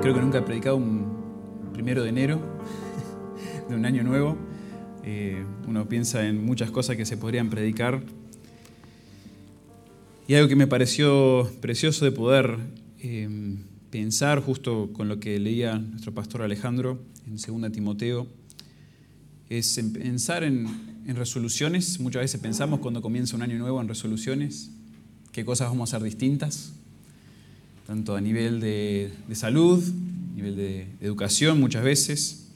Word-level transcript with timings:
Creo 0.00 0.14
que 0.14 0.20
nunca 0.20 0.38
he 0.38 0.42
predicado 0.42 0.76
un 0.76 1.70
primero 1.72 2.04
de 2.04 2.10
enero 2.10 2.40
de 3.68 3.74
un 3.74 3.84
año 3.84 4.04
nuevo. 4.04 4.36
Eh, 5.02 5.44
uno 5.66 5.88
piensa 5.88 6.24
en 6.26 6.44
muchas 6.44 6.70
cosas 6.70 6.96
que 6.96 7.04
se 7.04 7.16
podrían 7.16 7.50
predicar. 7.50 8.00
Y 10.28 10.34
algo 10.34 10.48
que 10.48 10.54
me 10.54 10.68
pareció 10.68 11.50
precioso 11.60 12.04
de 12.04 12.12
poder 12.12 12.58
eh, 13.00 13.56
pensar 13.90 14.40
justo 14.40 14.90
con 14.92 15.08
lo 15.08 15.18
que 15.18 15.40
leía 15.40 15.78
nuestro 15.78 16.14
pastor 16.14 16.42
Alejandro 16.42 17.00
en 17.26 17.60
2 17.60 17.72
Timoteo, 17.72 18.28
es 19.48 19.80
pensar 19.92 20.44
en, 20.44 20.68
en 21.06 21.16
resoluciones. 21.16 21.98
Muchas 21.98 22.22
veces 22.22 22.40
pensamos 22.40 22.78
cuando 22.78 23.02
comienza 23.02 23.34
un 23.34 23.42
año 23.42 23.58
nuevo 23.58 23.80
en 23.80 23.88
resoluciones, 23.88 24.70
qué 25.32 25.44
cosas 25.44 25.68
vamos 25.68 25.92
a 25.92 25.96
hacer 25.96 26.04
distintas, 26.04 26.77
tanto 27.88 28.14
a 28.14 28.20
nivel 28.20 28.60
de, 28.60 29.10
salud, 29.32 29.82
a 29.82 30.36
nivel 30.36 30.56
de, 30.56 30.86
de 31.00 31.06
educación 31.06 31.58
muchas 31.58 31.82
veces. 31.82 32.48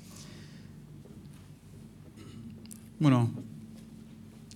Bueno, 3.01 3.31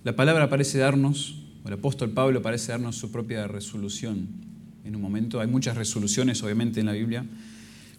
la 0.03 0.15
palabra 0.15 0.51
parece 0.51 0.77
darnos, 0.77 1.39
o 1.63 1.67
el 1.67 1.73
apóstol 1.73 2.11
Pablo 2.11 2.43
parece 2.43 2.73
darnos 2.73 2.95
su 2.95 3.11
propia 3.11 3.47
resolución 3.47 4.27
en 4.85 4.95
un 4.95 5.01
momento. 5.01 5.39
Hay 5.39 5.47
muchas 5.47 5.75
resoluciones, 5.75 6.43
obviamente, 6.43 6.79
en 6.79 6.85
la 6.85 6.93
Biblia, 6.93 7.25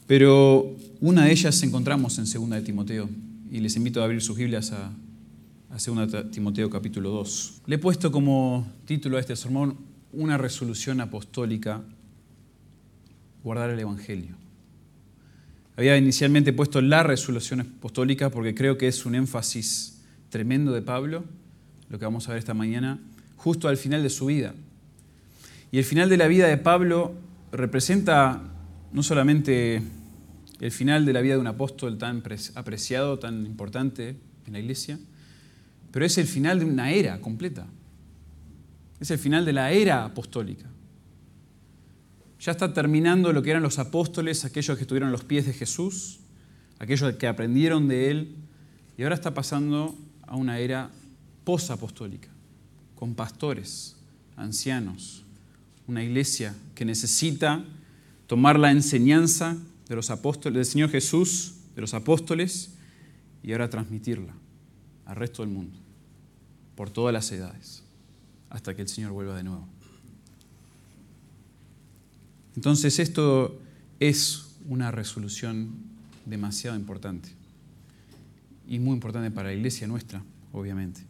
pero 0.06 0.77
una 1.00 1.24
de 1.24 1.33
ellas 1.33 1.60
encontramos 1.64 2.16
en 2.19 2.27
2 2.33 2.50
de 2.50 2.62
Timoteo. 2.62 3.10
Y 3.50 3.58
les 3.58 3.74
invito 3.74 4.00
a 4.00 4.05
abrir 4.05 4.22
sus 4.22 4.36
Biblias 4.36 4.70
a, 4.70 4.92
a 5.70 5.78
2 5.84 6.30
Timoteo 6.30 6.70
capítulo 6.70 7.10
2. 7.10 7.62
Le 7.66 7.74
he 7.74 7.78
puesto 7.78 8.12
como 8.12 8.69
título 8.84 9.16
a 9.16 9.20
este 9.20 9.34
sermón 9.34 9.77
una 10.12 10.38
resolución 10.38 11.00
apostólica, 11.00 11.83
guardar 13.42 13.70
el 13.70 13.78
Evangelio. 13.78 14.36
Había 15.77 15.97
inicialmente 15.97 16.53
puesto 16.53 16.81
la 16.81 17.03
resolución 17.03 17.61
apostólica 17.61 18.31
porque 18.31 18.55
creo 18.55 18.77
que 18.77 18.89
es 18.89 19.06
un 19.06 19.14
énfasis 19.14 20.03
tremendo 20.28 20.72
de 20.72 20.83
Pablo, 20.83 21.25
lo 21.89 21.98
que 21.98 22.05
vamos 22.05 22.28
a 22.28 22.33
ver 22.33 22.41
esta 22.41 22.55
mañana, 22.55 22.98
justo 23.36 23.69
al 23.69 23.77
final 23.77 24.03
de 24.03 24.11
su 24.11 24.27
vida. 24.27 24.55
Y 25.70 25.78
el 25.78 25.84
final 25.84 26.09
de 26.09 26.16
la 26.16 26.27
vida 26.27 26.48
de 26.48 26.56
Pablo 26.56 27.14
representa 27.53 28.42
no 28.92 29.03
solamente 29.03 29.83
el 30.61 30.72
final 30.72 31.06
de 31.06 31.12
la 31.12 31.20
vida 31.20 31.34
de 31.34 31.41
un 31.41 31.47
apóstol 31.47 31.98
tan 31.98 32.22
apreciado, 32.55 33.19
tan 33.19 33.47
importante 33.47 34.16
en 34.47 34.53
la 34.53 34.59
iglesia, 34.59 34.98
pero 35.92 36.05
es 36.05 36.19
el 36.19 36.27
final 36.27 36.59
de 36.59 36.64
una 36.64 36.91
era 36.91 37.20
completa. 37.20 37.66
Es 39.00 39.11
el 39.11 39.19
final 39.19 39.44
de 39.44 39.53
la 39.53 39.70
era 39.70 40.05
apostólica. 40.05 40.66
Ya 42.41 42.53
está 42.53 42.72
terminando 42.72 43.33
lo 43.33 43.42
que 43.42 43.50
eran 43.50 43.62
los 43.62 43.78
apóstoles, 43.78 44.44
aquellos 44.44 44.77
que 44.77 44.83
estuvieron 44.83 45.08
a 45.08 45.12
los 45.12 45.25
pies 45.25 45.47
de 45.47 45.53
Jesús, 45.53 46.20
aquellos 46.78 47.17
que 47.17 47.27
aprendieron 47.27 47.89
de 47.89 48.11
Él, 48.11 48.36
y 48.97 49.03
ahora 49.03 49.17
está 49.17 49.34
pasando 49.34 49.97
a 50.22 50.36
una 50.36 50.59
era 50.59 50.91
posapostólica, 51.44 52.28
con 52.94 53.14
pastores, 53.14 53.97
ancianos, 54.36 55.25
una 55.86 56.05
iglesia 56.05 56.55
que 56.75 56.84
necesita 56.84 57.64
tomar 58.27 58.59
la 58.59 58.70
enseñanza 58.70 59.56
de 59.89 59.97
los 59.97 60.11
apóstoles, 60.11 60.55
del 60.55 60.66
Señor 60.66 60.91
Jesús, 60.91 61.55
de 61.75 61.81
los 61.81 61.94
apóstoles, 61.94 62.75
y 63.42 63.53
ahora 63.53 63.70
transmitirla 63.70 64.34
al 65.06 65.16
resto 65.16 65.42
del 65.42 65.50
mundo, 65.50 65.78
por 66.77 66.91
todas 66.91 67.12
las 67.12 67.33
edades, 67.33 67.83
hasta 68.50 68.77
que 68.77 68.83
el 68.83 68.89
Señor 68.89 69.12
vuelva 69.12 69.36
de 69.36 69.42
nuevo. 69.42 69.66
Entonces 72.59 72.98
esto 72.98 73.56
es 74.01 74.56
una 74.69 74.91
resolución 74.91 75.77
demasiado 76.27 76.77
importante 76.77 77.28
y 78.66 78.81
muy 78.81 78.94
importante 78.94 79.31
para 79.31 79.50
la 79.50 79.55
iglesia 79.55 79.87
nuestra, 79.87 80.25
obviamente. 80.53 81.03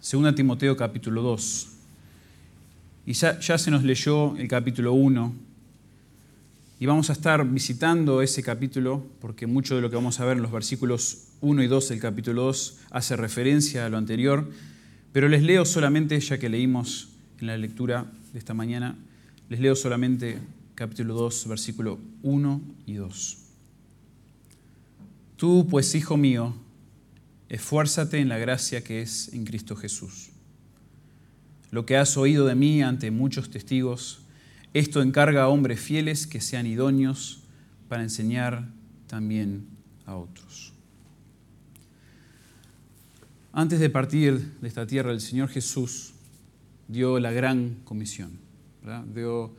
Segunda 0.00 0.34
Timoteo 0.34 0.76
capítulo 0.76 1.22
2. 1.22 1.68
Y 3.06 3.12
ya, 3.12 3.38
ya, 3.38 3.56
se 3.58 3.70
nos 3.70 3.84
leyó 3.84 4.36
el 4.36 4.48
capítulo 4.48 4.92
1 4.92 5.32
y 6.80 6.86
vamos 6.86 7.08
a 7.08 7.12
estar 7.12 7.48
visitando 7.48 8.22
ese 8.22 8.42
capítulo 8.42 9.06
porque 9.20 9.46
mucho 9.46 9.76
de 9.76 9.82
lo 9.82 9.88
que 9.88 9.94
vamos 9.94 10.18
a 10.18 10.24
ver 10.24 10.38
en 10.38 10.42
los 10.42 10.50
versículos 10.50 11.28
1 11.42 11.62
y 11.62 11.68
2 11.68 11.90
del 11.90 12.00
capítulo 12.00 12.42
2 12.42 12.78
hace 12.90 13.14
referencia 13.14 13.86
a 13.86 13.88
lo 13.88 13.98
anterior, 13.98 14.50
pero 15.12 15.28
les 15.28 15.44
leo 15.44 15.64
solamente, 15.64 16.18
ya 16.18 16.38
que 16.38 16.48
leímos 16.48 17.10
en 17.40 17.46
la 17.46 17.56
lectura 17.56 18.10
de 18.32 18.40
esta 18.40 18.52
mañana, 18.52 18.96
les 19.48 19.60
leo 19.60 19.76
solamente 19.76 20.40
capítulo 20.74 21.14
2, 21.14 21.48
versículo 21.48 22.00
1 22.22 22.60
y 22.86 22.94
2. 22.94 23.38
Tú, 25.36 25.66
pues, 25.70 25.94
hijo 25.94 26.16
mío, 26.16 26.54
esfuérzate 27.48 28.18
en 28.18 28.28
la 28.28 28.38
gracia 28.38 28.82
que 28.82 29.02
es 29.02 29.32
en 29.32 29.44
Cristo 29.44 29.76
Jesús. 29.76 30.30
Lo 31.70 31.86
que 31.86 31.96
has 31.96 32.16
oído 32.16 32.46
de 32.46 32.54
mí 32.54 32.82
ante 32.82 33.10
muchos 33.10 33.50
testigos, 33.50 34.20
esto 34.74 35.00
encarga 35.00 35.44
a 35.44 35.48
hombres 35.48 35.80
fieles 35.80 36.26
que 36.26 36.40
sean 36.40 36.66
idóneos 36.66 37.42
para 37.88 38.02
enseñar 38.02 38.68
también 39.06 39.66
a 40.06 40.16
otros. 40.16 40.72
Antes 43.52 43.78
de 43.78 43.90
partir 43.90 44.58
de 44.60 44.68
esta 44.68 44.86
tierra, 44.86 45.12
el 45.12 45.20
Señor 45.20 45.48
Jesús 45.48 46.12
dio 46.88 47.18
la 47.20 47.30
gran 47.30 47.76
comisión. 47.84 48.45
Dio 49.12 49.52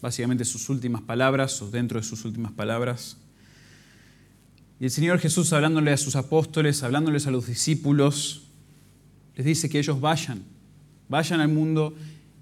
básicamente 0.00 0.44
sus 0.44 0.68
últimas 0.68 1.02
palabras, 1.02 1.62
o 1.62 1.70
dentro 1.70 2.00
de 2.00 2.06
sus 2.06 2.24
últimas 2.24 2.50
palabras. 2.52 3.16
Y 4.80 4.84
el 4.84 4.90
Señor 4.90 5.20
Jesús, 5.20 5.52
hablándole 5.52 5.92
a 5.92 5.96
sus 5.96 6.16
apóstoles, 6.16 6.82
hablándoles 6.82 7.28
a 7.28 7.30
los 7.30 7.46
discípulos, 7.46 8.48
les 9.36 9.46
dice 9.46 9.68
que 9.68 9.78
ellos 9.78 10.00
vayan, 10.00 10.42
vayan 11.08 11.40
al 11.40 11.48
mundo 11.48 11.94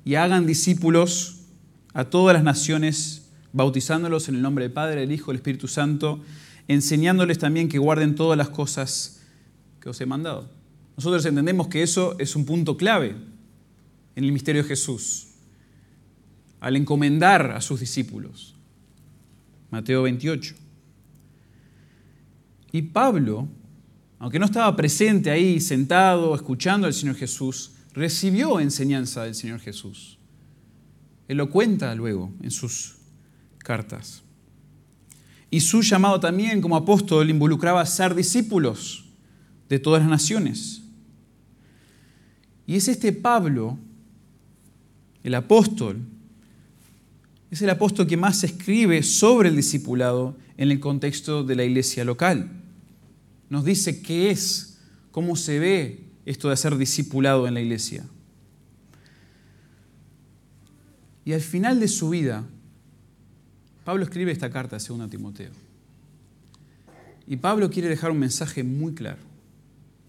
y 0.04 0.14
hagan 0.14 0.46
discípulos 0.46 1.40
a 1.92 2.04
todas 2.04 2.32
las 2.32 2.42
naciones, 2.42 3.28
bautizándolos 3.52 4.28
en 4.30 4.36
el 4.36 4.42
nombre 4.42 4.64
del 4.64 4.72
Padre, 4.72 5.00
del 5.00 5.12
Hijo, 5.12 5.32
del 5.32 5.36
Espíritu 5.36 5.68
Santo, 5.68 6.20
enseñándoles 6.68 7.38
también 7.38 7.68
que 7.68 7.78
guarden 7.78 8.14
todas 8.14 8.38
las 8.38 8.48
cosas 8.48 9.20
que 9.80 9.90
os 9.90 10.00
he 10.00 10.06
mandado. 10.06 10.48
Nosotros 10.96 11.24
entendemos 11.26 11.68
que 11.68 11.82
eso 11.82 12.16
es 12.18 12.34
un 12.34 12.46
punto 12.46 12.78
clave 12.78 13.14
en 14.16 14.24
el 14.24 14.32
misterio 14.32 14.62
de 14.62 14.68
Jesús, 14.68 15.29
al 16.60 16.76
encomendar 16.76 17.52
a 17.52 17.60
sus 17.60 17.80
discípulos. 17.80 18.54
Mateo 19.70 20.02
28. 20.02 20.54
Y 22.72 22.82
Pablo, 22.82 23.48
aunque 24.18 24.38
no 24.38 24.44
estaba 24.44 24.74
presente 24.76 25.30
ahí, 25.30 25.60
sentado, 25.60 26.34
escuchando 26.34 26.86
al 26.86 26.94
Señor 26.94 27.16
Jesús, 27.16 27.72
recibió 27.94 28.60
enseñanza 28.60 29.24
del 29.24 29.34
Señor 29.34 29.60
Jesús. 29.60 30.18
Él 31.26 31.38
lo 31.38 31.50
cuenta 31.50 31.94
luego 31.94 32.32
en 32.42 32.50
sus 32.50 32.96
cartas. 33.58 34.22
Y 35.50 35.60
su 35.60 35.82
llamado 35.82 36.20
también 36.20 36.60
como 36.60 36.76
apóstol 36.76 37.28
involucraba 37.28 37.84
ser 37.86 38.14
discípulos 38.14 39.04
de 39.68 39.78
todas 39.78 40.02
las 40.02 40.10
naciones. 40.10 40.82
Y 42.66 42.76
es 42.76 42.86
este 42.86 43.12
Pablo, 43.12 43.78
el 45.24 45.34
apóstol, 45.34 45.98
es 47.50 47.62
el 47.62 47.70
apóstol 47.70 48.06
que 48.06 48.16
más 48.16 48.44
escribe 48.44 49.02
sobre 49.02 49.48
el 49.48 49.56
discipulado 49.56 50.36
en 50.56 50.70
el 50.70 50.78
contexto 50.78 51.42
de 51.42 51.56
la 51.56 51.64
iglesia 51.64 52.04
local. 52.04 52.50
Nos 53.48 53.64
dice 53.64 54.02
qué 54.02 54.30
es, 54.30 54.78
cómo 55.10 55.34
se 55.34 55.58
ve 55.58 56.04
esto 56.26 56.50
de 56.50 56.56
ser 56.56 56.76
discipulado 56.76 57.48
en 57.48 57.54
la 57.54 57.60
iglesia. 57.60 58.04
Y 61.24 61.32
al 61.32 61.40
final 61.40 61.80
de 61.80 61.88
su 61.88 62.10
vida, 62.10 62.44
Pablo 63.84 64.04
escribe 64.04 64.30
esta 64.30 64.50
carta 64.50 64.76
a 64.76 64.78
2 64.78 65.10
Timoteo. 65.10 65.50
Y 67.26 67.36
Pablo 67.36 67.70
quiere 67.70 67.88
dejar 67.88 68.10
un 68.10 68.18
mensaje 68.18 68.62
muy 68.62 68.94
claro, 68.94 69.20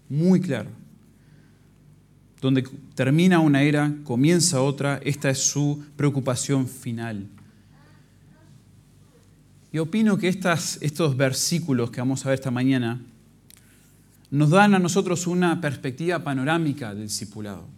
muy 0.08 0.40
claro 0.40 0.81
donde 2.42 2.64
termina 2.96 3.38
una 3.38 3.62
era, 3.62 3.94
comienza 4.02 4.60
otra, 4.60 5.00
esta 5.04 5.30
es 5.30 5.38
su 5.38 5.84
preocupación 5.96 6.66
final. 6.66 7.28
Y 9.72 9.78
opino 9.78 10.18
que 10.18 10.28
estos 10.28 11.16
versículos 11.16 11.92
que 11.92 12.00
vamos 12.00 12.26
a 12.26 12.30
ver 12.30 12.34
esta 12.34 12.50
mañana 12.50 13.00
nos 14.32 14.50
dan 14.50 14.74
a 14.74 14.80
nosotros 14.80 15.28
una 15.28 15.60
perspectiva 15.60 16.18
panorámica 16.24 16.94
del 16.94 17.04
discipulado. 17.04 17.68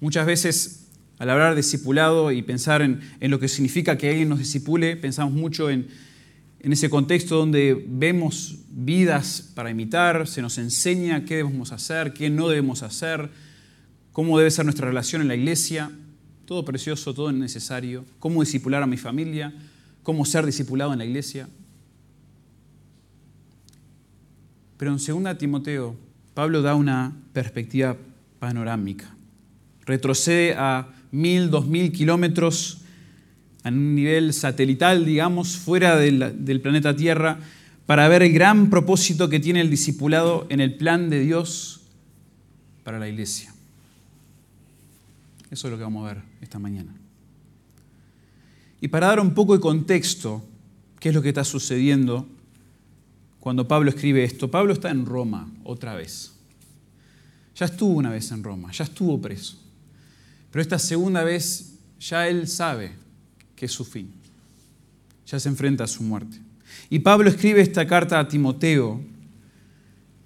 Muchas 0.00 0.24
veces 0.24 0.86
al 1.18 1.28
hablar 1.28 1.50
de 1.50 1.56
discipulado 1.56 2.30
y 2.30 2.42
pensar 2.42 2.82
en, 2.82 3.00
lo 3.20 3.40
que 3.40 3.48
significa 3.48 3.98
que 3.98 4.10
alguien 4.10 4.28
nos 4.28 4.38
disipule, 4.38 4.96
pensamos 4.96 5.34
mucho 5.34 5.68
en 5.68 5.88
ese 6.60 6.88
contexto 6.90 7.36
donde 7.36 7.84
vemos 7.88 8.58
vidas 8.70 9.50
para 9.54 9.70
imitar, 9.70 10.28
se 10.28 10.42
nos 10.42 10.58
enseña 10.58 11.24
qué 11.24 11.36
debemos 11.36 11.72
hacer, 11.72 12.12
qué 12.12 12.30
no 12.30 12.48
debemos 12.48 12.84
hacer, 12.84 13.30
cómo 14.16 14.38
debe 14.38 14.50
ser 14.50 14.64
nuestra 14.64 14.88
relación 14.88 15.20
en 15.20 15.28
la 15.28 15.34
iglesia, 15.34 15.90
todo 16.46 16.64
precioso, 16.64 17.12
todo 17.12 17.30
necesario, 17.32 18.06
cómo 18.18 18.40
discipular 18.40 18.82
a 18.82 18.86
mi 18.86 18.96
familia, 18.96 19.52
cómo 20.02 20.24
ser 20.24 20.46
discipulado 20.46 20.94
en 20.94 21.00
la 21.00 21.04
iglesia. 21.04 21.50
Pero 24.78 24.90
en 24.90 25.24
2 25.24 25.36
Timoteo, 25.36 25.96
Pablo 26.32 26.62
da 26.62 26.74
una 26.74 27.14
perspectiva 27.34 27.94
panorámica. 28.38 29.14
Retrocede 29.84 30.54
a 30.56 30.88
mil, 31.10 31.50
dos 31.50 31.66
mil 31.66 31.92
kilómetros 31.92 32.78
a 33.64 33.68
un 33.68 33.94
nivel 33.94 34.32
satelital, 34.32 35.04
digamos, 35.04 35.58
fuera 35.58 35.94
del, 35.96 36.42
del 36.42 36.62
planeta 36.62 36.96
Tierra, 36.96 37.38
para 37.84 38.08
ver 38.08 38.22
el 38.22 38.32
gran 38.32 38.70
propósito 38.70 39.28
que 39.28 39.40
tiene 39.40 39.60
el 39.60 39.68
discipulado 39.68 40.46
en 40.48 40.60
el 40.60 40.74
plan 40.74 41.10
de 41.10 41.20
Dios 41.20 41.82
para 42.82 42.98
la 42.98 43.10
iglesia. 43.10 43.52
Eso 45.50 45.68
es 45.68 45.72
lo 45.72 45.78
que 45.78 45.84
vamos 45.84 46.04
a 46.04 46.14
ver 46.14 46.22
esta 46.40 46.58
mañana. 46.58 46.94
Y 48.80 48.88
para 48.88 49.08
dar 49.08 49.20
un 49.20 49.34
poco 49.34 49.54
de 49.54 49.60
contexto, 49.60 50.44
¿qué 51.00 51.10
es 51.10 51.14
lo 51.14 51.22
que 51.22 51.28
está 51.28 51.44
sucediendo 51.44 52.28
cuando 53.40 53.66
Pablo 53.66 53.90
escribe 53.90 54.24
esto? 54.24 54.50
Pablo 54.50 54.72
está 54.72 54.90
en 54.90 55.06
Roma 55.06 55.50
otra 55.64 55.94
vez. 55.94 56.32
Ya 57.54 57.66
estuvo 57.66 57.94
una 57.94 58.10
vez 58.10 58.30
en 58.32 58.42
Roma, 58.42 58.70
ya 58.72 58.84
estuvo 58.84 59.20
preso. 59.20 59.58
Pero 60.50 60.62
esta 60.62 60.78
segunda 60.78 61.24
vez 61.24 61.78
ya 61.98 62.28
él 62.28 62.48
sabe 62.48 62.92
que 63.54 63.66
es 63.66 63.72
su 63.72 63.84
fin. 63.84 64.12
Ya 65.26 65.40
se 65.40 65.48
enfrenta 65.48 65.84
a 65.84 65.88
su 65.88 66.02
muerte. 66.02 66.38
Y 66.90 66.98
Pablo 67.00 67.30
escribe 67.30 67.60
esta 67.60 67.86
carta 67.86 68.18
a 68.20 68.28
Timoteo, 68.28 69.00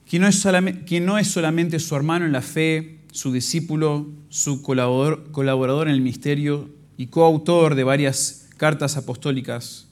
quien 0.08 0.22
no 0.22 0.28
es 0.28 0.44
quien 0.86 1.06
no 1.06 1.18
es 1.18 1.28
solamente 1.28 1.78
su 1.78 1.94
hermano 1.94 2.26
en 2.26 2.32
la 2.32 2.42
fe, 2.42 2.99
su 3.12 3.32
discípulo, 3.32 4.06
su 4.28 4.62
colaborador, 4.62 5.88
en 5.88 5.94
el 5.94 6.00
ministerio 6.00 6.70
y 6.96 7.06
coautor 7.06 7.74
de 7.74 7.84
varias 7.84 8.48
cartas 8.56 8.96
apostólicas. 8.96 9.88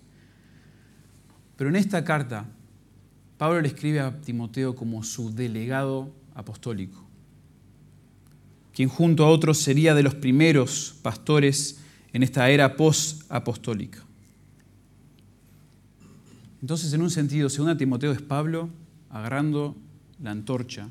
Pero 1.56 1.70
en 1.70 1.76
esta 1.76 2.04
carta, 2.04 2.46
Pablo 3.36 3.60
le 3.60 3.68
escribe 3.68 4.00
a 4.00 4.20
Timoteo 4.20 4.76
como 4.76 5.02
su 5.02 5.34
delegado 5.34 6.12
apostólico, 6.34 7.04
quien 8.72 8.88
junto 8.88 9.24
a 9.24 9.30
otros 9.30 9.58
sería 9.58 9.94
de 9.94 10.02
los 10.02 10.14
primeros 10.14 10.96
pastores 11.02 11.80
en 12.12 12.22
esta 12.22 12.48
era 12.50 12.76
post-apostólica. 12.76 14.04
Entonces, 16.60 16.92
en 16.92 17.02
un 17.02 17.10
sentido, 17.10 17.48
según 17.48 17.76
Timoteo 17.76 18.12
es 18.12 18.22
Pablo 18.22 18.68
agarrando 19.10 19.76
la 20.20 20.32
antorcha 20.32 20.88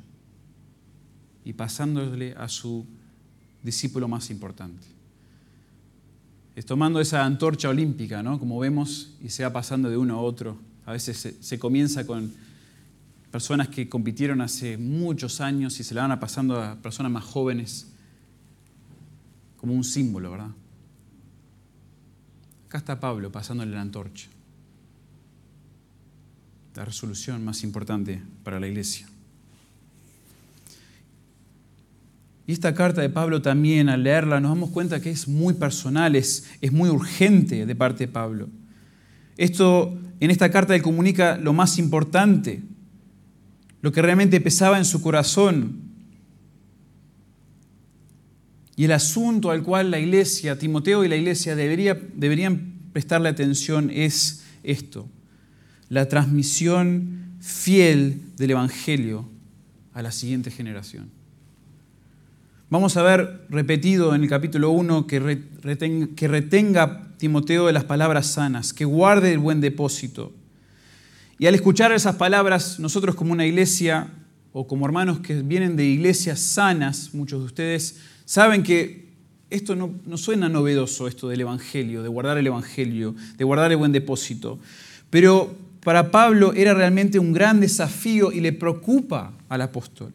y 1.47 1.53
pasándole 1.53 2.33
a 2.33 2.49
su 2.49 2.85
discípulo 3.63 4.09
más 4.09 4.29
importante. 4.29 4.85
Es 6.57 6.65
tomando 6.65 6.99
esa 6.99 7.23
antorcha 7.23 7.69
olímpica, 7.69 8.21
¿no? 8.21 8.37
como 8.37 8.59
vemos, 8.59 9.13
y 9.23 9.29
se 9.29 9.43
va 9.43 9.53
pasando 9.53 9.89
de 9.89 9.95
uno 9.95 10.15
a 10.15 10.21
otro. 10.21 10.57
A 10.85 10.91
veces 10.91 11.17
se, 11.17 11.41
se 11.41 11.57
comienza 11.57 12.05
con 12.05 12.33
personas 13.31 13.69
que 13.69 13.87
compitieron 13.87 14.41
hace 14.41 14.77
muchos 14.77 15.39
años 15.39 15.79
y 15.79 15.85
se 15.85 15.95
la 15.95 16.01
van 16.01 16.11
a 16.11 16.19
pasando 16.19 16.61
a 16.61 16.75
personas 16.75 17.13
más 17.13 17.23
jóvenes 17.23 17.87
como 19.55 19.73
un 19.73 19.85
símbolo, 19.85 20.31
¿verdad? 20.31 20.51
Acá 22.65 22.79
está 22.79 22.99
Pablo 22.99 23.31
pasándole 23.31 23.71
la 23.71 23.81
antorcha 23.81 24.27
la 26.75 26.85
resolución 26.85 27.43
más 27.43 27.63
importante 27.63 28.21
para 28.43 28.59
la 28.59 28.67
iglesia. 28.67 29.07
Y 32.47 32.53
esta 32.53 32.73
carta 32.73 33.01
de 33.01 33.09
Pablo 33.09 33.41
también, 33.41 33.89
al 33.89 34.03
leerla, 34.03 34.39
nos 34.39 34.51
damos 34.51 34.69
cuenta 34.71 35.01
que 35.01 35.11
es 35.11 35.27
muy 35.27 35.53
personal, 35.53 36.15
es, 36.15 36.49
es 36.61 36.71
muy 36.71 36.89
urgente 36.89 37.65
de 37.65 37.75
parte 37.75 38.07
de 38.07 38.11
Pablo. 38.11 38.47
Esto, 39.35 39.95
en 40.19 40.31
esta 40.31 40.49
carta 40.49 40.73
él 40.73 40.81
comunica 40.81 41.37
lo 41.37 41.53
más 41.53 41.77
importante, 41.77 42.63
lo 43.81 43.91
que 43.91 44.01
realmente 44.01 44.41
pesaba 44.41 44.77
en 44.77 44.85
su 44.85 45.01
corazón. 45.01 45.81
Y 48.75 48.85
el 48.85 48.93
asunto 48.93 49.51
al 49.51 49.61
cual 49.61 49.91
la 49.91 49.99
iglesia, 49.99 50.57
Timoteo 50.57 51.03
y 51.03 51.09
la 51.09 51.17
iglesia 51.17 51.55
debería, 51.55 51.99
deberían 52.15 52.73
prestarle 52.93 53.29
atención 53.29 53.91
es 53.93 54.45
esto 54.63 55.07
la 55.89 56.07
transmisión 56.07 57.37
fiel 57.39 58.21
del 58.35 58.51
Evangelio 58.51 59.29
a 59.93 60.01
la 60.01 60.11
siguiente 60.11 60.51
generación. 60.51 61.09
Vamos 62.69 62.97
a 62.97 63.01
ver 63.01 63.45
repetido 63.47 64.13
en 64.13 64.23
el 64.23 64.29
capítulo 64.29 64.71
1 64.71 65.07
que 65.07 65.19
retenga, 66.27 67.13
Timoteo 67.15 67.65
de 67.65 67.71
las 67.71 67.85
palabras 67.85 68.27
sanas, 68.27 68.73
que 68.73 68.83
guarde 68.83 69.31
el 69.31 69.39
buen 69.39 69.61
depósito. 69.61 70.33
Y 71.39 71.45
al 71.45 71.55
escuchar 71.55 71.93
esas 71.93 72.17
palabras, 72.17 72.77
nosotros 72.77 73.15
como 73.15 73.31
una 73.31 73.45
iglesia 73.45 74.09
o 74.51 74.67
como 74.67 74.85
hermanos 74.85 75.19
que 75.19 75.41
vienen 75.43 75.77
de 75.77 75.85
iglesias 75.85 76.41
sanas, 76.41 77.13
muchos 77.13 77.39
de 77.39 77.45
ustedes 77.45 77.99
saben 78.25 78.63
que 78.63 79.13
esto 79.49 79.77
no 79.77 80.17
suena 80.17 80.49
novedoso, 80.49 81.07
esto 81.07 81.29
del 81.29 81.39
Evangelio, 81.39 82.03
de 82.03 82.09
guardar 82.09 82.37
el 82.37 82.47
Evangelio, 82.47 83.15
de 83.37 83.45
guardar 83.45 83.71
el 83.71 83.77
buen 83.77 83.93
depósito. 83.93 84.59
Pero 85.09 85.55
para 85.85 86.11
Pablo 86.11 86.51
era 86.53 86.73
realmente 86.73 87.17
un 87.17 87.31
gran 87.31 87.61
desafío 87.61 88.33
y 88.33 88.41
le 88.41 88.51
preocupa 88.51 89.31
al 89.47 89.61
apóstol. 89.61 90.11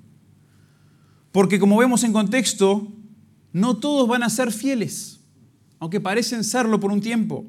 Porque 1.32 1.58
como 1.58 1.79
vemos 1.79 2.05
en 2.05 2.12
contexto, 2.12 2.93
no 3.52 3.79
todos 3.79 4.06
van 4.06 4.23
a 4.23 4.31
ser 4.31 4.52
fieles, 4.52 5.20
aunque 5.79 6.00
parecen 6.00 6.44
serlo 6.44 6.79
por 6.79 6.93
un 6.93 7.00
tiempo. 7.00 7.46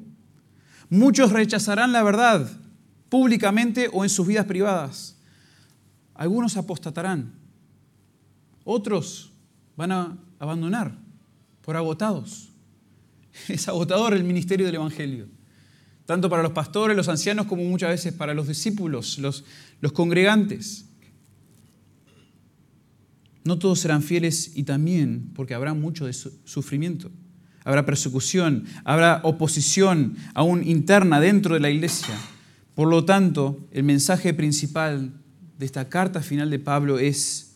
Muchos 0.90 1.32
rechazarán 1.32 1.92
la 1.92 2.02
verdad 2.02 2.50
públicamente 3.08 3.88
o 3.92 4.02
en 4.02 4.10
sus 4.10 4.26
vidas 4.26 4.46
privadas. 4.46 5.16
Algunos 6.14 6.56
apostatarán. 6.56 7.32
Otros 8.64 9.32
van 9.76 9.92
a 9.92 10.18
abandonar 10.38 10.98
por 11.60 11.76
agotados. 11.76 12.50
Es 13.48 13.68
agotador 13.68 14.14
el 14.14 14.24
ministerio 14.24 14.66
del 14.66 14.76
Evangelio 14.76 15.28
tanto 16.06 16.28
para 16.28 16.42
los 16.42 16.52
pastores, 16.52 16.96
los 16.96 17.08
ancianos, 17.08 17.46
como 17.46 17.64
muchas 17.64 17.90
veces 17.90 18.12
para 18.12 18.34
los 18.34 18.46
discípulos, 18.48 19.18
los, 19.18 19.44
los 19.80 19.92
congregantes. 19.92 20.86
No 23.44 23.58
todos 23.58 23.80
serán 23.80 24.02
fieles 24.02 24.52
y 24.54 24.64
también 24.64 25.30
porque 25.34 25.54
habrá 25.54 25.74
mucho 25.74 26.10
sufrimiento. 26.44 27.10
Habrá 27.64 27.86
persecución, 27.86 28.64
habrá 28.84 29.20
oposición 29.22 30.16
aún 30.34 30.66
interna 30.66 31.20
dentro 31.20 31.54
de 31.54 31.60
la 31.60 31.70
iglesia. 31.70 32.14
Por 32.74 32.88
lo 32.88 33.04
tanto, 33.04 33.66
el 33.70 33.84
mensaje 33.84 34.34
principal 34.34 35.12
de 35.58 35.66
esta 35.66 35.88
carta 35.88 36.20
final 36.20 36.50
de 36.50 36.58
Pablo 36.58 36.98
es, 36.98 37.54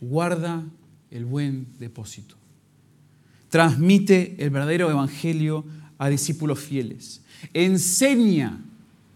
guarda 0.00 0.64
el 1.10 1.24
buen 1.24 1.66
depósito. 1.78 2.36
Transmite 3.48 4.36
el 4.38 4.50
verdadero 4.50 4.90
evangelio 4.90 5.64
a 5.98 6.08
discípulos 6.08 6.58
fieles. 6.58 7.22
Enseña, 7.52 8.60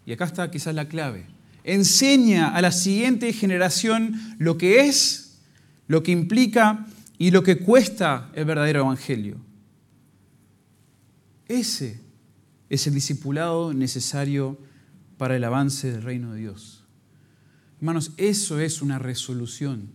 y 0.04 0.12
acá 0.12 0.25
está 0.25 0.50
quizás 0.50 0.75
la 0.75 0.88
clave, 0.88 1.26
enseña 1.64 2.54
a 2.54 2.60
la 2.60 2.72
siguiente 2.72 3.32
generación 3.32 4.36
lo 4.38 4.56
que 4.56 4.86
es, 4.86 5.25
lo 5.87 6.02
que 6.02 6.12
implica 6.12 6.87
y 7.19 7.31
lo 7.31 7.43
que 7.43 7.59
cuesta 7.59 8.31
el 8.35 8.45
verdadero 8.45 8.81
evangelio. 8.81 9.38
Ese 11.49 12.00
es 12.69 12.87
el 12.87 12.95
discipulado 12.95 13.73
necesario 13.73 14.59
para 15.16 15.37
el 15.37 15.45
avance 15.45 15.90
del 15.90 16.02
reino 16.02 16.33
de 16.33 16.40
Dios. 16.40 16.85
Hermanos, 17.78 18.12
eso 18.16 18.59
es 18.59 18.83
una 18.83 18.99
resolución 18.99 19.90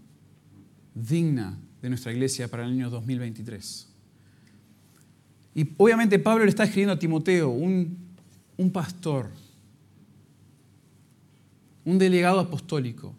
digna 0.95 1.59
de 1.81 1.89
nuestra 1.89 2.11
iglesia 2.11 2.47
para 2.47 2.65
el 2.65 2.71
año 2.71 2.89
2023. 2.89 3.87
Y 5.53 5.69
obviamente 5.77 6.17
Pablo 6.19 6.45
le 6.45 6.49
está 6.49 6.63
escribiendo 6.63 6.93
a 6.93 6.99
Timoteo, 6.99 7.49
un 7.49 8.11
un 8.61 8.71
pastor, 8.71 9.31
un 11.83 11.97
delegado 11.97 12.39
apostólico. 12.39 13.15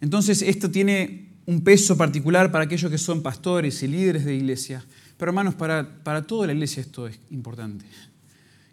Entonces 0.00 0.42
esto 0.42 0.70
tiene 0.70 1.28
un 1.46 1.62
peso 1.62 1.96
particular 1.96 2.50
para 2.50 2.64
aquellos 2.64 2.90
que 2.90 2.98
son 2.98 3.22
pastores 3.22 3.82
y 3.82 3.88
líderes 3.88 4.24
de 4.24 4.34
iglesia. 4.34 4.84
Pero 5.16 5.30
hermanos, 5.30 5.54
para, 5.54 6.02
para 6.02 6.26
toda 6.26 6.46
la 6.46 6.52
iglesia 6.52 6.80
esto 6.80 7.06
es 7.06 7.18
importante. 7.30 7.86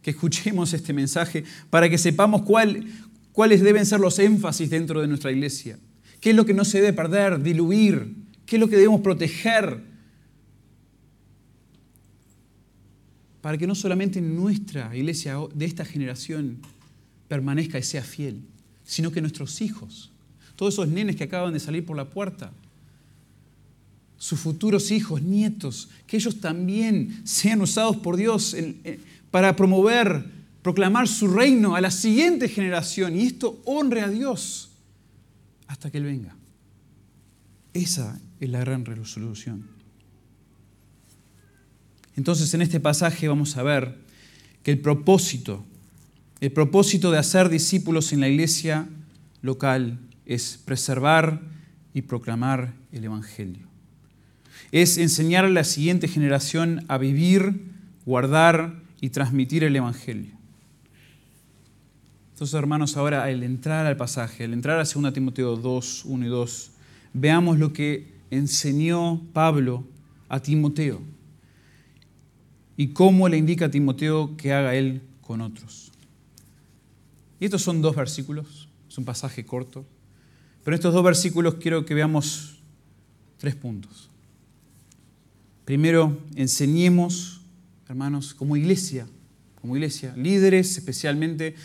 Que 0.02 0.12
escuchemos 0.12 0.74
este 0.74 0.94
mensaje 0.94 1.44
para 1.70 1.90
que 1.90 1.98
sepamos 1.98 2.42
cuál, 2.42 2.86
cuáles 3.32 3.62
deben 3.62 3.86
ser 3.86 4.00
los 4.00 4.20
énfasis 4.20 4.70
dentro 4.70 5.02
de 5.02 5.08
nuestra 5.08 5.32
iglesia. 5.32 5.80
¿Qué 6.20 6.32
es 6.32 6.36
lo 6.36 6.46
que 6.46 6.54
no 6.54 6.66
se 6.66 6.82
debe 6.82 6.94
perder, 6.94 7.42
diluir? 7.42 8.16
¿Qué 8.46 8.58
es 8.58 8.60
lo 8.60 8.68
que 8.68 8.76
debemos 8.76 9.02
proteger? 9.02 9.94
para 13.44 13.58
que 13.58 13.68
no 13.68 13.76
solamente 13.76 14.22
nuestra 14.22 14.96
iglesia 14.96 15.38
de 15.54 15.66
esta 15.66 15.84
generación 15.84 16.60
permanezca 17.28 17.78
y 17.78 17.84
sea 17.84 18.02
fiel, 18.02 18.46
sino 18.86 19.12
que 19.12 19.20
nuestros 19.20 19.60
hijos, 19.60 20.13
todos 20.64 20.76
esos 20.76 20.88
nenes 20.88 21.18
que 21.18 21.26
acaban 21.26 21.52
de 21.52 21.60
salir 21.60 21.86
por 21.86 21.98
la 21.98 22.06
puerta, 22.06 22.50
sus 24.18 24.40
futuros 24.40 24.92
hijos, 24.92 25.22
nietos, 25.22 25.90
que 26.08 26.16
ellos 26.16 26.40
también 26.40 27.20
sean 27.26 27.60
usados 27.62 27.98
por 27.98 28.16
Dios 28.16 28.56
para 29.30 29.58
promover 29.58 30.26
proclamar 30.62 31.10
su 31.10 31.28
reino 31.28 31.76
a 31.76 31.82
la 31.82 31.92
siguiente 31.92 32.48
generación 32.48 33.18
y 33.18 33.24
esto 33.24 33.62
honre 33.66 34.00
a 34.00 34.08
Dios 34.08 34.70
hasta 35.68 35.92
que 35.92 35.98
Él 35.98 36.06
venga. 36.06 36.34
Esa 37.74 38.18
es 38.40 38.50
la 38.50 38.60
gran 38.60 38.86
resolución. 38.86 39.68
Entonces 42.16 42.54
en 42.54 42.62
este 42.62 42.80
pasaje 42.80 43.28
vamos 43.28 43.58
a 43.58 43.64
ver 43.64 43.98
que 44.64 44.72
el 44.72 44.80
propósito, 44.80 45.66
el 46.40 46.54
propósito 46.54 47.12
de 47.12 47.18
hacer 47.18 47.50
discípulos 47.50 48.14
en 48.14 48.22
la 48.22 48.30
iglesia 48.30 48.88
local 49.42 50.00
es 50.26 50.60
preservar 50.64 51.42
y 51.94 52.04
proclamar 52.04 52.74
el 52.92 53.04
Evangelio. 53.04 53.68
Es 54.72 54.98
enseñar 54.98 55.46
a 55.46 55.50
la 55.50 55.64
siguiente 55.64 56.08
generación 56.08 56.86
a 56.88 56.98
vivir, 56.98 57.62
guardar 58.06 58.82
y 59.02 59.10
transmitir 59.10 59.64
el 59.64 59.76
Evangelio. 59.76 60.32
Entonces, 62.34 62.56
hermanos, 62.56 62.98
ahora 62.98 63.24
al 63.24 63.44
entrar 63.44 63.86
al 63.86 63.98
pasaje, 63.98 64.44
al 64.44 64.54
entrar 64.54 64.80
a 64.80 64.84
2 64.84 65.14
Timoteo 65.14 65.56
2, 65.56 66.06
1 66.06 66.26
y 66.26 66.30
2, 66.30 66.72
veamos 67.14 67.60
lo 67.60 67.74
que 67.74 68.12
enseñó 68.32 69.22
Pablo 69.34 69.84
a 70.30 70.40
Timoteo 70.40 71.02
y 72.76 72.88
cómo 72.88 73.30
le 73.30 73.38
indica 73.38 73.66
a 73.66 73.72
Timoteo 73.72 74.36
que 74.36 74.52
haga 74.52 74.74
él 74.74 75.02
con 75.22 75.42
otros. 75.42 75.92
Y 77.40 77.46
estos 77.46 77.62
son 77.62 77.82
dos 77.82 77.96
versículos, 77.96 78.68
es 78.90 78.98
un 78.98 79.06
pasaje 79.06 79.46
corto, 79.46 79.86
pero 80.64 80.76
en 80.76 80.80
estos 80.80 80.94
dos 80.94 81.04
versículos 81.04 81.56
quiero 81.56 81.86
que 81.86 81.94
veamos 81.94 82.60
tres 83.38 83.56
puntos. 83.56 84.10
Primero, 85.66 86.18
enseñemos, 86.36 87.42
hermanos, 87.88 88.34
como 88.34 88.56
iglesia, 88.56 89.08
como 89.62 89.76
iglesia, 89.76 90.14
líderes 90.16 90.78
especialmente, 90.78 91.56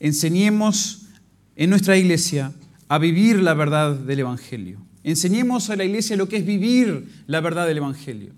enseñemos 0.00 1.06
en 1.54 1.70
nuestra 1.70 1.96
iglesia 1.96 2.52
a 2.88 2.98
vivir 2.98 3.42
la 3.42 3.54
verdad 3.54 3.94
del 3.94 4.20
Evangelio. 4.20 4.78
Enseñemos 5.04 5.70
a 5.70 5.76
la 5.76 5.84
iglesia 5.84 6.16
lo 6.16 6.28
que 6.28 6.36
es 6.36 6.46
vivir 6.46 7.08
la 7.26 7.40
verdad 7.40 7.66
del 7.66 7.78
Evangelio. 7.78 8.32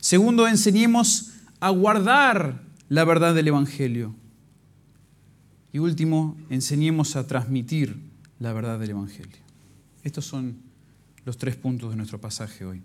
Segundo, 0.00 0.46
enseñemos 0.46 1.32
a 1.60 1.70
guardar 1.70 2.62
la 2.88 3.04
verdad 3.04 3.34
del 3.34 3.48
Evangelio. 3.48 4.14
Y 5.72 5.78
último, 5.78 6.36
enseñemos 6.50 7.16
a 7.16 7.26
transmitir 7.26 7.96
la 8.44 8.52
verdad 8.52 8.78
del 8.78 8.90
Evangelio. 8.90 9.38
Estos 10.02 10.26
son 10.26 10.58
los 11.24 11.38
tres 11.38 11.56
puntos 11.56 11.88
de 11.88 11.96
nuestro 11.96 12.20
pasaje 12.20 12.66
hoy. 12.66 12.82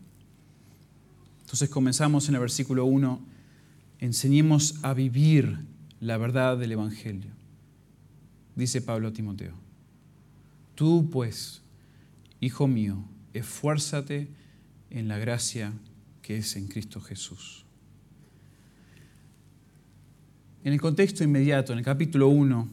Entonces 1.42 1.68
comenzamos 1.68 2.30
en 2.30 2.36
el 2.36 2.42
versículo 2.42 2.86
1, 2.86 3.20
enseñemos 4.00 4.80
a 4.84 4.94
vivir 4.94 5.60
la 6.00 6.18
verdad 6.18 6.58
del 6.58 6.72
Evangelio. 6.72 7.32
Dice 8.56 8.82
Pablo 8.82 9.10
a 9.10 9.14
Timoteo, 9.14 9.54
tú 10.76 11.10
pues, 11.12 11.62
hijo 12.40 12.70
mío, 12.70 13.04
esfuérzate 13.34 14.30
en 14.90 15.10
la 15.10 15.18
gracia 15.18 15.74
que 16.22 16.38
es 16.38 16.56
en 16.56 16.70
Cristo 16.70 17.02
Jesús. 17.02 17.66
En 20.64 20.72
el 20.72 20.80
contexto 20.80 21.22
inmediato, 21.22 21.74
en 21.74 21.80
el 21.80 21.86
capítulo 21.86 22.30
1, 22.30 22.70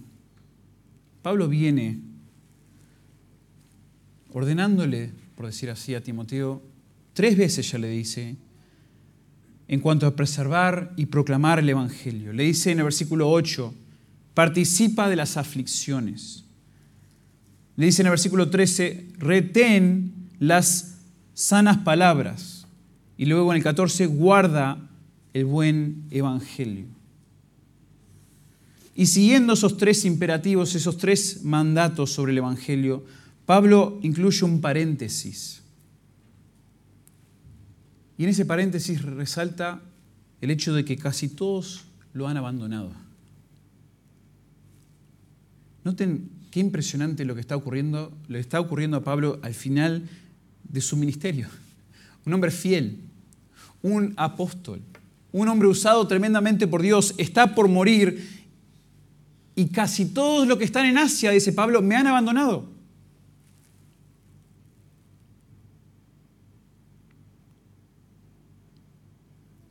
Pablo 1.22 1.48
viene 1.48 2.14
ordenándole, 4.36 5.12
por 5.34 5.46
decir 5.46 5.70
así, 5.70 5.94
a 5.94 6.02
Timoteo, 6.02 6.60
tres 7.14 7.38
veces 7.38 7.70
ya 7.70 7.78
le 7.78 7.88
dice, 7.88 8.36
en 9.66 9.80
cuanto 9.80 10.06
a 10.06 10.14
preservar 10.14 10.92
y 10.94 11.06
proclamar 11.06 11.58
el 11.58 11.70
Evangelio. 11.70 12.34
Le 12.34 12.42
dice 12.42 12.70
en 12.70 12.76
el 12.76 12.84
versículo 12.84 13.30
8, 13.30 13.72
participa 14.34 15.08
de 15.08 15.16
las 15.16 15.38
aflicciones. 15.38 16.44
Le 17.76 17.86
dice 17.86 18.02
en 18.02 18.08
el 18.08 18.10
versículo 18.10 18.50
13, 18.50 19.06
retén 19.16 20.12
las 20.38 20.98
sanas 21.32 21.78
palabras. 21.78 22.66
Y 23.16 23.24
luego 23.24 23.50
en 23.52 23.56
el 23.56 23.62
14, 23.62 24.04
guarda 24.04 24.86
el 25.32 25.46
buen 25.46 26.04
Evangelio. 26.10 26.84
Y 28.94 29.06
siguiendo 29.06 29.54
esos 29.54 29.78
tres 29.78 30.04
imperativos, 30.04 30.74
esos 30.74 30.98
tres 30.98 31.42
mandatos 31.42 32.12
sobre 32.12 32.32
el 32.32 32.38
Evangelio, 32.38 33.02
Pablo 33.46 34.00
incluye 34.02 34.44
un 34.44 34.60
paréntesis. 34.60 35.62
Y 38.18 38.24
en 38.24 38.30
ese 38.30 38.44
paréntesis 38.44 39.02
resalta 39.02 39.80
el 40.40 40.50
hecho 40.50 40.74
de 40.74 40.84
que 40.84 40.96
casi 40.96 41.28
todos 41.28 41.84
lo 42.12 42.26
han 42.26 42.36
abandonado. 42.36 42.92
Noten 45.84 46.28
qué 46.50 46.58
impresionante 46.58 47.24
lo 47.24 47.34
que 47.34 47.40
está 47.40 47.54
ocurriendo, 47.54 48.12
le 48.26 48.40
está 48.40 48.58
ocurriendo 48.58 48.96
a 48.96 49.04
Pablo 49.04 49.38
al 49.42 49.54
final 49.54 50.08
de 50.64 50.80
su 50.80 50.96
ministerio. 50.96 51.48
Un 52.24 52.32
hombre 52.32 52.50
fiel, 52.50 52.98
un 53.82 54.12
apóstol, 54.16 54.80
un 55.30 55.48
hombre 55.48 55.68
usado 55.68 56.06
tremendamente 56.08 56.66
por 56.66 56.82
Dios, 56.82 57.14
está 57.18 57.54
por 57.54 57.68
morir 57.68 58.46
y 59.54 59.66
casi 59.66 60.06
todos 60.06 60.48
los 60.48 60.58
que 60.58 60.64
están 60.64 60.86
en 60.86 60.98
Asia, 60.98 61.30
dice 61.30 61.52
Pablo, 61.52 61.80
me 61.82 61.94
han 61.94 62.08
abandonado. 62.08 62.75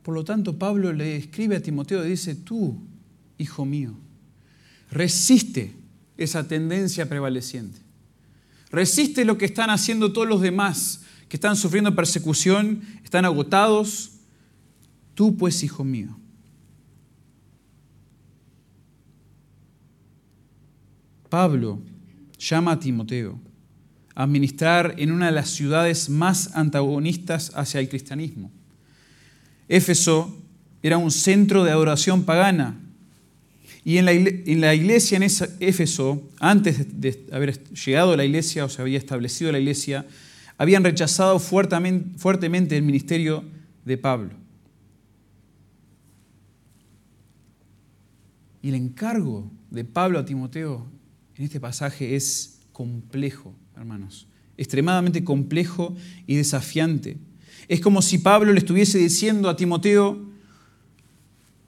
Por 0.06 0.14
lo 0.14 0.24
tanto, 0.24 0.56
Pablo 0.56 0.92
le 0.92 1.16
escribe 1.16 1.56
a 1.56 1.60
Timoteo 1.60 2.06
y 2.06 2.10
dice, 2.10 2.36
tú, 2.36 2.78
hijo 3.38 3.64
mío, 3.64 3.92
resiste 4.88 5.74
esa 6.16 6.46
tendencia 6.46 7.08
prevaleciente. 7.08 7.80
Resiste 8.70 9.24
lo 9.24 9.36
que 9.36 9.46
están 9.46 9.68
haciendo 9.68 10.12
todos 10.12 10.28
los 10.28 10.40
demás, 10.40 11.02
que 11.28 11.36
están 11.36 11.56
sufriendo 11.56 11.96
persecución, 11.96 12.82
están 13.02 13.24
agotados. 13.24 14.12
Tú 15.16 15.36
pues, 15.36 15.64
hijo 15.64 15.82
mío. 15.82 16.16
Pablo 21.28 21.80
llama 22.38 22.70
a 22.70 22.78
Timoteo 22.78 23.40
a 24.14 24.24
ministrar 24.28 24.94
en 24.98 25.10
una 25.10 25.26
de 25.26 25.32
las 25.32 25.50
ciudades 25.50 26.08
más 26.08 26.54
antagonistas 26.54 27.50
hacia 27.56 27.80
el 27.80 27.88
cristianismo. 27.88 28.52
Éfeso 29.68 30.36
era 30.82 30.98
un 30.98 31.10
centro 31.10 31.64
de 31.64 31.70
adoración 31.70 32.24
pagana. 32.24 32.80
Y 33.84 33.98
en 33.98 34.04
la, 34.60 34.74
iglesia 34.74 35.16
en 35.16 35.22
Éfeso, 35.22 36.28
antes 36.40 37.00
de 37.00 37.26
haber 37.30 37.62
llegado 37.72 38.12
a 38.12 38.16
la 38.16 38.24
iglesia 38.24 38.64
o 38.64 38.68
se 38.68 38.82
había 38.82 38.98
establecido 38.98 39.52
la 39.52 39.60
iglesia, 39.60 40.06
habían 40.58 40.82
rechazado 40.82 41.38
fuertemente 41.38 42.76
el 42.76 42.82
ministerio 42.82 43.44
de 43.84 43.96
Pablo. 43.96 44.30
Y 48.60 48.70
el 48.70 48.74
encargo 48.74 49.48
de 49.70 49.84
Pablo 49.84 50.18
a 50.18 50.24
Timoteo 50.24 50.84
en 51.36 51.44
este 51.44 51.60
pasaje 51.60 52.16
es 52.16 52.58
complejo, 52.72 53.54
hermanos, 53.76 54.26
extremadamente 54.56 55.22
complejo 55.22 55.94
y 56.26 56.34
desafiante. 56.34 57.18
Es 57.68 57.80
como 57.80 58.02
si 58.02 58.18
Pablo 58.18 58.52
le 58.52 58.58
estuviese 58.58 58.98
diciendo 58.98 59.48
a 59.48 59.56
Timoteo, 59.56 60.18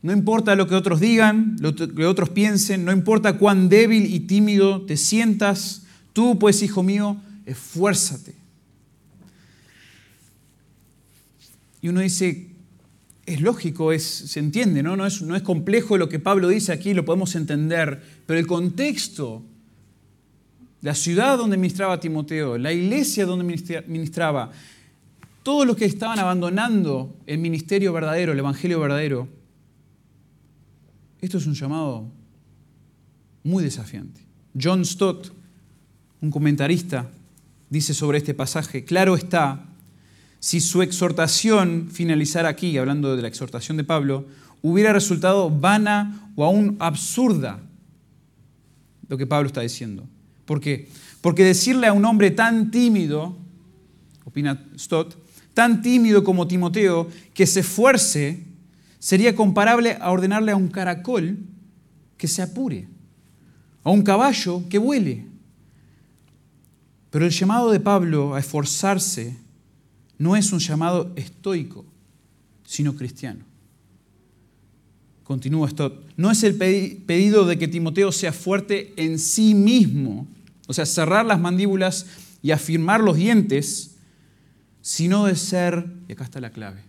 no 0.01 0.13
importa 0.13 0.55
lo 0.55 0.69
que 0.69 0.77
otros 0.77 1.01
digan, 1.01 1.57
lo 1.61 1.75
que 1.75 2.07
otros 2.07 2.29
piensen, 2.31 2.85
no 2.85 2.93
importa 2.93 3.37
cuán 3.37 3.69
débil 3.69 4.07
y 4.07 4.21
tímido 4.21 4.83
te 4.83 4.97
sientas, 4.97 5.83
tú 6.13 6.39
pues, 6.39 6.63
hijo 6.63 6.83
mío, 6.83 7.17
esfuérzate. 7.47 8.35
Y 11.81 11.89
uno 11.89 12.01
dice, 12.01 12.49
es 13.27 13.41
lógico, 13.41 13.97
se 13.99 14.41
entiende, 14.41 14.83
¿no? 14.83 14.97
No, 14.97 15.05
es, 15.05 15.21
no 15.23 15.37
es 15.37 15.43
complejo 15.43 15.99
lo 15.99 16.09
que 16.09 16.19
Pablo 16.19 16.49
dice 16.49 16.73
aquí, 16.73 16.95
lo 16.95 17.05
podemos 17.05 17.35
entender, 17.35 18.03
pero 18.25 18.39
el 18.39 18.47
contexto, 18.47 19.43
la 20.81 20.95
ciudad 20.95 21.39
donde 21.39 21.57
ministraba 21.57 22.01
Timoteo, 22.01 22.57
la 22.57 22.73
iglesia 22.73 23.27
donde 23.27 23.45
ministraba, 23.87 24.53
todos 25.49 25.67
los 25.67 25.79
que 25.79 25.87
estaban 25.87 26.19
abandonando 26.19 27.17
el 27.25 27.39
ministerio 27.39 27.91
verdadero, 27.95 28.33
el 28.33 28.39
evangelio 28.39 28.79
verdadero, 28.81 29.29
esto 31.23 31.39
es 31.39 31.47
un 31.47 31.55
llamado 31.55 32.05
muy 33.45 33.65
desafiante. 33.65 34.21
John 34.63 34.85
Stott, 34.85 35.33
un 36.21 36.31
comentarista, 36.31 37.11
dice 37.71 37.95
sobre 37.95 38.19
este 38.19 38.35
pasaje, 38.35 38.85
claro 38.85 39.15
está, 39.15 39.65
si 40.39 40.61
su 40.61 40.83
exhortación 40.83 41.89
finalizara 41.91 42.51
aquí, 42.51 42.77
hablando 42.77 43.17
de 43.17 43.23
la 43.23 43.29
exhortación 43.29 43.79
de 43.79 43.85
Pablo, 43.85 44.27
hubiera 44.61 44.93
resultado 44.93 45.49
vana 45.49 46.31
o 46.37 46.45
aún 46.45 46.77
absurda 46.79 47.59
lo 49.09 49.17
que 49.17 49.27
Pablo 49.27 49.47
está 49.47 49.63
diciendo. 49.63 50.07
¿Por 50.45 50.61
qué? 50.61 50.91
Porque 51.23 51.43
decirle 51.43 51.87
a 51.87 51.95
un 51.95 52.05
hombre 52.05 52.33
tan 52.33 52.71
tímido, 52.71 53.35
opina 54.27 54.63
Stott, 54.77 55.27
tan 55.59 55.83
tímido 55.83 56.23
como 56.23 56.47
Timoteo, 56.47 57.09
que 57.35 57.45
se 57.45 57.61
esfuerce, 57.61 58.45
sería 59.01 59.35
comparable 59.35 59.99
a 60.01 60.13
ordenarle 60.13 60.53
a 60.53 60.57
un 60.57 60.69
caracol 60.69 61.37
que 62.17 62.29
se 62.29 62.43
apure, 62.43 62.87
a 63.83 63.91
un 63.91 64.03
caballo 64.03 64.63
que 64.69 64.79
vuele. 64.79 65.27
Pero 67.11 67.25
el 67.25 67.33
llamado 67.33 67.73
de 67.73 67.81
Pablo 67.81 68.37
a 68.37 68.39
esforzarse 68.39 69.37
no 70.17 70.37
es 70.37 70.53
un 70.53 70.61
llamado 70.61 71.13
estoico, 71.17 71.85
sino 72.63 72.95
cristiano. 72.95 73.45
Continúa 75.25 75.67
esto. 75.67 76.05
No 76.17 76.31
es 76.31 76.45
el 76.45 76.55
pedido 76.55 77.47
de 77.47 77.59
que 77.59 77.67
Timoteo 77.67 78.13
sea 78.13 78.33
fuerte 78.33 78.93
en 78.97 79.19
sí 79.19 79.57
mismo, 79.57 80.29
o 80.69 80.73
sea, 80.73 80.87
cerrar 80.87 81.27
las 81.27 81.41
mandíbulas 81.41 82.07
y 82.43 82.53
afirmar 82.53 83.01
los 83.01 83.17
dientes, 83.17 83.98
sino 84.89 85.27
de 85.27 85.37
ser, 85.37 85.85
y 86.09 86.13
acá 86.13 86.25
está 86.25 86.41
la 86.41 86.49
clave, 86.49 86.81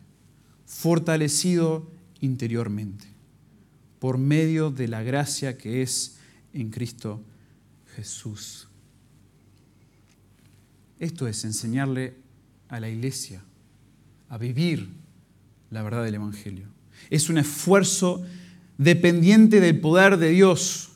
fortalecido 0.66 1.92
interiormente 2.22 3.06
por 4.00 4.18
medio 4.18 4.72
de 4.72 4.88
la 4.88 5.04
gracia 5.04 5.58
que 5.58 5.82
es 5.82 6.16
en 6.54 6.70
Cristo 6.70 7.22
Jesús. 7.98 8.70
Esto 10.98 11.28
es 11.28 11.44
enseñarle 11.44 12.16
a 12.70 12.80
la 12.80 12.88
iglesia 12.88 13.44
a 14.30 14.38
vivir 14.38 14.88
la 15.70 15.84
verdad 15.84 16.06
del 16.06 16.16
Evangelio. 16.16 16.68
Es 17.10 17.30
un 17.30 17.38
esfuerzo 17.38 18.24
dependiente 18.78 19.60
del 19.60 19.78
poder 19.82 20.16
de 20.16 20.30
Dios. 20.30 20.92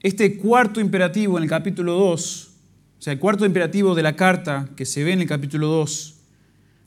Este 0.00 0.36
cuarto 0.36 0.78
imperativo 0.78 1.38
en 1.38 1.44
el 1.44 1.48
capítulo 1.48 1.94
2, 1.94 2.49
o 3.00 3.02
sea, 3.02 3.14
el 3.14 3.18
cuarto 3.18 3.46
imperativo 3.46 3.94
de 3.94 4.02
la 4.02 4.14
carta 4.14 4.68
que 4.76 4.84
se 4.84 5.02
ve 5.02 5.12
en 5.14 5.22
el 5.22 5.26
capítulo 5.26 5.68
2, 5.68 6.16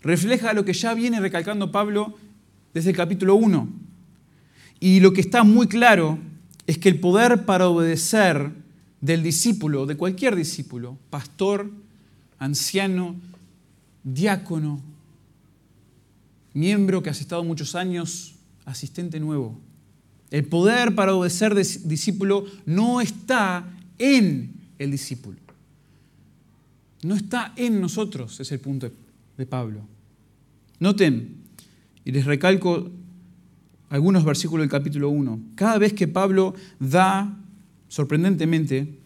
refleja 0.03 0.53
lo 0.53 0.63
que 0.63 0.73
ya 0.73 0.93
viene 0.93 1.19
recalcando 1.19 1.71
Pablo 1.71 2.15
desde 2.71 2.91
el 2.91 2.95
capítulo 2.95 3.33
1. 3.33 3.67
Y 4.79 4.99
lo 4.99 5.11
que 5.11 5.21
está 5.21 5.43
muy 5.43 5.65
claro 5.65 6.19
es 6.67 6.77
que 6.77 6.89
el 6.89 6.99
poder 6.99 7.45
para 7.45 7.67
obedecer 7.67 8.51
del 9.01 9.23
discípulo, 9.23 9.87
de 9.87 9.97
cualquier 9.97 10.35
discípulo, 10.35 10.99
pastor, 11.09 11.71
anciano, 12.37 13.15
diácono, 14.03 14.81
miembro 16.53 17.01
que 17.01 17.09
has 17.09 17.21
estado 17.21 17.43
muchos 17.43 17.73
años, 17.73 18.35
asistente 18.65 19.19
nuevo. 19.19 19.59
El 20.29 20.45
poder 20.45 20.93
para 20.93 21.15
obedecer 21.15 21.55
de 21.55 21.63
discípulo 21.85 22.45
no 22.67 23.01
está 23.01 23.67
en 23.97 24.53
el 24.77 24.91
discípulo. 24.91 25.42
No 27.03 27.15
está 27.15 27.53
en 27.55 27.81
nosotros, 27.81 28.39
es 28.39 28.51
el 28.51 28.59
punto 28.59 28.91
de 29.37 29.45
Pablo. 29.45 29.81
Noten, 30.79 31.35
y 32.05 32.11
les 32.11 32.25
recalco 32.25 32.89
algunos 33.89 34.25
versículos 34.25 34.63
del 34.63 34.71
capítulo 34.71 35.09
1. 35.09 35.39
Cada 35.55 35.77
vez 35.77 35.93
que 35.93 36.07
Pablo 36.07 36.53
da, 36.79 37.37
sorprendentemente, 37.87 38.99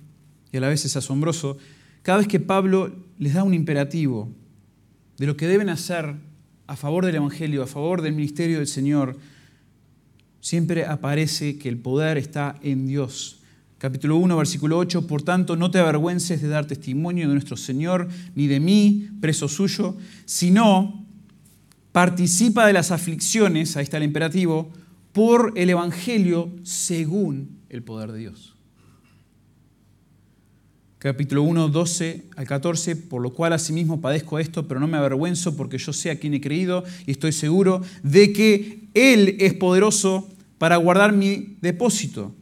y 0.52 0.58
a 0.58 0.62
la 0.62 0.70
vez 0.70 0.86
es 0.86 0.96
asombroso, 0.96 1.58
cada 2.04 2.20
vez 2.20 2.28
que 2.28 2.40
Pablo 2.40 2.94
les 3.20 3.34
da 3.34 3.44
un 3.44 3.54
imperativo 3.54 4.32
de 5.18 5.28
lo 5.28 5.36
que 5.36 5.48
deben 5.48 5.70
hacer 5.70 6.16
a 6.68 6.76
favor 6.76 7.06
del 7.06 7.16
Evangelio, 7.16 7.64
a 7.64 7.68
favor 7.68 8.02
del 8.02 8.14
ministerio 8.14 8.58
del 8.58 8.68
Señor, 8.68 9.18
siempre 10.40 10.86
aparece 10.86 11.58
que 11.58 11.70
el 11.70 11.78
poder 11.78 12.18
está 12.18 12.58
en 12.62 12.88
Dios. 12.88 13.42
Capítulo 13.80 14.18
1, 14.18 14.36
versículo 14.36 14.80
8, 14.80 15.06
por 15.06 15.22
tanto, 15.22 15.56
no 15.56 15.70
te 15.70 15.78
avergüences 15.78 16.42
de 16.42 16.48
dar 16.48 16.66
testimonio 16.66 17.28
de 17.28 17.34
nuestro 17.34 17.56
Señor, 17.56 18.08
ni 18.34 18.48
de 18.48 18.60
mí, 18.60 19.08
preso 19.22 19.48
suyo, 19.48 19.96
sino 20.26 21.06
participa 21.92 22.66
de 22.66 22.74
las 22.74 22.90
aflicciones, 22.90 23.78
ahí 23.78 23.84
está 23.84 23.98
el 23.98 24.04
imperativo, 24.04 24.72
por 25.14 25.54
el 25.56 25.70
Evangelio 25.70 26.52
según 26.64 27.60
el 27.70 27.84
poder 27.84 28.14
de 28.14 28.20
Dios. 28.20 28.56
Capítulo 30.98 31.44
1, 31.44 31.70
12 31.70 32.26
al 32.36 32.48
14, 32.48 32.96
por 32.96 33.22
lo 33.22 33.32
cual 33.32 33.54
asimismo 33.54 34.02
padezco 34.02 34.40
esto, 34.40 34.68
pero 34.68 34.80
no 34.80 34.88
me 34.88 34.98
avergüenzo 34.98 35.56
porque 35.56 35.78
yo 35.78 35.94
sé 35.94 36.10
a 36.10 36.18
quien 36.20 36.34
he 36.34 36.42
creído 36.42 36.84
y 37.06 37.12
estoy 37.12 37.32
seguro 37.32 37.84
de 38.02 38.34
que 38.34 38.88
Él 38.96 39.38
es 39.40 39.54
poderoso 39.54 40.28
para 40.58 40.78
guardar 40.78 41.14
mi 41.14 41.58
depósito 41.62 42.34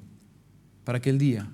para 0.85 0.99
aquel 0.99 1.17
día. 1.17 1.49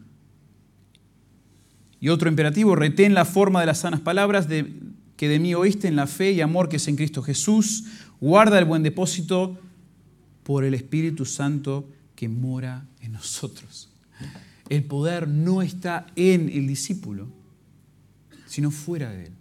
Y 1.99 2.09
otro 2.09 2.29
imperativo, 2.29 2.75
retén 2.75 3.15
la 3.15 3.25
forma 3.25 3.59
de 3.59 3.65
las 3.65 3.79
sanas 3.79 4.01
palabras 4.01 4.47
que 4.47 5.27
de 5.27 5.39
mí 5.39 5.55
oíste 5.55 5.87
en 5.87 5.95
la 5.95 6.07
fe 6.07 6.31
y 6.31 6.41
amor 6.41 6.69
que 6.69 6.77
es 6.77 6.87
en 6.87 6.95
Cristo 6.95 7.23
Jesús, 7.23 7.85
guarda 8.19 8.59
el 8.59 8.65
buen 8.65 8.83
depósito 8.83 9.57
por 10.43 10.63
el 10.63 10.73
Espíritu 10.73 11.25
Santo 11.25 11.87
que 12.15 12.27
mora 12.27 12.85
en 13.01 13.13
nosotros. 13.13 13.89
El 14.69 14.83
poder 14.83 15.27
no 15.27 15.61
está 15.61 16.07
en 16.15 16.49
el 16.49 16.67
discípulo, 16.67 17.27
sino 18.47 18.71
fuera 18.71 19.11
de 19.11 19.25
él, 19.27 19.33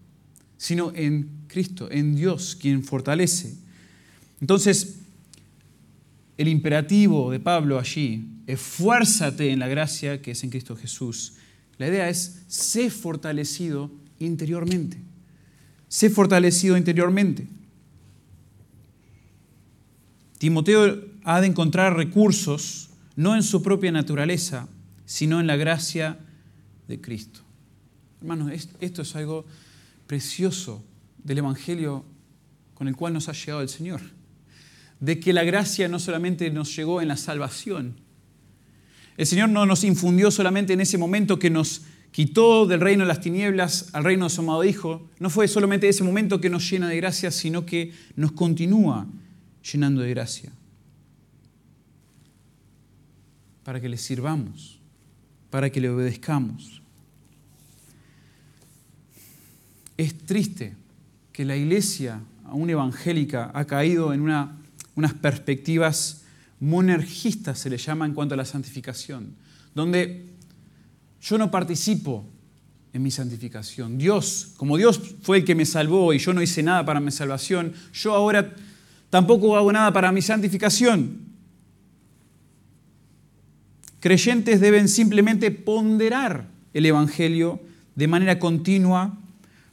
sino 0.57 0.93
en 0.95 1.31
Cristo, 1.47 1.91
en 1.91 2.15
Dios, 2.15 2.57
quien 2.61 2.85
fortalece. 2.85 3.55
Entonces, 4.41 4.99
el 6.37 6.49
imperativo 6.49 7.31
de 7.31 7.41
Pablo 7.41 7.79
allí, 7.79 8.27
esfuérzate 8.53 9.51
en 9.51 9.59
la 9.59 9.69
gracia 9.69 10.23
que 10.23 10.33
es 10.33 10.45
en 10.45 10.51
Cristo 10.51 10.77
Jesús. 10.77 11.35
La 11.79 11.89
idea 11.89 12.09
es, 12.09 12.43
sé 12.49 12.91
fortalecido 12.91 13.91
interiormente. 14.19 14.99
Sé 15.89 16.11
fortalecido 16.11 16.77
interiormente. 16.77 17.49
Timoteo 20.39 21.05
ha 21.25 21.41
de 21.41 21.47
encontrar 21.47 21.97
recursos 21.97 22.91
no 23.17 23.37
en 23.37 23.43
su 23.43 23.63
propia 23.63 23.93
naturaleza, 23.93 24.69
sino 25.05 25.41
en 25.41 25.47
la 25.47 25.57
gracia 25.57 26.19
de 26.89 27.01
Cristo. 27.01 27.41
Hermanos, 28.21 28.69
esto 28.81 29.03
es 29.03 29.17
algo 29.17 29.45
precioso 30.07 30.83
del 31.23 31.39
Evangelio 31.39 32.05
con 32.75 32.89
el 32.89 32.97
cual 32.97 33.13
nos 33.13 33.29
ha 33.29 33.33
llegado 33.33 33.61
el 33.61 33.69
Señor. 33.69 34.01
De 35.01 35.21
que 35.21 35.33
la 35.33 35.45
gracia 35.45 35.89
no 35.89 35.99
solamente 35.99 36.51
nos 36.51 36.75
llegó 36.75 37.03
en 37.03 37.09
la 37.09 37.17
salvación. 37.17 37.97
El 39.17 39.27
Señor 39.27 39.49
no 39.49 39.67
nos 39.67 39.85
infundió 39.85 40.31
solamente 40.31 40.73
en 40.73 40.81
ese 40.81 40.99
momento 40.99 41.39
que 41.39 41.51
nos 41.51 41.83
quitó 42.11 42.67
del 42.67 42.81
reino 42.81 43.05
de 43.05 43.09
las 43.09 43.21
tinieblas 43.21 43.91
al 43.93 44.05
reino 44.05 44.25
de 44.25 44.31
su 44.31 44.41
amado 44.41 44.65
Hijo, 44.65 45.09
no 45.19 45.31
fue 45.31 45.47
solamente 45.49 45.89
ese 45.89 46.05
momento 46.05 46.41
que 46.41 46.51
nos 46.51 46.69
llena 46.69 46.89
de 46.89 46.97
gracia, 46.97 47.31
sino 47.31 47.65
que 47.65 47.93
nos 48.17 48.33
continúa 48.33 49.07
llenando 49.73 50.03
de 50.03 50.11
gracia. 50.11 50.53
Para 53.63 53.81
que 53.81 53.89
le 53.89 53.97
sirvamos, 53.97 54.81
para 55.51 55.71
que 55.71 55.81
le 55.81 55.91
obedezcamos. 55.91 56.83
Es 59.97 60.17
triste 60.17 60.75
que 61.33 61.45
la 61.45 61.57
iglesia, 61.57 62.21
aún 62.47 62.71
evangélica, 62.71 63.51
ha 63.55 63.67
caído 63.67 64.13
en 64.13 64.23
unas 64.23 65.15
perspectivas 65.15 66.20
monergistas, 66.61 67.59
se 67.59 67.71
le 67.71 67.79
llama 67.79 68.07
en 68.07 68.15
cuanto 68.15 68.35
a 68.35 68.37
la 68.37 68.45
santificación, 68.45 69.35
donde 69.75 70.27
yo 71.21 71.39
no 71.39 71.51
participo 71.51 72.27
en 72.93 73.03
mi 73.03 73.11
santificación. 73.11 73.99
Dios, 73.99 74.53
como 74.57 74.77
Dios 74.77 75.01
fue 75.23 75.39
el 75.39 75.45
que 75.45 75.55
me 75.55 75.65
salvó 75.65 76.13
y 76.13 76.19
yo 76.19 76.33
no 76.33 76.43
hice 76.43 76.63
nada 76.63 76.85
para 76.85 77.01
mi 77.01 77.11
salvación, 77.11 77.73
yo 77.93 78.15
ahora 78.15 78.55
tampoco 79.09 79.57
hago 79.57 79.73
nada 79.73 79.93
para 79.93 80.13
mi 80.13 80.23
santificación. 80.23 81.31
Creyentes 84.01 84.61
deben 84.61 84.89
simplemente 84.89 85.51
ponderar 85.51 86.49
el 86.73 86.87
Evangelio 86.87 87.61
de 87.95 88.09
manera 88.09 88.39
continua 88.39 89.19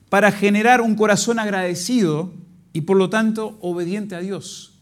para 0.09 0.31
generar 0.31 0.81
un 0.81 0.95
corazón 0.95 1.39
agradecido 1.39 2.33
y 2.73 2.81
por 2.81 2.97
lo 2.97 3.09
tanto 3.09 3.57
obediente 3.61 4.15
a 4.15 4.19
Dios. 4.19 4.76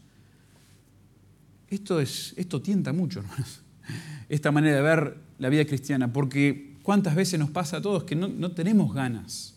Esto, 1.68 2.00
es, 2.00 2.32
esto 2.36 2.62
tienta 2.62 2.92
mucho, 2.92 3.20
hermanos, 3.20 3.62
esta 4.28 4.52
manera 4.52 4.76
de 4.76 4.82
ver 4.82 5.16
la 5.38 5.48
vida 5.48 5.64
cristiana, 5.64 6.12
porque 6.12 6.74
cuántas 6.82 7.14
veces 7.14 7.38
nos 7.38 7.50
pasa 7.50 7.78
a 7.78 7.82
todos 7.82 8.04
que 8.04 8.14
no, 8.14 8.50
tenemos 8.52 8.94
ganas 8.94 9.54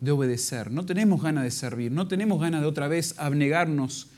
de 0.00 0.12
obedecer, 0.12 0.70
no 0.70 0.86
tenemos 0.86 1.22
ganas 1.22 1.44
de 1.44 1.50
servir, 1.50 1.90
no 1.92 2.06
tenemos 2.08 2.40
ganas 2.40 2.60
de 2.60 2.66
otra 2.66 2.88
vez 2.88 3.14
abnegarnos, 3.18 4.08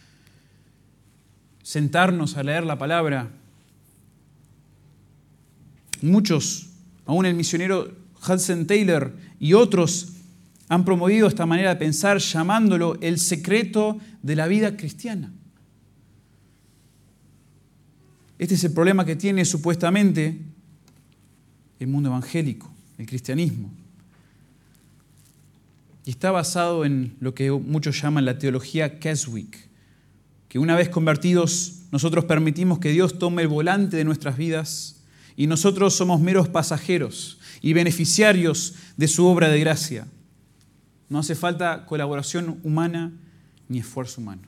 sentarnos 1.62 2.36
a 2.36 2.42
leer 2.42 2.64
la 2.64 2.78
palabra. 2.78 3.30
Muchos, 6.02 6.68
aún 7.06 7.26
el 7.26 7.34
misionero 7.34 7.90
Hudson 8.28 8.66
Taylor 8.66 9.16
y 9.40 9.54
otros, 9.54 10.12
han 10.68 10.84
promovido 10.84 11.28
esta 11.28 11.46
manera 11.46 11.70
de 11.70 11.76
pensar 11.76 12.18
llamándolo 12.18 12.96
el 13.00 13.18
secreto 13.18 13.98
de 14.22 14.36
la 14.36 14.46
vida 14.46 14.76
cristiana. 14.76 15.32
Este 18.42 18.56
es 18.56 18.64
el 18.64 18.72
problema 18.72 19.04
que 19.04 19.14
tiene 19.14 19.44
supuestamente 19.44 20.36
el 21.78 21.86
mundo 21.86 22.08
evangélico, 22.08 22.68
el 22.98 23.06
cristianismo. 23.06 23.72
Y 26.04 26.10
está 26.10 26.32
basado 26.32 26.84
en 26.84 27.14
lo 27.20 27.36
que 27.36 27.52
muchos 27.52 28.02
llaman 28.02 28.24
la 28.24 28.40
teología 28.40 28.98
Keswick, 28.98 29.68
que 30.48 30.58
una 30.58 30.74
vez 30.74 30.88
convertidos 30.88 31.82
nosotros 31.92 32.24
permitimos 32.24 32.80
que 32.80 32.90
Dios 32.90 33.16
tome 33.16 33.42
el 33.42 33.48
volante 33.48 33.96
de 33.96 34.02
nuestras 34.02 34.36
vidas 34.36 35.04
y 35.36 35.46
nosotros 35.46 35.94
somos 35.94 36.20
meros 36.20 36.48
pasajeros 36.48 37.38
y 37.60 37.74
beneficiarios 37.74 38.74
de 38.96 39.06
su 39.06 39.24
obra 39.24 39.50
de 39.50 39.60
gracia. 39.60 40.08
No 41.08 41.20
hace 41.20 41.36
falta 41.36 41.86
colaboración 41.86 42.58
humana 42.64 43.12
ni 43.68 43.78
esfuerzo 43.78 44.20
humano. 44.20 44.42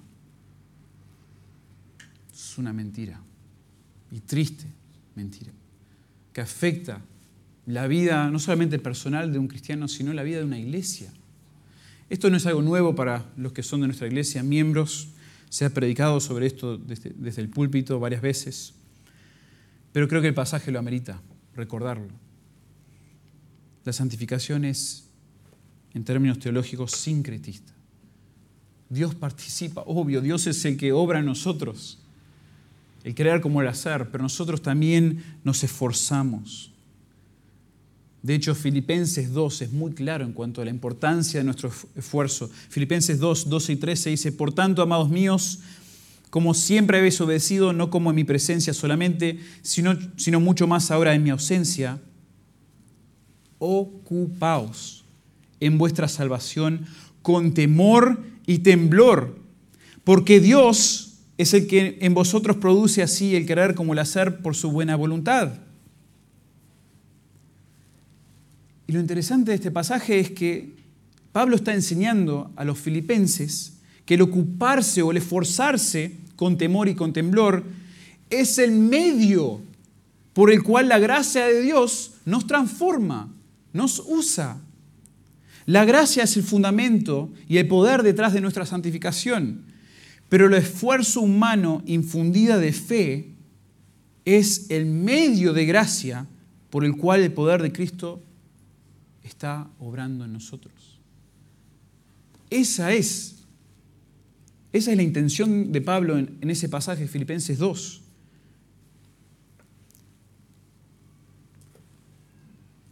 Es 2.35 2.59
una 2.59 2.72
mentira 2.72 3.20
y 4.14 4.20
triste 4.20 4.66
mentira 5.16 5.50
que 6.33 6.40
afecta 6.40 7.00
la 7.66 7.88
vida 7.88 8.31
no 8.31 8.38
solamente 8.38 8.79
personal 8.79 9.33
de 9.33 9.38
un 9.38 9.48
cristiano, 9.48 9.88
sino 9.88 10.12
la 10.12 10.22
vida 10.22 10.38
de 10.38 10.44
una 10.44 10.59
iglesia. 10.59 11.12
Esto 12.11 12.31
no 12.31 12.37
es 12.37 12.46
algo 12.46 12.62
nuevo 12.62 12.94
para 12.94 13.24
los 13.37 13.53
que 13.53 13.62
son 13.62 13.81
de 13.81 13.87
nuestra 13.87 14.07
iglesia, 14.07 14.42
miembros. 14.42 15.09
Se 15.48 15.64
ha 15.64 15.70
predicado 15.70 16.20
sobre 16.20 16.46
esto 16.46 16.77
desde, 16.77 17.40
el 17.40 17.48
púlpito 17.48 17.98
varias 17.98 18.22
veces. 18.22 18.74
Pero 19.92 20.09
creo 20.09 20.20
que 20.20 20.29
el 20.29 20.35
pasaje 20.35 20.70
lo 20.70 20.79
amerita, 20.79 21.20
recordarlo. 21.55 22.12
La 23.85 23.92
santificación 23.92 24.64
es, 24.64 25.09
en 25.94 26.05
términos 26.05 26.38
teológicos, 26.38 26.92
sincretista. 26.92 27.72
Dios 28.90 29.14
participa, 29.14 29.83
obvio, 29.87 30.20
Dios 30.20 30.46
es 30.46 30.64
el 30.64 30.77
que 30.77 30.92
obra 30.92 31.20
en 31.20 31.27
nosotros, 31.27 32.03
el 33.04 33.14
crear 33.14 33.40
como 33.40 33.60
el 33.60 33.68
hacer, 33.68 34.08
pero 34.10 34.22
nosotros 34.22 34.62
también 34.62 35.22
nos 35.44 35.62
esforzamos. 35.62 36.72
De 38.22 38.34
hecho, 38.34 38.54
Filipenses 38.54 39.34
2 39.34 39.62
es 39.62 39.72
muy 39.72 39.92
claro 39.92 40.24
en 40.24 40.32
cuanto 40.32 40.62
a 40.62 40.64
la 40.64 40.70
importancia 40.70 41.40
de 41.40 41.44
nuestro 41.44 41.70
esfuerzo. 41.94 42.50
Filipenses 42.70 43.18
2, 43.18 43.50
12 43.50 43.72
y 43.74 43.76
13 43.76 44.10
dice, 44.10 44.32
por 44.32 44.54
tanto, 44.54 44.80
amados 44.80 45.10
míos, 45.10 45.60
como 46.30 46.54
siempre 46.54 46.96
habéis 46.96 47.20
obedecido, 47.20 47.74
no 47.74 47.90
como 47.90 48.08
en 48.08 48.16
mi 48.16 48.24
presencia 48.24 48.72
solamente, 48.72 49.38
sino, 49.60 49.94
sino 50.16 50.40
mucho 50.40 50.66
más 50.66 50.90
ahora 50.90 51.14
en 51.14 51.22
mi 51.22 51.28
ausencia, 51.28 52.00
ocupaos 53.58 55.04
en 55.60 55.76
vuestra 55.76 56.08
salvación 56.08 56.86
con 57.20 57.52
temor 57.52 58.22
y 58.46 58.60
temblor, 58.60 59.38
porque 60.02 60.40
Dios 60.40 61.13
es 61.37 61.55
el 61.55 61.66
que 61.66 61.99
en 62.01 62.14
vosotros 62.14 62.57
produce 62.57 63.03
así 63.03 63.35
el 63.35 63.47
querer 63.47 63.75
como 63.75 63.92
el 63.92 63.99
hacer 63.99 64.38
por 64.40 64.55
su 64.55 64.70
buena 64.70 64.97
voluntad. 64.97 65.53
Y 68.87 68.92
lo 68.92 69.01
interesante 69.01 69.51
de 69.51 69.57
este 69.57 69.70
pasaje 69.70 70.20
es 70.20 70.31
que 70.31 70.75
Pablo 71.33 71.57
está 71.57 71.75
enseñando 71.75 72.53
a 72.57 72.64
los 72.64 72.79
filipenses 72.79 73.75
que 74.05 74.14
el 74.14 74.23
ocuparse 74.23 75.03
o 75.03 75.11
el 75.11 75.16
esforzarse 75.16 76.16
con 76.37 76.59
temor 76.59 76.88
y 76.88 76.94
con 76.94 77.12
temblor 77.12 77.64
es 78.31 78.59
el 78.59 78.73
medio 78.73 79.61
por 80.33 80.51
el 80.51 80.62
cual 80.62 80.88
la 80.88 80.99
gracia 80.99 81.47
de 81.47 81.62
Dios 81.62 82.12
nos 82.25 82.47
transforma, 82.47 83.33
nos 83.73 84.03
usa. 84.07 84.59
La 85.66 85.85
gracia 85.85 86.25
es 86.25 86.37
el 86.37 86.42
fundamento 86.42 87.31
y 87.49 87.57
el 87.57 87.68
poder 87.68 88.03
detrás 88.03 88.33
de 88.33 88.40
nuestra 88.40 88.66
santificación, 88.66 89.62
pero 90.35 90.49
el 90.49 90.55
esfuerzo 90.55 91.20
humano 91.20 91.81
infundida 91.87 92.59
de 92.59 92.73
fe 92.73 93.29
es 94.25 94.68
el 94.68 94.85
medio 94.85 95.53
de 95.53 95.64
gracia 95.64 96.27
por 96.70 96.85
el 96.85 96.97
cual 96.97 97.23
el 97.23 97.33
poder 97.33 97.62
de 97.62 97.70
Cristo 97.70 98.20
está 99.23 99.70
obrando 99.79 100.25
en 100.25 100.33
nosotros. 100.33 100.99
Esa 102.51 102.92
es, 102.92 103.44
esa 104.73 104.90
es 104.90 104.97
la 104.97 105.05
intención 105.05 105.70
de 105.70 105.81
Pablo 105.81 106.18
en, 106.18 106.37
en 106.40 106.51
ese 106.51 106.68
pasaje 106.68 107.03
de 107.03 107.09
Filipenses 107.09 107.57
2. 107.57 108.03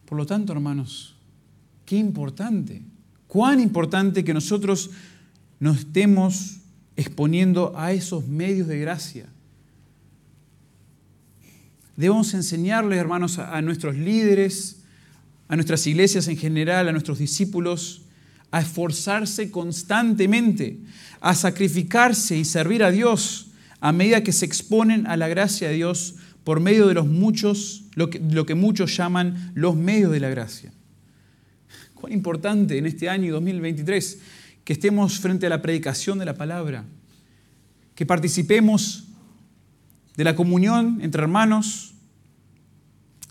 Por 0.04 0.16
lo 0.16 0.26
tanto, 0.26 0.52
hermanos, 0.52 1.16
qué 1.84 1.96
importante, 1.96 2.82
cuán 3.26 3.58
importante 3.58 4.22
que 4.22 4.32
nosotros 4.32 4.90
nos 5.58 5.80
estemos 5.80 6.61
exponiendo 6.96 7.72
a 7.76 7.92
esos 7.92 8.26
medios 8.26 8.68
de 8.68 8.78
gracia. 8.78 9.26
Debemos 11.96 12.34
enseñarles, 12.34 12.98
hermanos, 12.98 13.38
a, 13.38 13.60
nuestros 13.62 13.96
líderes, 13.96 14.78
a 15.48 15.56
nuestras 15.56 15.86
iglesias 15.86 16.28
en 16.28 16.36
general, 16.36 16.88
a 16.88 16.92
nuestros 16.92 17.18
discípulos, 17.18 18.02
a 18.50 18.60
esforzarse 18.60 19.50
constantemente, 19.50 20.78
a 21.20 21.34
sacrificarse 21.34 22.36
y 22.36 22.44
servir 22.44 22.82
a 22.82 22.90
Dios 22.90 23.48
a 23.80 23.92
medida 23.92 24.22
que 24.22 24.32
se 24.32 24.46
exponen 24.46 25.06
a 25.06 25.16
la 25.16 25.28
gracia 25.28 25.68
de 25.68 25.74
Dios 25.74 26.14
por 26.44 26.60
medio 26.60 26.86
de 26.86 26.94
los 26.94 27.06
muchos, 27.06 27.84
lo 27.94 28.10
que, 28.10 28.20
lo 28.20 28.46
que 28.46 28.54
muchos 28.54 28.96
llaman 28.96 29.52
los 29.54 29.76
medios 29.76 30.12
de 30.12 30.20
la 30.20 30.28
gracia. 30.28 30.72
Cuán 31.94 32.12
importante 32.12 32.78
en 32.78 32.86
este 32.86 33.08
año 33.08 33.32
2023 33.32 34.18
que 34.64 34.72
estemos 34.72 35.18
frente 35.18 35.46
a 35.46 35.50
la 35.50 35.62
predicación 35.62 36.18
de 36.18 36.24
la 36.24 36.34
palabra, 36.34 36.84
que 37.94 38.06
participemos 38.06 39.04
de 40.16 40.24
la 40.24 40.36
comunión 40.36 41.00
entre 41.02 41.22
hermanos, 41.22 41.94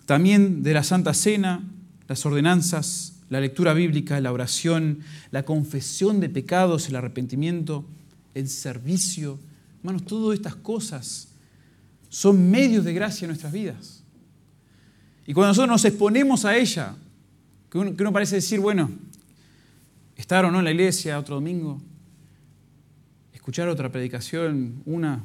también 0.06 0.62
de 0.62 0.74
la 0.74 0.82
Santa 0.82 1.14
Cena, 1.14 1.62
las 2.08 2.26
ordenanzas, 2.26 3.14
la 3.30 3.40
lectura 3.40 3.72
bíblica, 3.72 4.20
la 4.20 4.32
oración, 4.32 4.98
la 5.30 5.44
confesión 5.44 6.20
de 6.20 6.28
pecados, 6.28 6.88
el 6.88 6.96
arrepentimiento, 6.96 7.84
el 8.34 8.48
servicio. 8.48 9.38
Hermanos, 9.78 10.04
todas 10.04 10.36
estas 10.36 10.54
cosas 10.56 11.28
son 12.08 12.50
medios 12.50 12.84
de 12.84 12.92
gracia 12.92 13.24
en 13.24 13.30
nuestras 13.30 13.52
vidas. 13.52 14.02
Y 15.26 15.32
cuando 15.32 15.48
nosotros 15.48 15.70
nos 15.70 15.84
exponemos 15.86 16.44
a 16.44 16.56
ella, 16.56 16.94
que 17.70 17.78
uno, 17.78 18.12
parece 18.12 18.36
decir, 18.36 18.60
bueno, 18.60 18.90
estar 20.22 20.44
o 20.44 20.52
no 20.52 20.60
en 20.60 20.64
la 20.64 20.70
iglesia 20.70 21.18
otro 21.18 21.34
domingo, 21.34 21.82
escuchar 23.34 23.68
otra 23.68 23.90
predicación, 23.90 24.80
una, 24.86 25.24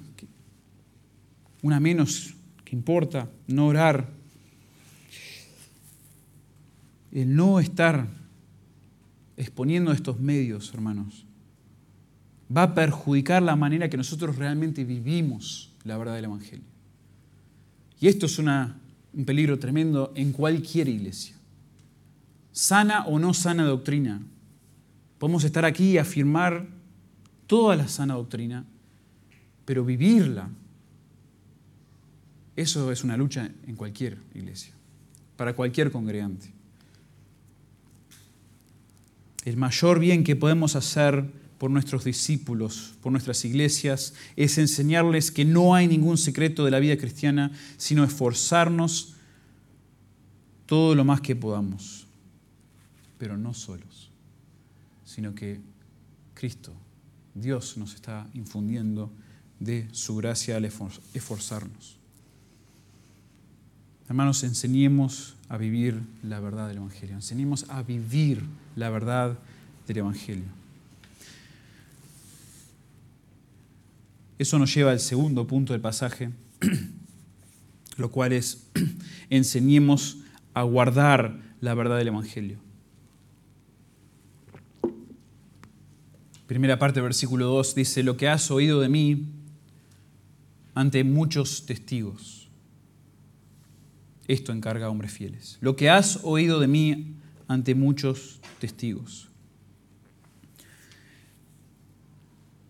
una 1.61 1.79
menos 1.79 2.33
que 2.65 2.75
importa, 2.75 3.29
no 3.45 3.67
orar, 3.67 4.09
el 7.11 7.35
no 7.35 7.59
estar 7.59 8.07
exponiendo 9.37 9.91
estos 9.91 10.19
medios, 10.19 10.73
hermanos, 10.73 11.25
va 12.55 12.63
a 12.63 12.73
perjudicar 12.73 13.43
la 13.43 13.55
manera 13.55 13.89
que 13.89 13.97
nosotros 13.97 14.35
realmente 14.35 14.83
vivimos 14.83 15.75
la 15.83 15.95
verdad 15.97 16.15
del 16.15 16.25
Evangelio. 16.25 16.65
Y 17.99 18.07
esto 18.07 18.25
es 18.25 18.39
un 18.39 19.25
peligro 19.25 19.59
tremendo 19.59 20.11
en 20.15 20.31
cualquier 20.31 20.87
iglesia. 20.87 21.35
Sana 22.51 23.05
o 23.05 23.19
no 23.19 23.35
sana 23.35 23.63
doctrina. 23.63 24.21
Podemos 25.19 25.43
estar 25.43 25.65
aquí 25.65 25.91
y 25.91 25.97
afirmar 25.97 26.67
toda 27.47 27.75
la 27.75 27.87
sana 27.87 28.15
doctrina, 28.15 28.65
pero 29.65 29.83
vivirla, 29.83 30.49
eso 32.55 32.91
es 32.91 33.03
una 33.03 33.17
lucha 33.17 33.49
en 33.67 33.75
cualquier 33.75 34.17
iglesia, 34.33 34.73
para 35.35 35.53
cualquier 35.53 35.91
congregante. 35.91 36.51
El 39.45 39.57
mayor 39.57 39.99
bien 39.99 40.23
que 40.23 40.35
podemos 40.35 40.75
hacer 40.75 41.23
por 41.57 41.71
nuestros 41.71 42.03
discípulos, 42.03 42.95
por 43.01 43.11
nuestras 43.11 43.43
iglesias, 43.45 44.13
es 44.35 44.57
enseñarles 44.57 45.31
que 45.31 45.45
no 45.45 45.73
hay 45.73 45.87
ningún 45.87 46.17
secreto 46.17 46.65
de 46.65 46.71
la 46.71 46.79
vida 46.79 46.97
cristiana, 46.97 47.51
sino 47.77 48.03
esforzarnos 48.03 49.15
todo 50.65 50.95
lo 50.95 51.05
más 51.05 51.21
que 51.21 51.35
podamos, 51.35 52.07
pero 53.17 53.37
no 53.37 53.53
solos, 53.53 54.06
sino 55.17 55.33
que 55.33 55.59
Cristo, 56.35 56.71
Dios 57.33 57.75
nos 57.75 57.95
está 57.95 58.27
infundiendo 58.35 59.11
de 59.59 59.87
su 59.91 60.15
gracia 60.15 60.57
al 60.57 60.65
esforzarnos. 60.65 61.97
Hermanos, 64.07 64.43
enseñemos 64.43 65.35
a 65.49 65.57
vivir 65.57 66.03
la 66.21 66.39
verdad 66.39 66.67
del 66.67 66.77
Evangelio. 66.77 67.15
Enseñemos 67.15 67.67
a 67.67 67.81
vivir 67.81 68.43
la 68.75 68.91
verdad 68.91 69.39
del 69.87 69.97
Evangelio. 69.97 70.45
Eso 74.37 74.59
nos 74.59 74.71
lleva 74.71 74.91
al 74.91 74.99
segundo 74.99 75.47
punto 75.47 75.73
del 75.73 75.81
pasaje, 75.81 76.29
lo 77.97 78.11
cual 78.11 78.33
es 78.33 78.67
enseñemos 79.31 80.19
a 80.53 80.61
guardar 80.61 81.39
la 81.59 81.73
verdad 81.73 81.97
del 81.97 82.09
Evangelio. 82.09 82.66
Primera 86.47 86.79
parte 86.79 87.01
versículo 87.01 87.47
2 87.47 87.75
dice, 87.75 88.03
lo 88.03 88.15
que 88.15 88.29
has 88.29 88.49
oído 88.51 88.79
de 88.79 88.87
mí 88.87 89.27
ante 90.73 91.03
muchos 91.03 91.65
testigos. 91.65 92.47
Esto 94.29 94.53
encarga 94.53 94.85
a 94.85 94.89
hombres 94.89 95.11
fieles. 95.11 95.57
Lo 95.59 95.75
que 95.75 95.89
has 95.89 96.21
oído 96.23 96.61
de 96.61 96.67
mí 96.67 97.15
ante 97.49 97.75
muchos 97.75 98.39
testigos. 98.59 99.29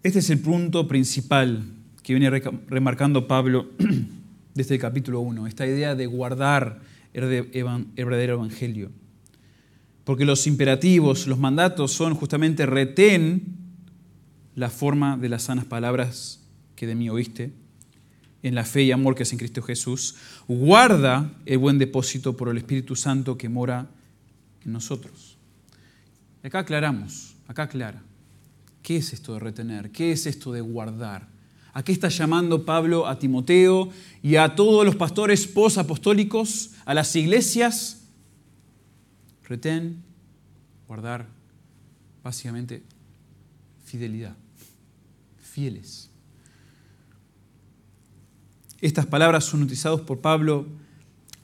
Este 0.02 0.20
es 0.20 0.30
el 0.32 0.40
punto 0.40 0.88
principal 0.88 1.64
que 2.02 2.14
viene 2.14 2.30
remarcando 2.30 3.28
Pablo 3.28 3.72
desde 4.56 4.76
el 4.76 4.82
capítulo 4.82 5.20
1, 5.20 5.46
esta 5.46 5.68
idea 5.68 5.94
de 5.94 6.08
guardar 6.08 6.82
el 7.14 7.54
verdadero 7.96 8.34
evangelio. 8.36 8.90
Porque 10.04 10.26
los 10.26 10.48
imperativos, 10.48 11.28
los 11.28 11.38
mandatos 11.38 11.92
son 11.92 12.16
justamente 12.16 12.66
retén 12.66 13.67
la 14.58 14.72
forma 14.72 15.18
de 15.18 15.30
las 15.30 15.44
sanas 15.44 15.66
palabras 15.66 16.40
que 16.76 16.88
de 16.88 16.96
mí 16.96 17.12
oíste, 17.12 17.54
en 18.42 18.56
la 18.56 18.66
fe 18.66 18.82
y 18.82 18.92
amor 18.92 19.14
que 19.14 19.22
es 19.22 19.32
en 19.32 19.38
Cristo 19.38 19.62
Jesús, 19.62 20.16
guarda 20.48 21.32
el 21.46 21.60
buen 21.60 21.78
depósito 21.78 22.36
por 22.36 22.50
el 22.50 22.58
Espíritu 22.58 22.96
Santo 22.96 23.38
que 23.38 23.50
mora 23.50 23.88
en 24.66 24.74
nosotros. 24.74 25.38
Acá 26.42 26.60
aclaramos, 26.60 27.36
acá 27.48 27.64
aclara, 27.64 28.02
¿qué 28.82 28.98
es 28.98 29.14
esto 29.14 29.34
de 29.34 29.42
retener? 29.42 29.92
¿Qué 29.92 30.12
es 30.12 30.26
esto 30.26 30.52
de 30.52 30.62
guardar? 30.62 31.28
¿A 31.72 31.84
qué 31.84 31.92
está 31.92 32.10
llamando 32.10 32.66
Pablo 32.66 33.06
a 33.06 33.20
Timoteo 33.20 33.92
y 34.24 34.38
a 34.38 34.56
todos 34.56 34.84
los 34.84 34.96
pastores 34.96 35.46
posapostólicos, 35.46 36.72
a 36.84 36.96
las 36.96 37.16
iglesias? 37.16 38.08
Retén, 39.44 40.02
guardar, 40.88 41.28
básicamente 42.24 42.82
fidelidad, 43.86 44.36
fieles. 45.58 46.12
Estas 48.80 49.08
palabras 49.08 49.44
son 49.44 49.64
utilizadas 49.64 50.02
por 50.02 50.22
Pablo 50.22 50.68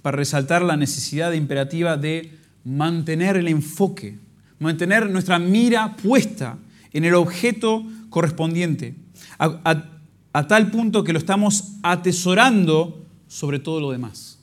para 0.04 0.17
resaltar 0.17 0.62
la 0.62 0.78
necesidad 0.78 1.32
imperativa 1.34 1.97
de 1.97 2.32
mantener 2.63 3.38
el 3.38 3.47
enfoque, 3.47 4.19
mantener 4.60 5.10
nuestra 5.10 5.39
mira 5.39 5.97
puesta 5.97 6.60
en 6.91 7.06
el 7.06 7.15
objeto 7.15 7.84
correspondiente, 8.12 8.93
a, 9.39 9.89
a 10.32 10.47
tal 10.47 10.69
punto 10.69 11.04
que 11.04 11.12
lo 11.12 11.17
estamos 11.17 11.78
atesorando 11.82 13.08
sobre 13.28 13.58
todo 13.58 13.80
lo 13.80 13.89
demás. 13.89 14.38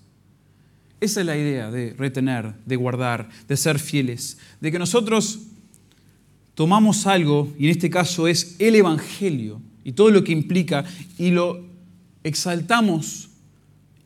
Esa 1.00 1.20
es 1.20 1.26
la 1.26 1.36
idea 1.36 1.70
de 1.70 1.94
retener, 1.96 2.54
de 2.66 2.74
guardar, 2.74 3.28
de 3.46 3.56
ser 3.56 3.78
fieles, 3.78 4.36
de 4.60 4.72
que 4.72 4.80
nosotros 4.80 5.38
tomamos 6.60 7.06
algo, 7.06 7.50
y 7.58 7.64
en 7.64 7.70
este 7.70 7.88
caso 7.88 8.28
es 8.28 8.56
el 8.58 8.74
Evangelio, 8.74 9.62
y 9.82 9.92
todo 9.92 10.10
lo 10.10 10.22
que 10.22 10.32
implica, 10.32 10.84
y 11.16 11.30
lo 11.30 11.64
exaltamos 12.22 13.30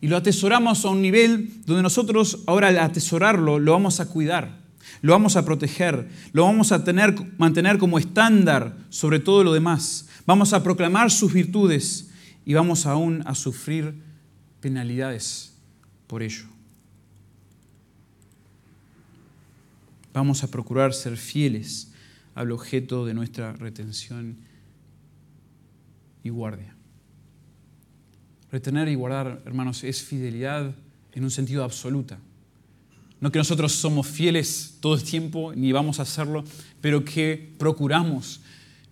y 0.00 0.06
lo 0.06 0.16
atesoramos 0.16 0.84
a 0.84 0.90
un 0.90 1.02
nivel 1.02 1.50
donde 1.66 1.82
nosotros 1.82 2.44
ahora 2.46 2.68
al 2.68 2.78
atesorarlo 2.78 3.58
lo 3.58 3.72
vamos 3.72 3.98
a 3.98 4.08
cuidar, 4.08 4.60
lo 5.02 5.10
vamos 5.10 5.34
a 5.34 5.44
proteger, 5.44 6.08
lo 6.32 6.44
vamos 6.44 6.70
a 6.70 6.84
tener, 6.84 7.16
mantener 7.38 7.76
como 7.76 7.98
estándar 7.98 8.76
sobre 8.88 9.18
todo 9.18 9.42
lo 9.42 9.52
demás. 9.52 10.06
Vamos 10.24 10.52
a 10.52 10.62
proclamar 10.62 11.10
sus 11.10 11.32
virtudes 11.32 12.12
y 12.46 12.54
vamos 12.54 12.86
aún 12.86 13.24
a 13.26 13.34
sufrir 13.34 14.00
penalidades 14.60 15.54
por 16.06 16.22
ello. 16.22 16.44
Vamos 20.12 20.44
a 20.44 20.46
procurar 20.46 20.94
ser 20.94 21.16
fieles 21.16 21.90
al 22.34 22.52
objeto 22.52 23.06
de 23.06 23.14
nuestra 23.14 23.52
retención 23.52 24.38
y 26.22 26.30
guardia. 26.30 26.74
Retener 28.50 28.88
y 28.88 28.94
guardar, 28.94 29.42
hermanos, 29.46 29.84
es 29.84 30.02
fidelidad 30.02 30.74
en 31.12 31.24
un 31.24 31.30
sentido 31.30 31.64
absoluta. 31.64 32.18
No 33.20 33.30
que 33.30 33.38
nosotros 33.38 33.72
somos 33.72 34.06
fieles 34.06 34.76
todo 34.80 34.94
el 34.94 35.02
tiempo, 35.02 35.54
ni 35.54 35.72
vamos 35.72 35.98
a 35.98 36.02
hacerlo, 36.02 36.44
pero 36.80 37.04
que 37.04 37.52
procuramos 37.58 38.40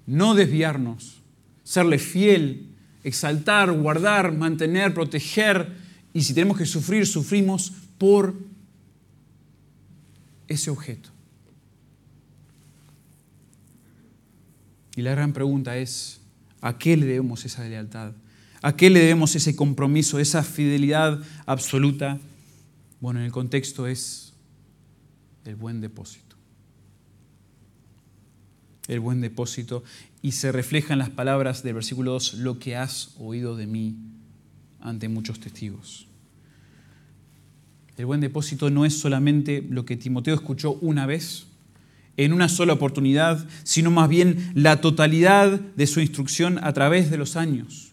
no 0.07 0.35
desviarnos, 0.35 1.20
serle 1.64 1.98
fiel, 1.98 2.70
exaltar, 3.05 3.72
guardar, 3.72 4.33
mantener, 4.33 4.94
proteger, 4.94 5.72
y 6.14 6.22
si 6.22 6.35
tenemos 6.35 6.59
que 6.59 6.66
sufrir, 6.66 7.07
sufrimos 7.07 7.72
por 7.98 8.35
ese 10.48 10.70
objeto. 10.70 11.11
Y 14.96 15.02
la 15.02 15.12
gran 15.12 15.33
pregunta 15.33 15.76
es, 15.78 16.20
¿a 16.61 16.78
qué 16.78 16.96
le 16.96 17.07
debemos 17.07 17.44
esa 17.44 17.66
lealtad? 17.66 18.12
¿A 18.61 18.76
qué 18.76 18.90
le 18.90 19.00
debemos 19.00 19.35
ese 19.35 19.57
compromiso, 19.57 20.18
esa 20.18 20.42
fidelidad 20.42 21.20
absoluta? 21.46 22.18
Bueno, 23.00 23.20
en 23.20 23.26
el 23.26 23.33
contexto 23.33 23.87
es 23.87 24.35
el 25.44 25.57
buen 25.57 25.81
depósito. 25.81 26.37
El 28.87 29.00
buen 29.00 29.20
depósito. 29.20 29.83
Y 30.20 30.33
se 30.33 30.52
refleja 30.52 30.92
en 30.92 31.00
las 31.00 31.11
palabras 31.11 31.62
del 31.62 31.74
versículo 31.74 32.12
2, 32.12 32.35
lo 32.35 32.59
que 32.59 32.76
has 32.76 33.14
oído 33.18 33.57
de 33.57 33.66
mí 33.66 33.96
ante 34.81 35.09
muchos 35.09 35.40
testigos. 35.40 36.07
El 37.96 38.07
buen 38.07 38.20
depósito 38.20 38.70
no 38.70 38.85
es 38.85 38.98
solamente 38.98 39.66
lo 39.68 39.85
que 39.85 39.96
Timoteo 39.96 40.35
escuchó 40.35 40.74
una 40.74 41.07
vez, 41.07 41.46
en 42.16 42.33
una 42.33 42.48
sola 42.48 42.75
oportunidad, 42.75 43.46
sino 43.62 43.90
más 43.90 44.09
bien 44.09 44.53
la 44.55 44.81
totalidad 44.81 45.61
de 45.61 45.87
su 45.87 46.01
instrucción 46.01 46.59
a 46.62 46.72
través 46.72 47.11
de 47.11 47.16
los 47.16 47.37
años. 47.37 47.92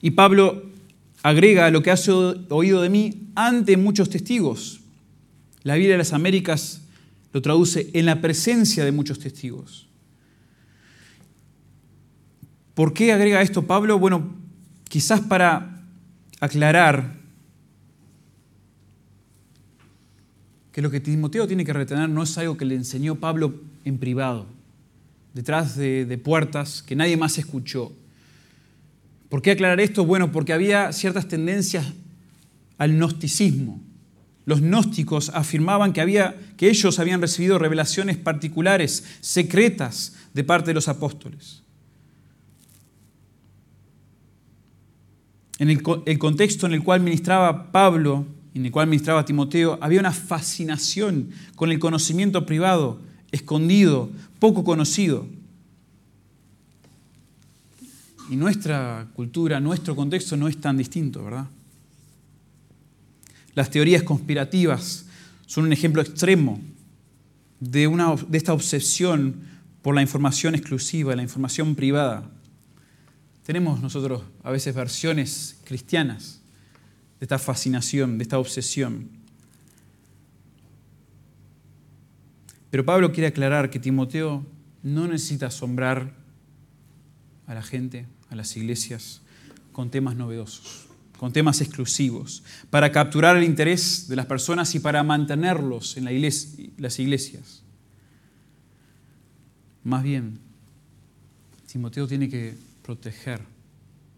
Y 0.00 0.12
Pablo 0.12 0.70
agrega 1.22 1.70
lo 1.70 1.82
que 1.82 1.90
has 1.90 2.08
oído 2.08 2.82
de 2.82 2.88
mí 2.88 3.28
ante 3.34 3.76
muchos 3.76 4.08
testigos. 4.10 4.80
La 5.62 5.74
Biblia 5.74 5.92
de 5.92 5.98
las 5.98 6.12
Américas 6.12 6.82
lo 7.32 7.42
traduce 7.42 7.90
en 7.92 8.06
la 8.06 8.20
presencia 8.20 8.84
de 8.84 8.92
muchos 8.92 9.18
testigos. 9.18 9.88
¿Por 12.74 12.94
qué 12.94 13.12
agrega 13.12 13.42
esto 13.42 13.66
Pablo? 13.66 13.98
Bueno, 13.98 14.34
quizás 14.88 15.20
para 15.20 15.82
aclarar 16.40 17.19
que 20.72 20.82
lo 20.82 20.90
que 20.90 21.00
Timoteo 21.00 21.46
tiene 21.46 21.64
que 21.64 21.72
retener 21.72 22.08
no 22.08 22.22
es 22.22 22.36
algo 22.38 22.56
que 22.56 22.64
le 22.64 22.74
enseñó 22.74 23.16
Pablo 23.16 23.54
en 23.84 23.98
privado, 23.98 24.46
detrás 25.34 25.76
de, 25.76 26.20
puertas 26.22 26.82
que 26.82 26.96
nadie 26.96 27.16
más 27.16 27.38
escuchó. 27.38 27.92
¿Por 29.28 29.42
qué 29.42 29.52
aclarar 29.52 29.80
esto? 29.80 30.04
Bueno, 30.04 30.32
porque 30.32 30.52
había 30.52 30.92
ciertas 30.92 31.28
tendencias 31.28 31.86
al 32.78 32.92
gnosticismo. 32.92 33.80
Los 34.46 34.60
gnósticos 34.60 35.30
afirmaban 35.30 35.92
que, 35.92 36.00
había, 36.00 36.36
que 36.56 36.68
ellos 36.68 36.98
habían 36.98 37.20
recibido 37.20 37.58
revelaciones 37.58 38.16
particulares, 38.16 39.04
secretas, 39.20 40.16
de 40.34 40.44
parte 40.44 40.70
de 40.70 40.74
los 40.74 40.88
apóstoles. 40.88 41.62
En 45.58 45.68
el 45.68 46.18
contexto 46.18 46.66
en 46.66 46.72
el 46.72 46.82
cual 46.82 47.00
ministraba 47.00 47.70
Pablo 47.70 48.24
en 48.54 48.66
el 48.66 48.72
cual 48.72 48.88
ministraba 48.88 49.24
Timoteo, 49.24 49.78
había 49.80 50.00
una 50.00 50.12
fascinación 50.12 51.30
con 51.54 51.70
el 51.70 51.78
conocimiento 51.78 52.46
privado, 52.46 52.98
escondido, 53.30 54.10
poco 54.38 54.64
conocido. 54.64 55.26
Y 58.28 58.36
nuestra 58.36 59.08
cultura, 59.14 59.60
nuestro 59.60 59.94
contexto 59.94 60.36
no 60.36 60.48
es 60.48 60.60
tan 60.60 60.76
distinto, 60.76 61.24
¿verdad? 61.24 61.46
Las 63.54 63.70
teorías 63.70 64.02
conspirativas 64.02 65.06
son 65.46 65.64
un 65.64 65.72
ejemplo 65.72 66.00
extremo 66.00 66.60
de, 67.58 67.88
de 68.28 68.38
esta 68.38 68.52
obsesión 68.52 69.34
por 69.82 69.94
la 69.94 70.02
información 70.02 70.54
exclusiva, 70.54 71.16
la 71.16 71.22
información 71.22 71.74
privada. 71.74 72.30
Tenemos 73.44 73.80
nosotros 73.80 74.22
a 74.44 74.50
veces 74.50 74.74
versiones 74.74 75.56
cristianas 75.64 76.39
de 77.20 77.24
esta 77.24 77.38
fascinación, 77.38 78.16
de 78.18 78.22
esta 78.22 78.38
obsesión. 78.38 79.08
Pero 82.70 82.84
Pablo 82.84 83.12
quiere 83.12 83.28
aclarar 83.28 83.68
que 83.68 83.78
Timoteo 83.78 84.46
no 84.82 85.06
necesita 85.06 85.46
asombrar 85.46 86.14
a 87.46 87.54
la 87.54 87.62
gente, 87.62 88.06
a 88.30 88.36
las 88.36 88.56
iglesias, 88.56 89.20
con 89.72 89.90
temas 89.90 90.16
novedosos, 90.16 90.86
con 91.18 91.32
temas 91.32 91.60
exclusivos, 91.60 92.42
para 92.70 92.90
capturar 92.90 93.36
el 93.36 93.44
interés 93.44 94.08
de 94.08 94.16
las 94.16 94.26
personas 94.26 94.74
y 94.74 94.80
para 94.80 95.02
mantenerlos 95.02 95.96
en 95.98 96.04
las 96.04 96.98
iglesias. 96.98 97.62
Más 99.84 100.02
bien, 100.02 100.38
Timoteo 101.70 102.06
tiene 102.06 102.28
que 102.28 102.54
proteger, 102.82 103.42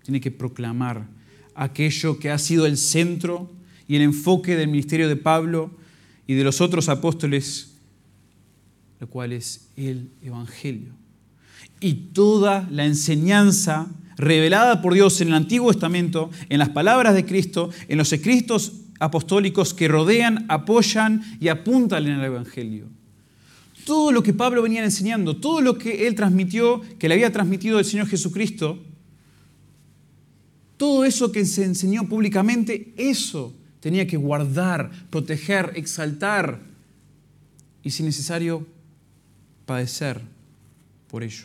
tiene 0.04 0.20
que 0.20 0.30
proclamar 0.30 1.06
aquello 1.54 2.18
que 2.18 2.30
ha 2.30 2.38
sido 2.38 2.66
el 2.66 2.76
centro 2.76 3.50
y 3.88 3.96
el 3.96 4.02
enfoque 4.02 4.56
del 4.56 4.68
ministerio 4.68 5.08
de 5.08 5.16
Pablo 5.16 5.70
y 6.26 6.34
de 6.34 6.44
los 6.44 6.60
otros 6.60 6.88
apóstoles, 6.88 7.74
lo 9.00 9.08
cual 9.08 9.32
es 9.32 9.68
el 9.76 10.10
Evangelio. 10.22 10.92
Y 11.80 11.94
toda 12.14 12.68
la 12.70 12.86
enseñanza 12.86 13.88
revelada 14.16 14.80
por 14.82 14.94
Dios 14.94 15.20
en 15.20 15.28
el 15.28 15.34
Antiguo 15.34 15.72
Testamento, 15.72 16.30
en 16.48 16.58
las 16.58 16.68
palabras 16.68 17.14
de 17.14 17.26
Cristo, 17.26 17.70
en 17.88 17.98
los 17.98 18.12
escritos 18.12 18.72
apostólicos 19.00 19.74
que 19.74 19.88
rodean, 19.88 20.46
apoyan 20.48 21.22
y 21.40 21.48
apuntan 21.48 22.06
en 22.06 22.20
el 22.20 22.24
Evangelio. 22.24 22.86
Todo 23.84 24.12
lo 24.12 24.22
que 24.22 24.32
Pablo 24.32 24.62
venía 24.62 24.84
enseñando, 24.84 25.36
todo 25.36 25.60
lo 25.60 25.76
que 25.76 26.06
él 26.06 26.14
transmitió, 26.14 26.80
que 27.00 27.08
le 27.08 27.14
había 27.14 27.32
transmitido 27.32 27.80
el 27.80 27.84
Señor 27.84 28.06
Jesucristo, 28.06 28.78
Todo 30.82 31.04
eso 31.04 31.30
que 31.30 31.44
se 31.44 31.62
enseñó 31.62 32.08
públicamente, 32.08 32.92
eso 32.96 33.54
tenía 33.78 34.04
que 34.04 34.16
guardar, 34.16 34.90
proteger, 35.10 35.74
exaltar 35.76 36.58
y 37.84 37.90
si 37.92 38.02
necesario, 38.02 38.66
padecer 39.64 40.20
por 41.06 41.22
ello. 41.22 41.44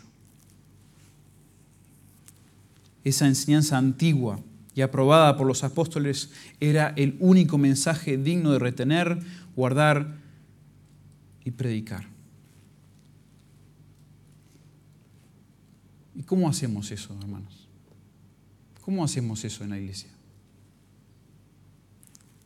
Esa 3.04 3.28
enseñanza 3.28 3.78
antigua 3.78 4.40
y 4.74 4.80
aprobada 4.80 5.36
por 5.36 5.46
los 5.46 5.62
apóstoles 5.62 6.32
era 6.58 6.92
el 6.96 7.16
único 7.20 7.58
mensaje 7.58 8.16
digno 8.16 8.50
de 8.50 8.58
retener, 8.58 9.20
guardar 9.54 10.16
y 11.44 11.52
predicar. 11.52 12.08
¿Y 16.16 16.24
cómo 16.24 16.48
hacemos 16.48 16.90
eso, 16.90 17.16
hermanos? 17.22 17.67
¿Cómo 18.88 19.04
hacemos 19.04 19.44
eso 19.44 19.64
en 19.64 19.68
la 19.68 19.78
iglesia? 19.78 20.08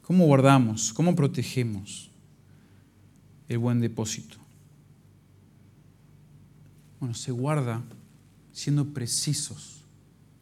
¿Cómo 0.01 0.27
guardamos? 0.27 0.93
¿Cómo 0.93 1.15
protegemos 1.15 2.11
el 3.49 3.59
buen 3.59 3.79
depósito? 3.79 4.39
Bueno, 6.99 7.15
se 7.15 7.31
guarda 7.31 7.81
siendo 8.53 8.93
precisos 8.93 9.83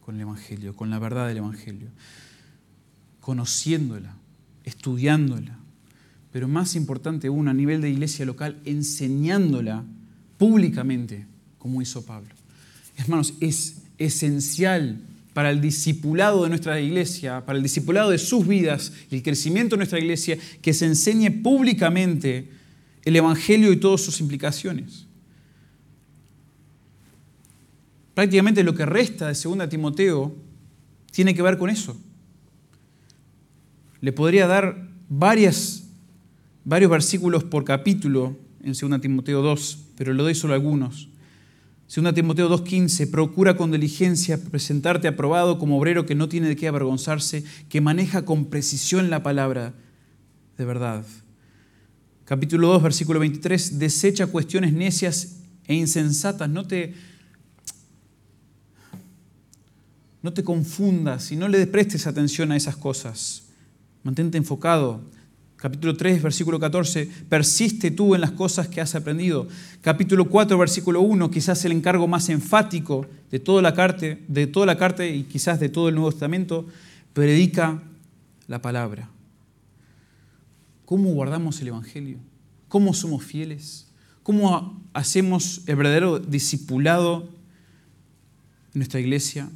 con 0.03 0.15
el 0.15 0.21
Evangelio, 0.21 0.75
con 0.75 0.89
la 0.89 0.97
verdad 0.97 1.27
del 1.27 1.37
Evangelio, 1.37 1.89
conociéndola, 3.19 4.15
estudiándola, 4.63 5.55
pero 6.31 6.47
más 6.47 6.75
importante 6.75 7.27
aún 7.27 7.47
a 7.47 7.53
nivel 7.53 7.79
de 7.79 7.91
iglesia 7.91 8.25
local, 8.25 8.59
enseñándola 8.65 9.85
públicamente, 10.39 11.27
como 11.59 11.79
hizo 11.79 12.03
Pablo. 12.03 12.33
Hermanos, 12.97 13.35
es 13.39 13.83
esencial 13.99 14.99
para 15.33 15.49
el 15.49 15.61
discipulado 15.61 16.43
de 16.43 16.49
nuestra 16.49 16.79
iglesia, 16.79 17.45
para 17.45 17.57
el 17.57 17.63
discipulado 17.63 18.09
de 18.09 18.17
sus 18.17 18.47
vidas 18.47 18.91
y 19.09 19.15
el 19.15 19.23
crecimiento 19.23 19.75
de 19.75 19.77
nuestra 19.77 19.99
iglesia, 19.99 20.37
que 20.61 20.73
se 20.73 20.85
enseñe 20.85 21.29
públicamente 21.41 22.49
el 23.03 23.15
Evangelio 23.15 23.71
y 23.71 23.77
todas 23.77 24.01
sus 24.01 24.19
implicaciones. 24.19 25.07
Prácticamente 28.13 28.63
lo 28.63 28.75
que 28.75 28.85
resta 28.85 29.27
de 29.27 29.33
2 29.33 29.69
Timoteo 29.69 30.35
tiene 31.11 31.33
que 31.33 31.41
ver 31.41 31.57
con 31.57 31.69
eso. 31.69 31.97
Le 34.01 34.11
podría 34.11 34.47
dar 34.47 34.89
varias, 35.07 35.83
varios 36.65 36.91
versículos 36.91 37.43
por 37.43 37.63
capítulo 37.63 38.37
en 38.63 38.73
2 38.73 39.01
Timoteo 39.01 39.41
2, 39.41 39.85
pero 39.97 40.13
le 40.13 40.23
doy 40.23 40.35
solo 40.35 40.53
algunos. 40.53 41.10
2 41.93 42.13
Timoteo 42.13 42.49
2.15, 42.49 43.11
procura 43.11 43.57
con 43.57 43.69
diligencia 43.69 44.41
presentarte 44.41 45.09
aprobado 45.09 45.59
como 45.59 45.77
obrero 45.77 46.05
que 46.05 46.15
no 46.15 46.29
tiene 46.29 46.47
de 46.47 46.55
qué 46.55 46.69
avergonzarse, 46.69 47.43
que 47.67 47.81
maneja 47.81 48.23
con 48.23 48.45
precisión 48.45 49.09
la 49.09 49.23
palabra 49.23 49.73
de 50.57 50.63
verdad. 50.63 51.05
Capítulo 52.23 52.69
2, 52.69 52.83
versículo 52.83 53.19
23, 53.19 53.77
desecha 53.77 54.27
cuestiones 54.27 54.71
necias 54.71 55.39
e 55.65 55.75
insensatas. 55.75 56.49
No 56.49 56.65
te, 56.65 56.93
no 60.21 60.31
te 60.31 60.45
confundas 60.45 61.33
y 61.33 61.35
no 61.35 61.49
le 61.49 61.67
prestes 61.67 62.07
atención 62.07 62.53
a 62.53 62.55
esas 62.55 62.77
cosas. 62.77 63.49
Mantente 64.03 64.37
enfocado. 64.37 65.01
Capítulo 65.61 65.95
3, 65.95 66.23
versículo 66.23 66.59
14, 66.59 67.07
persiste 67.29 67.91
tú 67.91 68.15
en 68.15 68.21
las 68.21 68.31
cosas 68.31 68.67
que 68.67 68.81
has 68.81 68.95
aprendido. 68.95 69.47
Capítulo 69.81 70.27
4, 70.27 70.57
versículo 70.57 71.01
1, 71.01 71.29
quizás 71.29 71.63
el 71.65 71.71
encargo 71.71 72.07
más 72.07 72.29
enfático 72.29 73.05
de 73.29 73.39
toda 73.39 73.61
la 73.61 73.75
carta, 73.75 74.07
de 74.27 74.47
toda 74.47 74.65
la 74.65 74.75
carta 74.75 75.05
y 75.05 75.21
quizás 75.25 75.59
de 75.59 75.69
todo 75.69 75.87
el 75.87 75.93
Nuevo 75.93 76.09
Testamento, 76.09 76.65
predica 77.13 77.79
la 78.47 78.59
palabra. 78.59 79.11
¿Cómo 80.85 81.11
guardamos 81.11 81.61
el 81.61 81.67
Evangelio? 81.67 82.17
¿Cómo 82.67 82.95
somos 82.95 83.23
fieles? 83.23 83.85
¿Cómo 84.23 84.81
hacemos 84.93 85.61
el 85.67 85.75
verdadero 85.75 86.17
discipulado 86.17 87.29
en 88.73 88.79
nuestra 88.79 88.99
iglesia? 88.99 89.47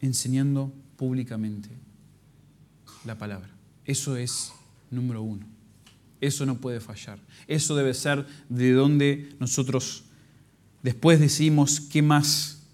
Enseñando 0.00 0.72
públicamente 0.96 1.70
la 3.04 3.18
palabra. 3.18 3.57
Eso 3.88 4.18
es 4.18 4.52
número 4.90 5.22
uno. 5.22 5.46
Eso 6.20 6.44
no 6.44 6.58
puede 6.58 6.78
fallar. 6.78 7.18
Eso 7.46 7.74
debe 7.74 7.94
ser 7.94 8.26
de 8.50 8.72
donde 8.72 9.34
nosotros 9.40 10.04
después 10.82 11.18
decimos 11.18 11.80
qué 11.80 12.02
más, 12.02 12.66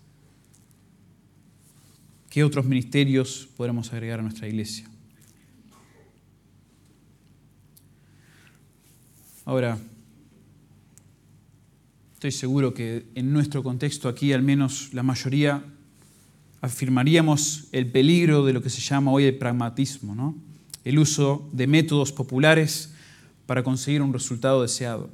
qué 2.30 2.42
otros 2.42 2.66
ministerios 2.66 3.48
podemos 3.56 3.92
agregar 3.92 4.18
a 4.18 4.22
nuestra 4.24 4.48
iglesia. 4.48 4.90
Ahora, 9.44 9.78
estoy 12.14 12.32
seguro 12.32 12.74
que 12.74 13.06
en 13.14 13.32
nuestro 13.32 13.62
contexto 13.62 14.08
aquí, 14.08 14.32
al 14.32 14.42
menos 14.42 14.92
la 14.92 15.04
mayoría, 15.04 15.64
afirmaríamos 16.60 17.68
el 17.70 17.88
peligro 17.92 18.44
de 18.44 18.52
lo 18.52 18.60
que 18.60 18.70
se 18.70 18.80
llama 18.80 19.12
hoy 19.12 19.26
el 19.26 19.38
pragmatismo, 19.38 20.16
¿no? 20.16 20.53
El 20.84 20.98
uso 20.98 21.48
de 21.52 21.66
métodos 21.66 22.12
populares 22.12 22.92
para 23.46 23.62
conseguir 23.62 24.02
un 24.02 24.12
resultado 24.12 24.62
deseado. 24.62 25.10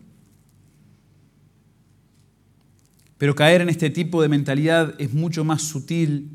Pero 3.19 3.35
caer 3.35 3.61
en 3.61 3.69
este 3.69 3.91
tipo 3.91 4.23
de 4.23 4.29
mentalidad 4.29 4.95
es 4.99 5.13
mucho 5.13 5.45
más 5.45 5.63
sutil 5.63 6.31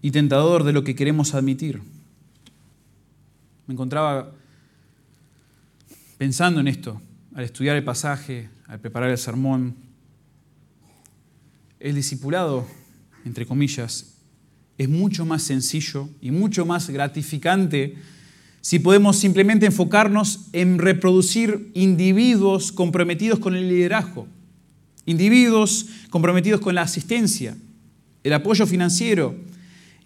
y 0.00 0.10
tentador 0.10 0.64
de 0.64 0.72
lo 0.72 0.82
que 0.84 0.94
queremos 0.94 1.34
admitir. 1.34 1.80
Me 3.66 3.74
encontraba 3.74 4.32
pensando 6.18 6.60
en 6.60 6.68
esto, 6.68 7.00
al 7.34 7.44
estudiar 7.44 7.76
el 7.76 7.84
pasaje, 7.84 8.48
al 8.66 8.80
preparar 8.80 9.10
el 9.10 9.18
sermón, 9.18 9.76
el 11.78 11.94
discipulado, 11.94 12.66
entre 13.24 13.46
comillas, 13.46 14.14
es 14.78 14.88
mucho 14.88 15.24
más 15.24 15.42
sencillo 15.42 16.08
y 16.20 16.30
mucho 16.30 16.64
más 16.64 16.88
gratificante 16.90 17.96
si 18.62 18.78
podemos 18.78 19.18
simplemente 19.18 19.66
enfocarnos 19.66 20.46
en 20.52 20.78
reproducir 20.78 21.72
individuos 21.74 22.70
comprometidos 22.70 23.40
con 23.40 23.56
el 23.56 23.68
liderazgo, 23.68 24.28
individuos 25.04 25.88
comprometidos 26.10 26.60
con 26.60 26.76
la 26.76 26.82
asistencia, 26.82 27.56
el 28.22 28.32
apoyo 28.32 28.64
financiero 28.64 29.34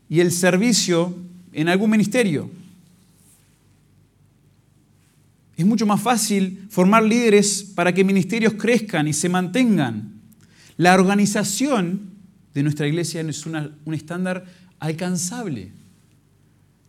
y 0.09 0.21
el 0.21 0.33
servicio 0.33 1.14
en 1.53 1.69
algún 1.69 1.90
ministerio. 1.90 2.51
Es 5.59 5.66
mucho 5.66 5.87
más 5.87 6.01
fácil 6.01 6.66
formar 6.71 7.03
líderes 7.03 7.62
para 7.62 7.92
que 7.92 8.05
ministerios 8.05 8.55
crezcan 8.55 9.07
y 9.07 9.12
se 9.12 9.29
mantengan. 9.29 10.14
La 10.79 10.95
organización 10.95 12.11
de 12.55 12.62
nuestra 12.62 12.87
iglesia 12.87 13.21
es 13.21 13.45
un 13.45 13.95
estándar 13.95 14.47
alcanzable, 14.79 15.73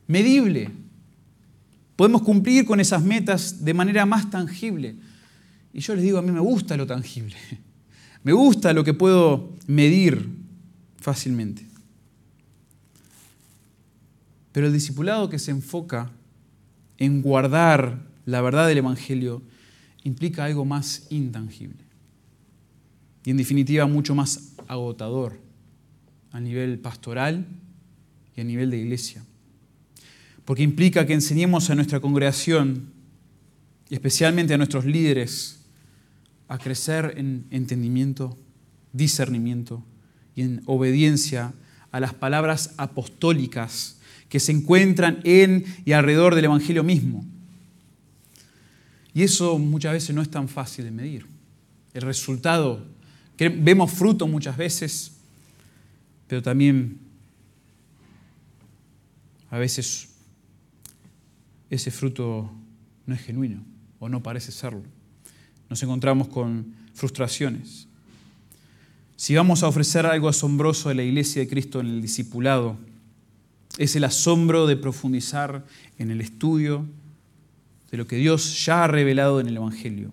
medible. 0.08 0.87
Podemos 1.98 2.22
cumplir 2.22 2.64
con 2.64 2.80
esas 2.80 3.04
metas 3.04 3.66
de 3.66 3.74
manera 3.74 4.06
más 4.06 4.30
tangible. 4.30 4.96
Y 5.74 5.82
yo 5.82 5.94
les 5.96 6.04
digo, 6.04 6.18
a 6.18 6.22
mí 6.22 6.32
me 6.32 6.40
gusta 6.40 6.78
lo 6.78 6.88
tangible. 6.88 7.36
Me 8.24 8.34
gusta 8.34 8.74
lo 8.74 8.84
que 8.84 8.94
puedo 8.94 9.54
medir 9.68 10.28
fácilmente. 10.98 11.66
Pero 14.52 14.68
el 14.68 14.74
discipulado 14.74 15.30
que 15.30 15.40
se 15.40 15.52
enfoca 15.52 16.12
en 16.98 17.22
guardar 17.22 18.02
la 18.26 18.42
verdad 18.42 18.68
del 18.68 18.80
Evangelio 18.80 19.42
implica 20.04 20.44
algo 20.44 20.66
más 20.66 21.08
intangible 21.10 21.88
y 23.28 23.32
en 23.32 23.36
definitiva 23.36 23.86
mucho 23.88 24.16
más 24.16 24.54
agotador 24.70 25.38
a 26.32 26.40
nivel 26.40 26.80
pastoral 26.80 27.46
y 28.38 28.40
a 28.40 28.46
nivel 28.46 28.72
de 28.72 28.78
iglesia. 28.78 29.22
Porque 30.48 30.64
implica 30.64 31.06
que 31.06 31.14
enseñemos 31.14 31.70
a 31.70 31.76
nuestra 31.76 32.00
congregación 32.00 32.94
y 33.90 33.96
especialmente 33.96 34.54
a 34.54 34.58
nuestros 34.58 34.86
líderes 34.86 35.60
a 36.48 36.58
crecer 36.58 37.16
en 37.18 37.46
entendimiento, 37.52 38.38
discernimiento 38.94 39.84
y 40.38 40.44
en 40.44 40.62
obediencia 40.66 41.52
a 41.92 42.00
las 42.00 42.14
palabras 42.14 42.74
apostólicas 42.78 44.00
que 44.30 44.40
se 44.40 44.54
encuentran 44.54 45.20
en 45.26 45.66
y 45.84 45.92
alrededor 45.92 46.34
del 46.34 46.46
Evangelio 46.46 46.82
mismo. 46.82 47.26
Y 49.14 49.24
eso 49.24 49.60
muchas 49.60 49.92
veces 49.92 50.16
no 50.16 50.22
es 50.22 50.32
tan 50.32 50.48
fácil 50.48 50.86
de 50.86 50.92
medir. 50.92 51.26
El 51.94 52.04
resultado, 52.04 52.86
vemos 53.38 53.92
fruto 53.92 54.28
muchas 54.28 54.56
veces, 54.56 55.12
pero 56.26 56.42
también 56.42 57.00
a 59.52 59.58
veces 59.58 60.14
ese 61.70 61.92
fruto 61.92 62.52
no 63.06 63.16
es 63.16 63.22
genuino 63.22 63.64
o 64.00 64.10
no 64.10 64.24
parece 64.24 64.52
serlo. 64.52 64.84
Nos 65.70 65.82
encontramos 65.84 66.28
con 66.28 66.74
frustraciones. 66.94 67.88
Si 69.16 69.36
vamos 69.36 69.64
a 69.64 69.68
ofrecer 69.68 70.06
algo 70.06 70.30
asombroso 70.30 70.90
a 70.90 70.94
la 70.94 71.04
iglesia 71.04 71.42
de 71.42 71.48
Cristo 71.48 71.80
en 71.80 71.88
el 71.88 72.02
discipulado, 72.02 72.78
es 73.78 73.96
el 73.96 74.04
asombro 74.04 74.68
de 74.68 74.78
profundizar 74.78 75.66
en 75.98 76.12
el 76.12 76.22
estudio 76.22 76.86
de 77.92 77.98
lo 77.98 78.08
que 78.08 78.18
Dios 78.18 78.66
ya 78.66 78.84
ha 78.84 78.88
revelado 78.88 79.40
en 79.40 79.48
el 79.48 79.58
Evangelio. 79.58 80.12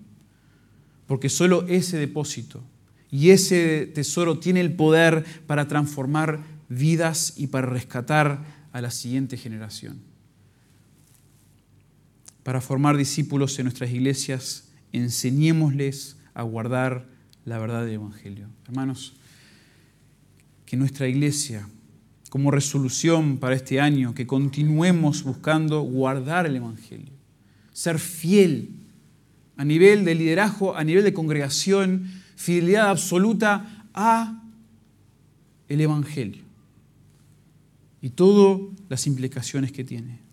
Porque 1.06 1.28
solo 1.28 1.66
ese 1.68 1.98
depósito 1.98 2.62
y 3.10 3.30
ese 3.30 3.86
tesoro 3.86 4.38
tiene 4.38 4.60
el 4.60 4.74
poder 4.74 5.24
para 5.46 5.68
transformar 5.68 6.42
vidas 6.68 7.34
y 7.36 7.48
para 7.48 7.66
rescatar 7.66 8.44
a 8.72 8.80
la 8.80 8.90
siguiente 8.90 9.36
generación. 9.36 10.13
Para 12.44 12.60
formar 12.60 12.96
discípulos 12.96 13.58
en 13.58 13.64
nuestras 13.64 13.90
iglesias, 13.90 14.68
enseñémosles 14.92 16.16
a 16.34 16.42
guardar 16.42 17.06
la 17.44 17.58
verdad 17.58 17.84
del 17.84 17.94
Evangelio. 17.94 18.48
Hermanos, 18.66 19.14
que 20.66 20.76
nuestra 20.76 21.08
iglesia, 21.08 21.68
como 22.30 22.50
resolución 22.50 23.38
para 23.38 23.56
este 23.56 23.80
año, 23.80 24.14
que 24.14 24.26
continuemos 24.26 25.24
buscando 25.24 25.80
guardar 25.80 26.46
el 26.46 26.56
Evangelio, 26.56 27.12
ser 27.72 27.98
fiel 27.98 28.70
a 29.56 29.64
nivel 29.64 30.04
de 30.04 30.14
liderazgo, 30.14 30.76
a 30.76 30.84
nivel 30.84 31.04
de 31.04 31.12
congregación, 31.12 32.10
fidelidad 32.36 32.90
absoluta 32.90 33.86
a 33.94 34.42
el 35.68 35.80
Evangelio 35.80 36.42
y 38.02 38.10
todas 38.10 38.60
las 38.90 39.06
implicaciones 39.06 39.72
que 39.72 39.82
tiene. 39.82 40.23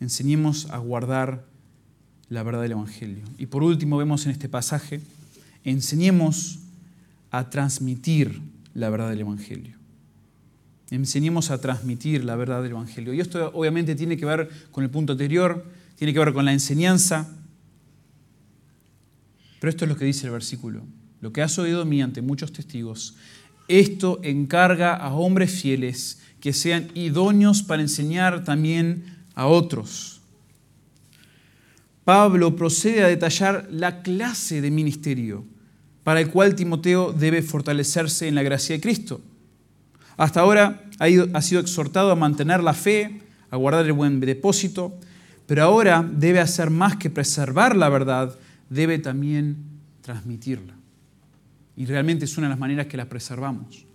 Enseñemos 0.00 0.66
a 0.70 0.78
guardar 0.78 1.44
la 2.30 2.42
verdad 2.42 2.62
del 2.62 2.72
Evangelio. 2.72 3.24
Y 3.38 3.46
por 3.46 3.62
último 3.62 3.98
vemos 3.98 4.24
en 4.24 4.32
este 4.32 4.48
pasaje, 4.48 5.00
enseñemos 5.64 6.60
a 7.30 7.50
transmitir 7.50 8.40
la 8.74 8.88
verdad 8.88 9.10
del 9.10 9.20
Evangelio. 9.20 9.76
Enseñemos 10.90 11.50
a 11.50 11.60
transmitir 11.60 12.24
la 12.24 12.36
verdad 12.36 12.62
del 12.62 12.72
Evangelio. 12.72 13.12
Y 13.12 13.20
esto 13.20 13.50
obviamente 13.54 13.94
tiene 13.94 14.16
que 14.16 14.24
ver 14.24 14.48
con 14.70 14.82
el 14.84 14.90
punto 14.90 15.12
anterior, 15.12 15.64
tiene 15.96 16.12
que 16.12 16.18
ver 16.18 16.32
con 16.32 16.44
la 16.44 16.52
enseñanza. 16.52 17.28
Pero 19.60 19.70
esto 19.70 19.84
es 19.84 19.88
lo 19.88 19.96
que 19.96 20.04
dice 20.04 20.26
el 20.26 20.32
versículo. 20.32 20.82
Lo 21.20 21.32
que 21.32 21.42
has 21.42 21.58
oído 21.58 21.84
mí 21.84 22.00
ante 22.00 22.22
muchos 22.22 22.52
testigos, 22.52 23.16
esto 23.68 24.18
encarga 24.22 24.94
a 24.96 25.12
hombres 25.12 25.60
fieles 25.60 26.20
que 26.40 26.52
sean 26.52 26.88
idóneos 26.94 27.62
para 27.62 27.82
enseñar 27.82 28.44
también 28.44 29.19
a 29.40 29.46
otros. 29.46 30.20
Pablo 32.04 32.54
procede 32.56 33.02
a 33.02 33.08
detallar 33.08 33.68
la 33.70 34.02
clase 34.02 34.60
de 34.60 34.70
ministerio 34.70 35.46
para 36.04 36.20
el 36.20 36.28
cual 36.28 36.54
Timoteo 36.54 37.14
debe 37.14 37.40
fortalecerse 37.40 38.28
en 38.28 38.34
la 38.34 38.42
gracia 38.42 38.74
de 38.74 38.82
Cristo. 38.82 39.22
Hasta 40.18 40.40
ahora 40.40 40.84
ha, 40.98 41.40
sido 41.40 41.62
exhortado 41.62 42.10
a 42.10 42.16
mantener 42.16 42.62
la 42.62 42.74
fe, 42.74 43.22
a 43.48 43.56
guardar 43.56 43.86
el 43.86 43.94
buen 43.94 44.20
depósito, 44.20 44.98
pero 45.46 45.62
ahora 45.62 46.06
debe 46.06 46.40
hacer 46.40 46.68
más 46.68 46.96
que 46.96 47.08
preservar 47.08 47.76
la 47.76 47.88
verdad, 47.88 48.36
debe 48.68 48.98
también 48.98 49.56
transmitirla. 50.02 50.74
Y 51.76 51.86
realmente 51.86 52.26
es 52.26 52.36
una 52.36 52.48
de 52.48 52.50
las 52.50 52.58
maneras 52.58 52.88
que 52.88 52.98
la 52.98 53.08
preservamos. 53.08 53.86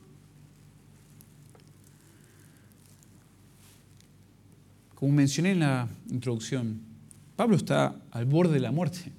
Como 5.05 5.17
mencioné 5.17 5.51
en 5.51 5.59
la 5.59 5.87
introducción, 6.09 6.79
Pablo 7.35 7.57
está 7.57 7.95
al 8.09 8.25
borde 8.25 8.55
de 8.55 8.59
la 8.59 8.71
muerte. 8.71 9.11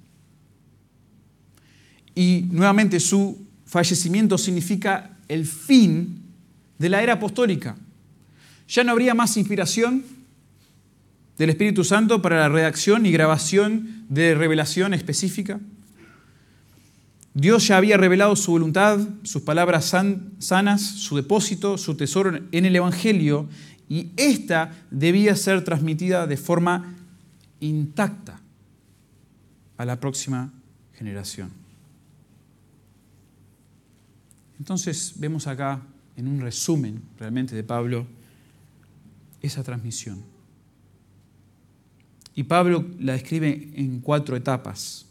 Y 2.13 2.43
nuevamente 2.51 2.99
su 2.99 3.37
fallecimiento 3.65 4.37
significa 4.37 5.17
el 5.29 5.45
fin 5.45 6.23
de 6.77 6.89
la 6.89 7.01
era 7.01 7.13
apostólica. 7.13 7.77
Ya 8.67 8.83
no 8.83 8.91
habría 8.91 9.13
más 9.13 9.37
inspiración 9.37 10.03
del 11.37 11.51
Espíritu 11.51 11.85
Santo 11.85 12.21
para 12.21 12.37
la 12.37 12.49
redacción 12.49 13.05
y 13.05 13.11
grabación 13.13 14.03
de 14.09 14.35
revelación 14.35 14.93
específica. 14.93 15.57
Dios 17.33 17.65
ya 17.65 17.77
había 17.77 17.95
revelado 17.95 18.35
su 18.35 18.51
voluntad, 18.51 18.99
sus 19.23 19.41
palabras 19.43 19.95
sanas, 20.39 20.81
su 20.81 21.15
depósito, 21.15 21.77
su 21.77 21.95
tesoro 21.95 22.37
en 22.51 22.65
el 22.65 22.75
Evangelio, 22.75 23.47
y 23.89 24.11
esta 24.17 24.73
debía 24.91 25.35
ser 25.35 25.63
transmitida 25.63 26.27
de 26.27 26.37
forma 26.37 26.95
intacta 27.59 28.39
a 29.77 29.85
la 29.85 29.99
próxima 29.99 30.51
generación. 30.93 31.51
Entonces 34.59 35.13
vemos 35.17 35.47
acá, 35.47 35.81
en 36.15 36.27
un 36.27 36.41
resumen 36.41 37.01
realmente 37.19 37.55
de 37.55 37.63
Pablo, 37.63 38.07
esa 39.41 39.63
transmisión. 39.63 40.23
Y 42.33 42.43
Pablo 42.43 42.85
la 42.99 43.13
describe 43.13 43.71
en 43.75 43.99
cuatro 43.99 44.35
etapas. 44.35 45.05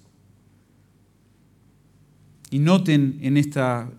Y 2.50 2.58
noten 2.58 3.18
en 3.22 3.36
esta 3.36 3.90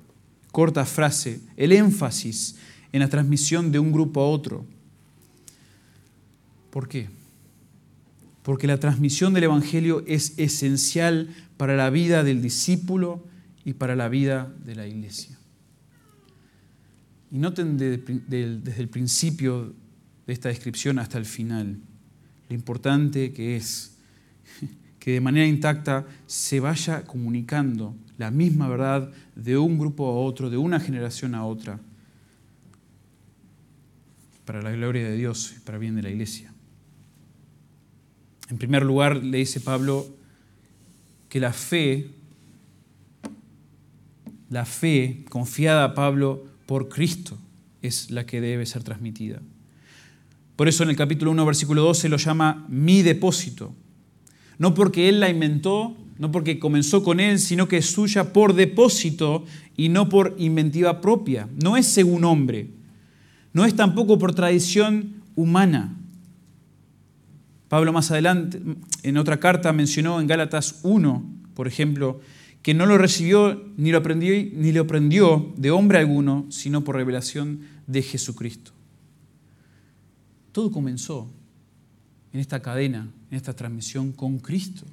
corta 0.51 0.85
frase 0.85 1.41
el 1.55 1.71
énfasis 1.71 2.57
en 2.97 3.01
la 3.01 3.09
transmisión 3.09 3.71
de 3.71 3.79
un 3.79 3.91
grupo 3.91 4.21
a 4.21 4.27
otro. 4.27 4.65
¿Por 6.69 6.87
qué? 6.87 7.09
Porque 8.43 8.67
la 8.67 8.79
transmisión 8.79 9.33
del 9.33 9.45
Evangelio 9.45 10.03
es 10.07 10.37
esencial 10.37 11.29
para 11.57 11.75
la 11.75 11.89
vida 11.89 12.23
del 12.23 12.41
discípulo 12.41 13.23
y 13.65 13.73
para 13.73 13.95
la 13.95 14.09
vida 14.09 14.53
de 14.65 14.75
la 14.75 14.87
iglesia. 14.87 15.37
Y 17.31 17.39
noten 17.39 17.77
desde 17.77 18.81
el 18.81 18.89
principio 18.89 19.73
de 20.25 20.33
esta 20.33 20.49
descripción 20.49 20.99
hasta 20.99 21.17
el 21.17 21.25
final 21.25 21.77
lo 22.49 22.55
importante 22.55 23.33
que 23.33 23.57
es 23.57 23.97
que 24.99 25.11
de 25.11 25.21
manera 25.21 25.45
intacta 25.45 26.05
se 26.25 26.59
vaya 26.59 27.03
comunicando 27.03 27.95
la 28.17 28.31
misma 28.31 28.67
verdad 28.67 29.11
de 29.35 29.57
un 29.57 29.77
grupo 29.77 30.07
a 30.07 30.19
otro, 30.19 30.49
de 30.49 30.57
una 30.57 30.79
generación 30.79 31.35
a 31.35 31.45
otra, 31.45 31.79
para 34.47 34.61
la 34.61 34.71
gloria 34.71 35.03
de 35.03 35.17
Dios 35.17 35.53
y 35.57 35.59
para 35.59 35.77
bien 35.77 35.97
de 35.97 36.01
la 36.01 36.09
iglesia. 36.09 36.53
En 38.49 38.57
primer 38.57 38.83
lugar, 38.83 39.17
le 39.17 39.39
dice 39.39 39.59
Pablo 39.59 40.07
que 41.27 41.41
la 41.41 41.51
fe, 41.51 42.11
la 44.49 44.63
fe 44.63 45.25
confiada 45.29 45.83
a 45.83 45.93
Pablo 45.93 46.45
por 46.65 46.87
Cristo 46.87 47.37
es 47.81 48.09
la 48.09 48.25
que 48.25 48.39
debe 48.39 48.65
ser 48.65 48.83
transmitida. 48.83 49.41
Por 50.55 50.69
eso 50.69 50.83
en 50.83 50.91
el 50.91 50.95
capítulo 50.95 51.31
1, 51.31 51.45
versículo 51.45 51.81
12 51.83 52.07
lo 52.07 52.15
llama 52.15 52.65
mi 52.69 53.01
depósito. 53.01 53.75
No 54.59 54.73
porque 54.73 55.09
Él 55.09 55.19
la 55.19 55.29
inventó, 55.29 55.97
no 56.19 56.31
porque 56.31 56.57
comenzó 56.57 57.03
con 57.03 57.19
Él, 57.19 57.39
sino 57.39 57.67
que 57.67 57.77
es 57.77 57.87
suya 57.87 58.31
por 58.31 58.53
depósito 58.53 59.43
y 59.75 59.89
no 59.89 60.07
por 60.07 60.35
inventiva 60.39 61.01
propia. 61.01 61.49
No 61.61 61.75
es 61.75 61.85
según 61.85 62.23
hombre, 62.23 62.76
no 63.57 63.65
es 63.65 63.75
tampoco 63.75 64.19
por 64.19 64.35
tradición 64.35 65.23
humana. 65.35 65.97
Pablo 67.69 67.91
más 67.91 68.11
adelante, 68.11 68.61
en 69.01 69.17
otra 69.17 69.39
carta, 69.39 69.73
mencionó 69.73 70.21
en 70.21 70.27
Gálatas 70.27 70.81
1, 70.83 71.25
por 71.55 71.67
ejemplo, 71.67 72.21
que 72.61 72.75
no 72.75 72.85
lo 72.85 72.99
recibió 72.99 73.65
ni 73.75 73.89
lo 73.89 73.97
aprendió, 73.97 74.31
ni 74.53 74.71
lo 74.71 74.83
aprendió 74.83 75.55
de 75.57 75.71
hombre 75.71 75.97
alguno, 75.97 76.45
sino 76.51 76.83
por 76.83 76.97
revelación 76.97 77.61
de 77.87 78.03
Jesucristo. 78.03 78.73
Todo 80.51 80.71
comenzó 80.71 81.27
en 82.33 82.39
esta 82.39 82.61
cadena, 82.61 83.09
en 83.31 83.37
esta 83.37 83.53
transmisión 83.53 84.11
con 84.11 84.37
Cristo. 84.37 84.83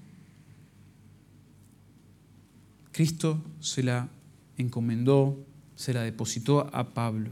Cristo 2.92 3.44
se 3.60 3.82
la 3.82 4.08
encomendó, 4.56 5.38
se 5.76 5.92
la 5.92 6.00
depositó 6.00 6.74
a 6.74 6.94
Pablo. 6.94 7.28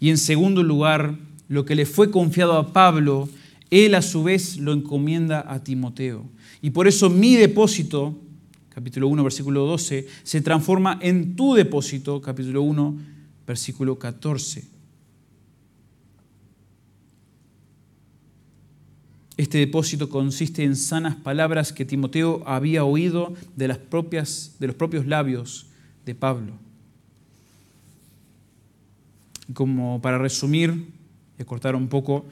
Y 0.00 0.10
en 0.10 0.18
segundo 0.18 0.62
lugar, 0.62 1.16
lo 1.48 1.64
que 1.64 1.74
le 1.74 1.86
fue 1.86 2.10
confiado 2.10 2.54
a 2.54 2.72
Pablo, 2.72 3.28
él 3.70 3.94
a 3.94 4.02
su 4.02 4.22
vez 4.22 4.56
lo 4.58 4.72
encomienda 4.72 5.44
a 5.46 5.62
Timoteo. 5.62 6.24
Y 6.62 6.70
por 6.70 6.88
eso 6.88 7.10
mi 7.10 7.36
depósito 7.36 8.16
capítulo 8.78 9.08
1, 9.08 9.24
versículo 9.24 9.66
12, 9.66 10.06
se 10.22 10.40
transforma 10.40 11.00
en 11.02 11.34
tu 11.34 11.54
depósito, 11.54 12.22
capítulo 12.22 12.62
1, 12.62 12.96
versículo 13.44 13.98
14. 13.98 14.64
Este 19.36 19.58
depósito 19.58 20.08
consiste 20.08 20.62
en 20.62 20.76
sanas 20.76 21.16
palabras 21.16 21.72
que 21.72 21.84
Timoteo 21.84 22.44
había 22.46 22.84
oído 22.84 23.34
de, 23.56 23.66
las 23.66 23.78
propias, 23.78 24.54
de 24.60 24.68
los 24.68 24.76
propios 24.76 25.06
labios 25.06 25.66
de 26.06 26.14
Pablo. 26.14 26.52
Como 29.54 30.00
para 30.02 30.18
resumir 30.18 30.92
y 31.38 31.44
cortar 31.44 31.74
un 31.74 31.88
poco, 31.88 32.26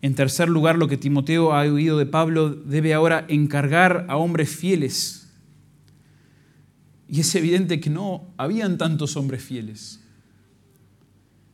en 0.00 0.14
tercer 0.14 0.48
lugar, 0.48 0.78
lo 0.78 0.88
que 0.88 0.96
Timoteo 0.96 1.52
ha 1.52 1.62
oído 1.62 1.98
de 1.98 2.06
Pablo 2.06 2.50
debe 2.50 2.94
ahora 2.94 3.24
encargar 3.28 4.06
a 4.08 4.16
hombres 4.16 4.50
fieles 4.50 5.22
y 7.12 7.20
es 7.20 7.34
evidente 7.34 7.78
que 7.78 7.90
no 7.90 8.32
habían 8.38 8.78
tantos 8.78 9.18
hombres 9.18 9.44
fieles. 9.44 10.00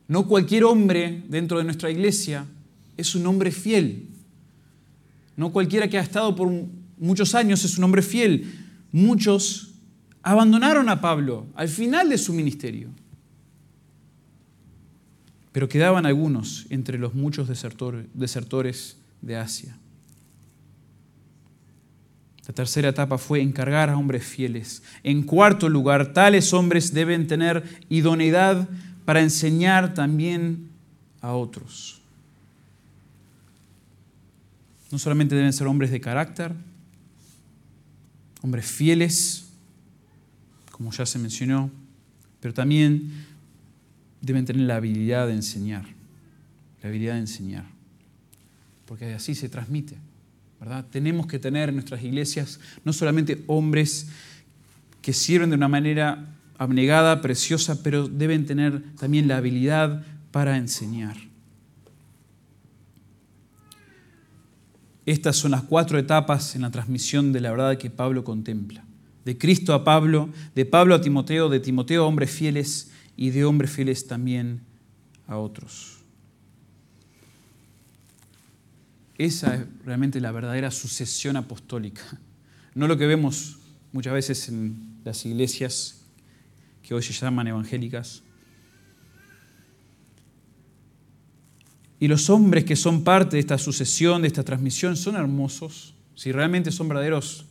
No 0.07 0.25
cualquier 0.25 0.63
hombre 0.63 1.25
dentro 1.27 1.57
de 1.57 1.65
nuestra 1.65 1.91
iglesia 1.91 2.45
es 2.95 3.13
un 3.13 3.27
hombre 3.27 3.51
fiel. 3.51 4.07
No 5.35 5.51
cualquiera 5.51 5.89
que 5.89 5.97
ha 5.97 6.01
estado 6.01 6.33
por 6.33 6.49
muchos 6.97 7.35
años 7.35 7.65
es 7.65 7.77
un 7.77 7.83
hombre 7.83 8.01
fiel. 8.01 8.49
Muchos 8.93 9.73
abandonaron 10.23 10.87
a 10.87 11.01
Pablo 11.01 11.45
al 11.55 11.67
final 11.67 12.07
de 12.07 12.17
su 12.17 12.31
ministerio. 12.31 12.87
Pero 15.51 15.67
quedaban 15.67 16.05
algunos 16.05 16.65
entre 16.69 16.97
los 16.97 17.13
muchos 17.15 17.47
desertores 17.47 18.97
de 19.21 19.35
Asia. 19.35 19.75
La 22.49 22.53
tercera 22.53 22.89
etapa 22.89 23.19
fue 23.19 23.41
encargar 23.41 23.91
a 23.91 23.97
hombres 23.97 24.23
fieles. 24.23 24.81
En 25.03 25.21
cuarto 25.21 25.69
lugar, 25.69 26.13
tales 26.13 26.51
hombres 26.51 26.93
deben 26.93 27.27
tener 27.27 27.63
idoneidad 27.89 28.67
para 29.05 29.21
enseñar 29.21 29.93
también 29.93 30.69
a 31.21 31.33
otros. 31.33 32.01
No 34.91 34.97
solamente 34.97 35.35
deben 35.35 35.53
ser 35.53 35.67
hombres 35.67 35.91
de 35.91 36.01
carácter, 36.01 36.53
hombres 38.41 38.65
fieles, 38.65 39.49
como 40.71 40.91
ya 40.91 41.05
se 41.05 41.19
mencionó, 41.19 41.69
pero 42.39 42.53
también 42.53 43.27
deben 44.21 44.45
tener 44.45 44.63
la 44.63 44.77
habilidad 44.77 45.27
de 45.27 45.33
enseñar, 45.33 45.85
la 46.81 46.89
habilidad 46.89 47.13
de 47.13 47.19
enseñar, 47.19 47.65
porque 48.85 49.13
así 49.13 49.35
se 49.35 49.49
transmite, 49.49 49.97
¿verdad? 50.59 50.85
Tenemos 50.89 51.27
que 51.27 51.39
tener 51.39 51.69
en 51.69 51.75
nuestras 51.75 52.03
iglesias 52.03 52.59
no 52.83 52.93
solamente 52.93 53.43
hombres 53.47 54.07
que 55.01 55.13
sirven 55.13 55.49
de 55.49 55.55
una 55.55 55.67
manera 55.67 56.35
abnegada, 56.57 57.21
preciosa, 57.21 57.81
pero 57.83 58.07
deben 58.07 58.45
tener 58.45 58.83
también 58.95 59.27
la 59.27 59.37
habilidad 59.37 60.03
para 60.31 60.57
enseñar. 60.57 61.15
Estas 65.05 65.37
son 65.37 65.51
las 65.51 65.63
cuatro 65.63 65.97
etapas 65.97 66.55
en 66.55 66.61
la 66.61 66.69
transmisión 66.69 67.33
de 67.33 67.39
la 67.39 67.51
verdad 67.51 67.77
que 67.77 67.89
Pablo 67.89 68.23
contempla. 68.23 68.83
De 69.25 69.37
Cristo 69.37 69.73
a 69.73 69.83
Pablo, 69.83 70.29
de 70.53 70.65
Pablo 70.65 70.93
a 70.93 71.01
Timoteo, 71.01 71.49
de 71.49 71.59
Timoteo 71.59 72.03
a 72.03 72.07
hombres 72.07 72.29
fieles 72.29 72.91
y 73.21 73.31
de 73.31 73.43
hombres 73.43 73.69
fieles 73.69 74.07
también 74.07 74.61
a 75.27 75.35
otros. 75.35 75.97
Esa 79.17 79.55
es 79.55 79.65
realmente 79.83 80.21
la 80.21 80.31
verdadera 80.31 80.71
sucesión 80.71 81.35
apostólica. 81.35 82.01
No 82.73 82.87
lo 82.87 82.97
que 82.97 83.07
vemos 83.07 83.57
muchas 83.91 84.13
veces 84.13 84.47
en 84.47 85.01
las 85.03 85.25
iglesias 85.25 86.05
que 86.81 86.93
hoy 86.93 87.03
se 87.03 87.11
llaman 87.11 87.47
evangélicas, 87.47 88.23
Y 91.99 92.07
los 92.07 92.29
hombres 92.29 92.63
que 92.63 92.77
son 92.77 93.03
parte 93.03 93.35
de 93.35 93.41
esta 93.41 93.57
sucesión, 93.57 94.21
de 94.21 94.29
esta 94.29 94.45
transmisión, 94.45 94.95
son 94.95 95.17
hermosos, 95.17 95.93
si 96.15 96.31
realmente 96.31 96.71
son 96.71 96.87
verdaderos 96.87 97.45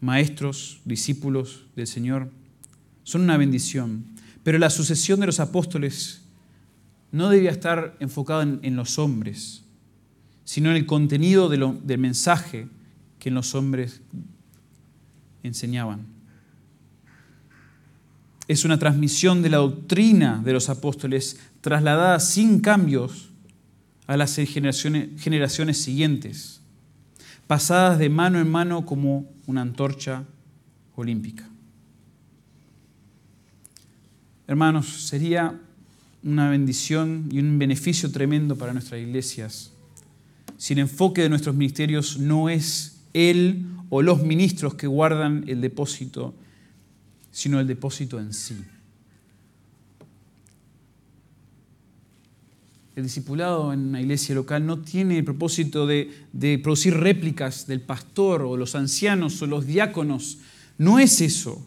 maestros, 0.00 0.80
discípulos 0.84 1.66
del 1.76 1.86
Señor, 1.86 2.32
son 3.04 3.20
una 3.20 3.36
bendición. 3.36 4.15
Pero 4.46 4.58
la 4.60 4.70
sucesión 4.70 5.18
de 5.18 5.26
los 5.26 5.40
apóstoles 5.40 6.20
no 7.10 7.30
debía 7.30 7.50
estar 7.50 7.96
enfocada 7.98 8.44
en, 8.44 8.76
los 8.76 8.96
hombres, 8.96 9.64
sino 10.44 10.70
en 10.70 10.76
el 10.76 10.86
contenido 10.86 11.48
del 11.48 11.98
mensaje 11.98 12.68
que 13.18 13.32
los 13.32 13.56
hombres 13.56 14.02
enseñaban 15.42 16.06
es 18.46 18.64
una 18.64 18.78
transmisión 18.78 19.42
de 19.42 19.50
la 19.50 19.56
doctrina 19.56 20.40
de 20.44 20.52
los 20.52 20.68
apóstoles 20.68 21.40
trasladada 21.60 22.20
sin 22.20 22.60
cambios 22.60 23.30
a 24.06 24.16
las 24.16 24.36
generaciones, 24.36 25.20
generaciones 25.20 25.82
siguientes, 25.82 26.60
pasadas 27.48 27.98
de 27.98 28.10
mano 28.10 28.38
en 28.38 28.48
mano 28.48 28.86
como 28.86 29.28
una 29.46 29.62
antorcha 29.62 30.22
olímpica. 30.94 31.48
Hermanos, 34.46 34.86
sería 34.86 35.60
una 36.22 36.50
bendición 36.50 37.28
y 37.30 37.38
un 37.38 37.58
beneficio 37.58 38.10
tremendo 38.10 38.56
para 38.56 38.72
nuestras 38.72 39.00
iglesias 39.00 39.72
si 40.58 40.72
el 40.72 40.80
enfoque 40.80 41.22
de 41.22 41.28
nuestros 41.28 41.54
ministerios 41.54 42.18
no 42.18 42.48
es 42.48 43.00
él 43.12 43.66
o 43.90 44.02
los 44.02 44.22
ministros 44.22 44.74
que 44.74 44.86
guardan 44.86 45.44
el 45.46 45.60
depósito 45.60 46.34
sino 47.36 47.60
el 47.60 47.66
depósito 47.66 48.18
en 48.18 48.32
sí. 48.32 48.56
El 52.94 53.02
discipulado 53.02 53.74
en 53.74 53.88
una 53.88 54.00
iglesia 54.00 54.34
local 54.34 54.64
no 54.64 54.78
tiene 54.78 55.18
el 55.18 55.24
propósito 55.24 55.86
de, 55.86 56.10
producir 56.62 56.94
réplicas 56.94 57.66
del 57.66 57.82
pastor 57.82 58.40
o 58.40 58.56
los 58.56 58.74
ancianos 58.74 59.42
o 59.42 59.46
los 59.46 59.66
diáconos. 59.66 60.38
No 60.78 60.98
es 60.98 61.20
eso. 61.20 61.62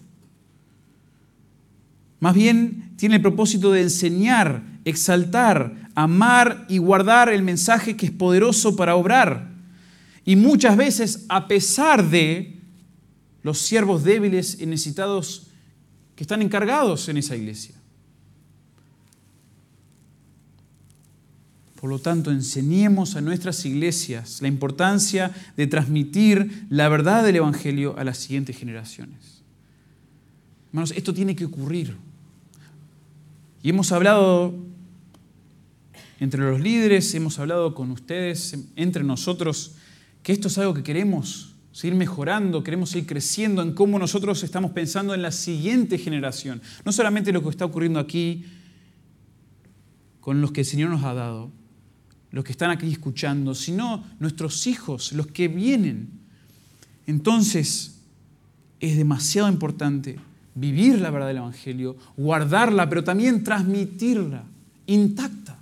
Más 2.20 2.36
bien 2.36 2.94
tiene 2.98 3.16
el 3.16 3.22
propósito 3.22 3.72
de 3.72 3.82
enseñar, 3.82 4.64
exaltar, 4.86 5.90
amar 5.96 6.66
y 6.70 6.78
guardar 6.78 7.30
el 7.30 7.44
mensaje 7.44 7.96
que 7.96 8.08
es 8.08 8.12
poderoso 8.12 8.76
para 8.76 8.96
obrar. 8.96 9.50
Y 10.26 10.36
muchas 10.36 10.76
veces, 10.76 11.26
a 11.30 11.48
pesar 11.48 12.10
de 12.10 12.60
los 13.42 13.60
siervos 13.60 14.04
débiles 14.04 14.60
y 14.60 14.66
necesitados 14.66 15.48
que 16.16 16.24
están 16.24 16.42
encargados 16.42 17.08
en 17.08 17.18
esa 17.18 17.36
iglesia. 17.36 17.76
Por 21.80 21.90
lo 21.90 22.00
tanto, 22.00 22.30
enseñemos 22.30 23.16
a 23.16 23.22
nuestras 23.22 23.64
iglesias 23.66 24.42
la 24.42 24.50
importancia 24.50 25.32
de 25.56 25.66
transmitir 25.66 26.66
la 26.70 26.90
verdad 26.90 27.24
del 27.24 27.38
Evangelio 27.38 27.98
a 27.98 28.04
las 28.04 28.18
siguientes 28.18 28.58
generaciones. 28.58 29.44
Hermanos, 30.70 30.92
esto 30.92 31.14
tiene 31.14 31.38
que 31.38 31.46
ocurrir. 31.46 31.96
Y 33.62 33.70
hemos 33.70 33.92
hablado 33.92 34.54
entre 36.20 36.42
los 36.42 36.60
líderes, 36.60 37.14
hemos 37.16 37.40
hablado 37.40 37.76
con 37.76 37.92
ustedes, 37.92 38.58
entre 38.76 39.04
nosotros, 39.04 39.76
que 40.24 40.32
esto 40.32 40.48
es 40.48 40.58
algo 40.58 40.74
que 40.74 40.84
queremos 40.84 41.56
seguir 41.72 41.96
mejorando, 41.96 42.64
queremos 42.64 42.90
seguir 42.90 43.08
creciendo 43.08 43.62
en 43.62 43.74
cómo 43.74 44.00
nosotros 44.00 44.44
estamos 44.44 44.72
pensando 44.72 45.14
en 45.14 45.22
la 45.22 45.32
siguiente 45.32 45.98
generación. 45.98 46.62
No 46.84 46.92
solamente 46.92 47.32
lo 47.32 47.42
que 47.42 47.50
está 47.50 47.66
ocurriendo 47.66 48.00
aquí 48.00 48.46
con 50.20 50.42
los 50.42 50.52
que 50.52 50.62
el 50.62 50.68
Señor 50.68 50.90
nos 50.90 51.04
ha 51.04 51.14
dado, 51.14 51.52
los 52.32 52.44
que 52.44 52.52
están 52.52 52.72
aquí 52.72 52.92
escuchando, 52.92 53.56
sino 53.56 54.04
nuestros 54.20 54.68
hijos, 54.68 55.14
los 55.14 55.28
que 55.28 55.48
vienen. 55.48 56.10
Entonces, 57.08 58.02
es 58.80 58.98
demasiado 58.98 59.50
importante 59.50 60.20
vivir 60.60 61.00
la 61.00 61.10
verdad 61.10 61.28
del 61.28 61.38
Evangelio, 61.38 61.98
guardarla, 62.18 62.90
pero 62.90 63.04
también 63.04 63.44
transmitirla 63.44 64.44
intacta 64.88 65.60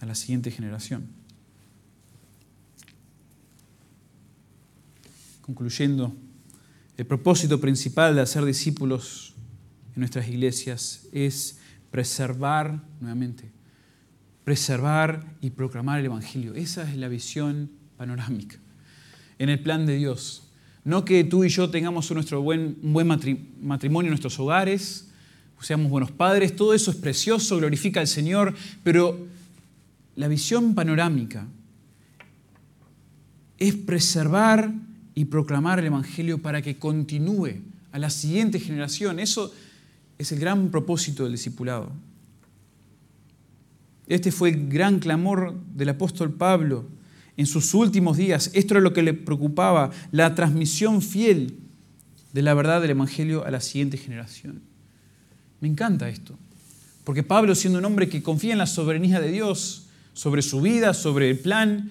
a 0.00 0.06
la 0.06 0.14
siguiente 0.14 0.50
generación. 0.50 1.06
Concluyendo, 5.40 6.12
el 6.96 7.06
propósito 7.06 7.60
principal 7.60 8.14
de 8.14 8.22
hacer 8.22 8.44
discípulos 8.44 9.34
en 9.94 10.00
nuestras 10.00 10.28
iglesias 10.28 11.06
es 11.12 11.58
preservar, 11.90 12.82
nuevamente, 13.00 13.50
preservar 14.44 15.24
y 15.40 15.50
proclamar 15.50 16.00
el 16.00 16.06
Evangelio. 16.06 16.54
Esa 16.54 16.88
es 16.90 16.96
la 16.96 17.08
visión 17.08 17.70
panorámica 17.96 18.58
en 19.38 19.48
el 19.48 19.62
plan 19.62 19.86
de 19.86 19.96
Dios. 19.96 20.45
No 20.86 21.04
que 21.04 21.24
tú 21.24 21.42
y 21.42 21.48
yo 21.48 21.68
tengamos 21.68 22.08
nuestro 22.12 22.40
buen, 22.42 22.78
un 22.80 22.92
buen 22.92 23.08
matrimonio 23.60 24.06
en 24.06 24.10
nuestros 24.10 24.38
hogares, 24.38 25.08
seamos 25.60 25.90
buenos 25.90 26.12
padres, 26.12 26.54
todo 26.54 26.74
eso 26.74 26.92
es 26.92 26.96
precioso, 26.96 27.56
glorifica 27.56 27.98
al 27.98 28.06
Señor, 28.06 28.54
pero 28.84 29.18
la 30.14 30.28
visión 30.28 30.76
panorámica 30.76 31.48
es 33.58 33.74
preservar 33.74 34.72
y 35.16 35.24
proclamar 35.24 35.80
el 35.80 35.86
Evangelio 35.86 36.38
para 36.40 36.62
que 36.62 36.78
continúe 36.78 37.62
a 37.90 37.98
la 37.98 38.08
siguiente 38.08 38.60
generación. 38.60 39.18
Eso 39.18 39.52
es 40.18 40.30
el 40.30 40.38
gran 40.38 40.70
propósito 40.70 41.24
del 41.24 41.32
discipulado. 41.32 41.90
Este 44.06 44.30
fue 44.30 44.50
el 44.50 44.68
gran 44.68 45.00
clamor 45.00 45.52
del 45.74 45.88
apóstol 45.88 46.32
Pablo 46.32 46.84
en 47.36 47.46
sus 47.46 47.74
últimos 47.74 48.16
días. 48.16 48.50
Esto 48.54 48.74
era 48.74 48.80
lo 48.80 48.92
que 48.92 49.02
le 49.02 49.14
preocupaba, 49.14 49.90
la 50.12 50.34
transmisión 50.34 51.02
fiel 51.02 51.58
de 52.32 52.42
la 52.42 52.54
verdad 52.54 52.80
del 52.80 52.90
Evangelio 52.90 53.44
a 53.44 53.50
la 53.50 53.60
siguiente 53.60 53.96
generación. 53.96 54.62
Me 55.60 55.68
encanta 55.68 56.08
esto, 56.08 56.38
porque 57.04 57.22
Pablo, 57.22 57.54
siendo 57.54 57.78
un 57.78 57.84
hombre 57.84 58.08
que 58.08 58.22
confía 58.22 58.52
en 58.52 58.58
la 58.58 58.66
soberanía 58.66 59.20
de 59.20 59.32
Dios 59.32 59.86
sobre 60.12 60.42
su 60.42 60.60
vida, 60.60 60.94
sobre 60.94 61.30
el 61.30 61.38
plan, 61.38 61.90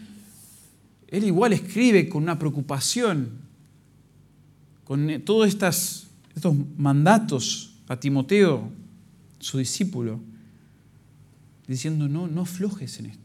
él 1.07 1.23
igual 1.23 1.53
escribe 1.53 2.09
con 2.09 2.23
una 2.23 2.37
preocupación, 2.37 3.29
con 4.83 5.09
estas 5.09 6.05
estos 6.35 6.53
mandatos 6.77 7.71
a 7.87 7.97
Timoteo, 7.97 8.69
su 9.39 9.57
discípulo, 9.57 10.19
diciendo, 11.67 12.07
no, 12.07 12.27
no 12.27 12.41
aflojes 12.41 12.99
en 12.99 13.07
esto. 13.07 13.24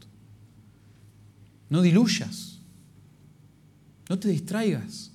No 1.71 1.81
diluyas. 1.81 2.59
No 4.09 4.19
te 4.19 4.27
distraigas. 4.27 5.09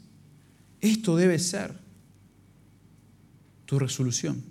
Esto 0.80 1.16
debe 1.16 1.38
ser 1.38 1.72
tu 3.66 3.78
resolución 3.78 4.42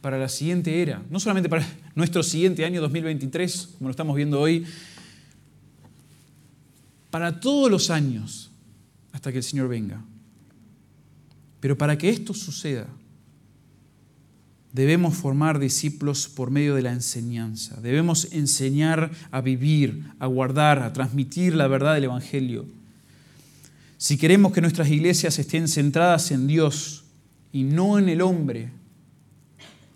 para 0.00 0.18
la 0.18 0.28
siguiente 0.28 0.80
era, 0.80 1.02
no 1.10 1.20
solamente 1.20 1.48
para 1.48 1.66
nuestro 1.94 2.22
siguiente 2.22 2.64
año 2.64 2.80
2023, 2.80 3.74
como 3.78 3.88
lo 3.88 3.90
estamos 3.90 4.16
viendo 4.16 4.40
hoy, 4.40 4.64
para 7.10 7.40
todos 7.40 7.70
los 7.70 7.90
años 7.90 8.50
hasta 9.12 9.32
que 9.32 9.38
el 9.38 9.44
Señor 9.44 9.68
venga. 9.68 10.02
Pero 11.60 11.76
para 11.76 11.98
que 11.98 12.08
esto 12.08 12.34
suceda, 12.34 12.86
debemos 14.72 15.16
formar 15.16 15.58
discípulos 15.58 16.28
por 16.28 16.50
medio 16.50 16.74
de 16.74 16.82
la 16.82 16.92
enseñanza. 16.92 17.80
Debemos 17.80 18.28
enseñar 18.32 19.10
a 19.30 19.40
vivir, 19.40 20.04
a 20.18 20.26
guardar, 20.26 20.80
a 20.80 20.92
transmitir 20.92 21.54
la 21.54 21.68
verdad 21.68 21.94
del 21.94 22.04
Evangelio. 22.04 22.66
Si 23.96 24.16
queremos 24.16 24.52
que 24.52 24.60
nuestras 24.60 24.88
iglesias 24.90 25.38
estén 25.38 25.68
centradas 25.68 26.30
en 26.30 26.46
Dios 26.46 27.04
y 27.52 27.64
no 27.64 27.98
en 27.98 28.08
el 28.08 28.20
hombre, 28.20 28.70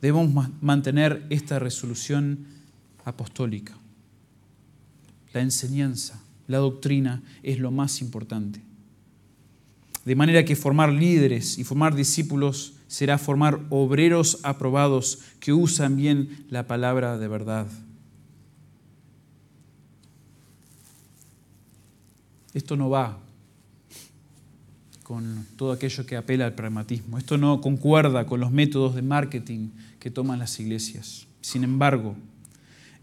debemos 0.00 0.50
mantener 0.60 1.24
esta 1.30 1.58
resolución 1.58 2.46
apostólica. 3.04 3.74
La 5.32 5.40
enseñanza, 5.40 6.20
la 6.48 6.58
doctrina 6.58 7.22
es 7.42 7.58
lo 7.58 7.70
más 7.70 8.00
importante. 8.00 8.60
De 10.04 10.16
manera 10.16 10.44
que 10.44 10.56
formar 10.56 10.92
líderes 10.92 11.58
y 11.58 11.64
formar 11.64 11.94
discípulos 11.94 12.74
será 12.88 13.18
formar 13.18 13.60
obreros 13.70 14.40
aprobados 14.42 15.20
que 15.40 15.52
usan 15.52 15.96
bien 15.96 16.44
la 16.50 16.66
palabra 16.66 17.18
de 17.18 17.28
verdad. 17.28 17.66
Esto 22.52 22.76
no 22.76 22.90
va 22.90 23.18
con 25.02 25.46
todo 25.56 25.72
aquello 25.72 26.06
que 26.06 26.16
apela 26.16 26.46
al 26.46 26.54
pragmatismo. 26.54 27.18
Esto 27.18 27.38
no 27.38 27.60
concuerda 27.60 28.26
con 28.26 28.40
los 28.40 28.50
métodos 28.50 28.94
de 28.94 29.02
marketing 29.02 29.68
que 29.98 30.10
toman 30.10 30.38
las 30.38 30.58
iglesias. 30.58 31.26
Sin 31.40 31.64
embargo, 31.64 32.16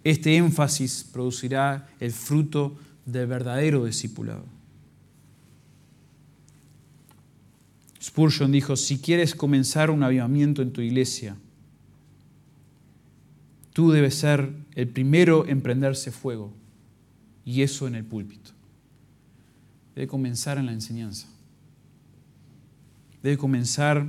este 0.04 0.36
énfasis 0.36 1.06
producirá 1.12 1.88
el 2.00 2.12
fruto 2.12 2.78
del 3.06 3.28
verdadero 3.28 3.86
discipulado. 3.86 4.59
Spurgeon 8.02 8.52
dijo, 8.52 8.76
si 8.76 9.00
quieres 9.00 9.36
comenzar 9.36 9.92
un 9.92 10.04
avivamiento 10.04 10.62
en 10.62 10.72
tu 10.72 10.82
iglesia, 10.82 11.36
tú 13.74 13.92
debes 13.92 14.16
ser 14.16 14.54
el 14.76 14.88
primero 14.88 15.46
en 15.48 15.62
prenderse 15.62 16.12
fuego, 16.12 16.54
y 17.46 17.62
eso 17.62 17.88
en 17.88 17.96
el 17.96 18.06
púlpito. 18.06 18.52
Debe 19.96 20.08
comenzar 20.08 20.58
en 20.58 20.68
la 20.68 20.72
enseñanza. 20.72 21.28
Debe 23.22 23.38
comenzar 23.38 24.06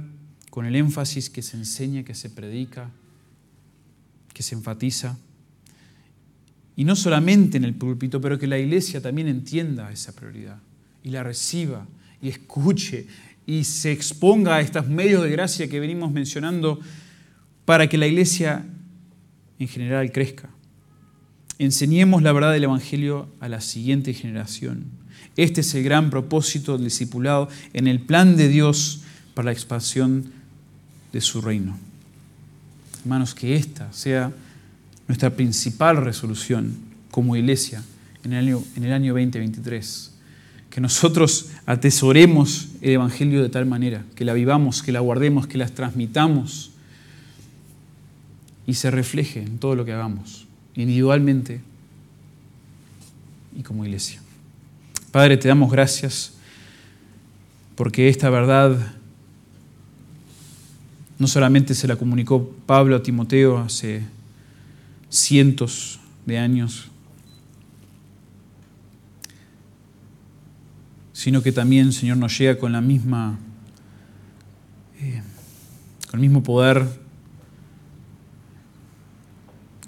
con 0.51 0.66
el 0.66 0.76
énfasis 0.76 1.30
que 1.30 1.43
se 1.43 1.57
enseña, 1.57 2.05
que 2.05 2.14
se 2.14 2.30
predica, 2.30 2.91
que 4.32 4.43
se 4.43 4.55
enfatiza. 4.55 5.18
Y 6.76 6.84
no 6.84 6.95
solamente 6.97 7.57
en 7.57 7.64
el 7.64 7.74
púlpito, 7.74 8.20
pero 8.20 8.38
que 8.38 8.47
la 8.47 8.59
iglesia 8.59 9.01
también 9.01 9.26
entienda 9.26 9.91
esa 9.91 10.14
prioridad 10.14 10.61
y 11.03 11.11
la 11.11 11.22
reciba 11.22 11.86
y 12.22 12.28
escuche 12.28 13.07
y 13.51 13.64
se 13.64 13.90
exponga 13.90 14.55
a 14.55 14.61
estos 14.61 14.86
medios 14.86 15.24
de 15.24 15.30
gracia 15.30 15.68
que 15.68 15.80
venimos 15.80 16.12
mencionando 16.12 16.78
para 17.64 17.88
que 17.88 17.98
la 17.98 18.07
iglesia 18.07 18.64
en 19.59 19.66
general 19.66 20.12
crezca. 20.12 20.51
Enseñemos 21.59 22.22
la 22.22 22.32
verdad 22.32 22.53
del 22.53 22.62
Evangelio 22.62 23.28
a 23.40 23.48
la 23.48 23.61
siguiente 23.61 24.14
generación. 24.14 24.84
Este 25.36 25.62
es 25.62 25.74
el 25.74 25.82
gran 25.82 26.11
propósito 26.11 26.74
del 26.74 26.84
discipulado 26.84 27.48
en 27.72 27.88
el 27.88 27.98
plan 27.98 28.36
de 28.36 28.46
Dios 28.46 29.01
para 29.34 29.46
la 29.46 29.53
expansión 29.53 30.30
de 31.12 31.20
su 31.20 31.40
reino. 31.40 31.76
Hermanos, 33.01 33.34
que 33.34 33.57
esta 33.57 33.92
sea 33.92 34.32
nuestra 35.09 35.30
principal 35.30 35.96
resolución 35.96 36.76
como 37.11 37.34
iglesia 37.34 37.82
en 38.22 38.32
el 38.32 38.46
año, 38.46 38.62
en 38.76 38.84
el 38.84 38.92
año 38.92 39.12
2023. 39.12 40.19
Que 40.70 40.80
nosotros 40.80 41.50
atesoremos 41.66 42.68
el 42.80 42.92
Evangelio 42.92 43.42
de 43.42 43.48
tal 43.48 43.66
manera, 43.66 44.04
que 44.14 44.24
la 44.24 44.32
vivamos, 44.32 44.82
que 44.82 44.92
la 44.92 45.00
guardemos, 45.00 45.46
que 45.46 45.58
la 45.58 45.68
transmitamos 45.68 46.70
y 48.66 48.74
se 48.74 48.90
refleje 48.90 49.42
en 49.42 49.58
todo 49.58 49.74
lo 49.74 49.84
que 49.84 49.92
hagamos, 49.92 50.46
individualmente 50.76 51.60
y 53.58 53.62
como 53.62 53.84
iglesia. 53.84 54.20
Padre, 55.10 55.36
te 55.36 55.48
damos 55.48 55.72
gracias 55.72 56.34
porque 57.74 58.08
esta 58.08 58.30
verdad 58.30 58.76
no 61.18 61.26
solamente 61.26 61.74
se 61.74 61.88
la 61.88 61.96
comunicó 61.96 62.50
Pablo 62.64 62.96
a 62.96 63.02
Timoteo 63.02 63.58
hace 63.58 64.02
cientos 65.08 65.98
de 66.26 66.38
años, 66.38 66.88
sino 71.20 71.42
que 71.42 71.52
también, 71.52 71.92
Señor, 71.92 72.16
nos 72.16 72.38
llega 72.38 72.58
con 72.58 72.72
la 72.72 72.80
misma, 72.80 73.38
eh, 74.98 75.20
con 76.10 76.18
el 76.18 76.20
mismo 76.22 76.42
poder, 76.42 76.86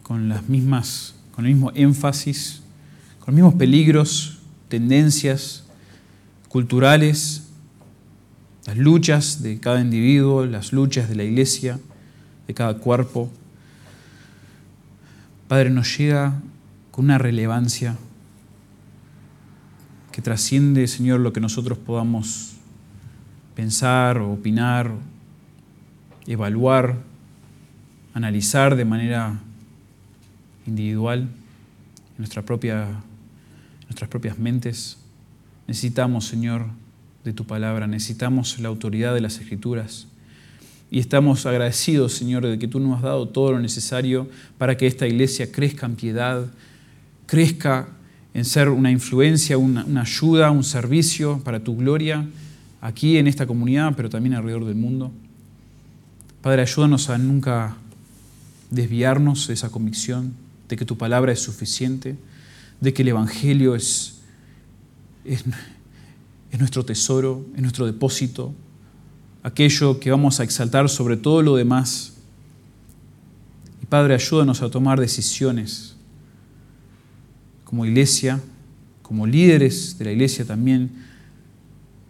con 0.03 0.29
las 0.29 0.47
mismas, 0.51 1.15
con 1.35 1.47
el 1.47 1.55
mismo 1.55 1.73
énfasis, 1.75 2.61
con 3.19 3.29
los 3.29 3.35
mismos 3.37 3.55
peligros, 3.55 4.41
tendencias 4.69 5.65
culturales, 6.51 7.49
las 8.67 8.77
luchas 8.77 9.43
de 9.43 9.59
cada 9.59 9.81
individuo, 9.81 10.45
las 10.45 10.75
luchas 10.75 11.09
de 11.09 11.15
la 11.15 11.25
iglesia, 11.25 11.81
de 12.47 12.53
cada 12.53 12.75
cuerpo. 12.77 13.31
Padre, 15.49 15.71
nos 15.71 15.97
llega 15.97 16.43
con 16.91 17.07
una 17.07 17.17
relevancia 17.17 17.97
que 20.13 20.23
trasciende, 20.23 20.87
Señor, 20.87 21.21
lo 21.21 21.33
que 21.33 21.41
nosotros 21.41 21.79
podamos 21.79 22.53
pensar 23.55 24.19
opinar, 24.19 24.93
evaluar, 26.27 26.99
analizar 28.15 28.77
de 28.77 28.85
manera 28.85 29.41
individual 30.67 31.21
en 31.21 32.19
nuestra 32.19 32.43
propia, 32.43 32.89
nuestras 33.85 34.09
propias 34.09 34.39
mentes. 34.39 34.99
Necesitamos, 35.67 36.27
Señor, 36.27 36.67
de 37.25 37.33
tu 37.33 37.47
palabra, 37.47 37.87
necesitamos 37.87 38.59
la 38.59 38.69
autoridad 38.69 39.15
de 39.15 39.21
las 39.21 39.39
Escrituras. 39.39 40.07
Y 40.91 40.99
estamos 40.99 41.47
agradecidos, 41.47 42.13
Señor, 42.13 42.47
de 42.47 42.59
que 42.59 42.69
tú 42.69 42.79
nos 42.79 42.97
has 42.97 43.03
dado 43.03 43.29
todo 43.29 43.53
lo 43.53 43.61
necesario 43.61 44.29
para 44.59 44.77
que 44.77 44.87
esta 44.87 45.07
iglesia 45.07 45.51
crezca 45.51 45.87
en 45.87 45.97
piedad, 45.97 46.47
crezca 47.27 47.89
en 48.35 48.45
ser 48.45 48.69
una 48.69 48.91
influencia, 48.91 49.59
una, 49.59 50.01
ayuda, 50.01 50.51
un 50.51 50.65
servicio 50.65 51.41
para 51.45 51.63
tu 51.63 51.77
gloria 51.77 52.27
aquí 52.81 53.19
en 53.19 53.27
esta 53.27 53.47
comunidad, 53.47 53.93
pero 53.97 54.09
también 54.09 54.35
alrededor 54.35 54.65
del 54.65 54.75
mundo. 54.75 55.13
Padre, 56.41 56.63
ayúdanos 56.63 57.11
a 57.11 57.19
nunca 57.19 57.77
desviarnos 58.71 59.47
de 59.49 59.55
esa 59.55 59.71
convicción 59.71 60.35
de 60.69 60.77
que 60.77 60.85
tu 60.85 60.97
palabra 60.97 61.33
es 61.33 61.41
suficiente, 61.41 62.17
de 62.81 62.93
que 62.95 63.03
el 63.03 63.09
Evangelio 63.09 63.75
es, 63.75 64.21
es, 65.25 65.45
es 66.51 66.59
nuestro 66.59 66.85
tesoro, 66.85 67.45
es 67.55 67.61
nuestro 67.61 67.87
depósito, 67.87 68.55
aquello 69.43 70.01
que 70.01 70.11
vamos 70.11 70.41
a 70.41 70.45
exaltar 70.45 70.89
sobre 70.89 71.17
todo 71.17 71.43
lo 71.43 71.57
demás. 71.57 72.15
Y 73.83 73.87
Padre, 73.87 74.15
ayúdanos 74.15 74.63
a 74.63 74.71
tomar 74.71 74.99
decisiones 74.99 75.97
como 77.73 77.87
iglesia, 77.87 78.39
como 79.01 79.27
líderes 79.27 79.97
de 79.97 80.05
la 80.05 80.13
iglesia 80.13 80.45
también, 80.45 80.91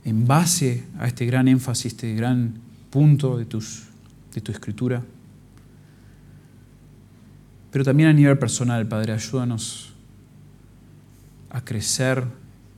en 0.04 0.26
base 0.26 0.82
a 0.98 1.06
este 1.06 1.24
gran 1.24 1.46
énfasis, 1.46 1.92
este 1.92 2.16
gran 2.16 2.54
punto 2.90 3.38
de, 3.38 3.44
tus, 3.44 3.84
de 4.34 4.40
tu 4.40 4.50
escritura. 4.50 5.04
Pero 7.70 7.84
también 7.84 8.08
a 8.08 8.12
nivel 8.12 8.36
personal, 8.40 8.88
Padre, 8.88 9.12
ayúdanos 9.12 9.92
a 11.50 11.64
crecer 11.64 12.24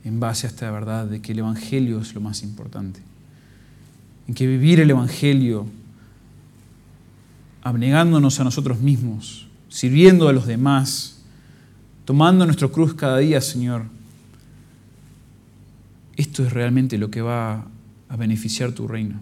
en 0.03 0.19
base 0.19 0.45
a 0.45 0.51
esta 0.51 0.69
verdad 0.69 1.07
de 1.07 1.23
que 1.23 1.31
el 1.31 1.39
Evangelio 1.39 1.99
es 1.99 2.13
lo 2.13 2.21
más 2.21 2.43
importante. 2.43 2.99
En 4.27 4.35
que 4.35 4.45
vivir 4.45 4.79
el 4.79 4.91
Evangelio 4.91 5.65
abnegándonos 7.63 8.39
a 8.39 8.43
nosotros 8.43 8.79
mismos, 8.79 9.47
sirviendo 9.69 10.29
a 10.29 10.33
los 10.33 10.45
demás, 10.45 11.14
tomando 12.05 12.45
nuestro 12.45 12.71
cruz 12.71 12.93
cada 12.93 13.17
día, 13.17 13.41
Señor, 13.41 13.83
esto 16.15 16.45
es 16.45 16.53
realmente 16.53 16.97
lo 16.97 17.09
que 17.09 17.21
va 17.21 17.67
a 18.07 18.15
beneficiar 18.15 18.71
tu 18.71 18.87
reino. 18.87 19.19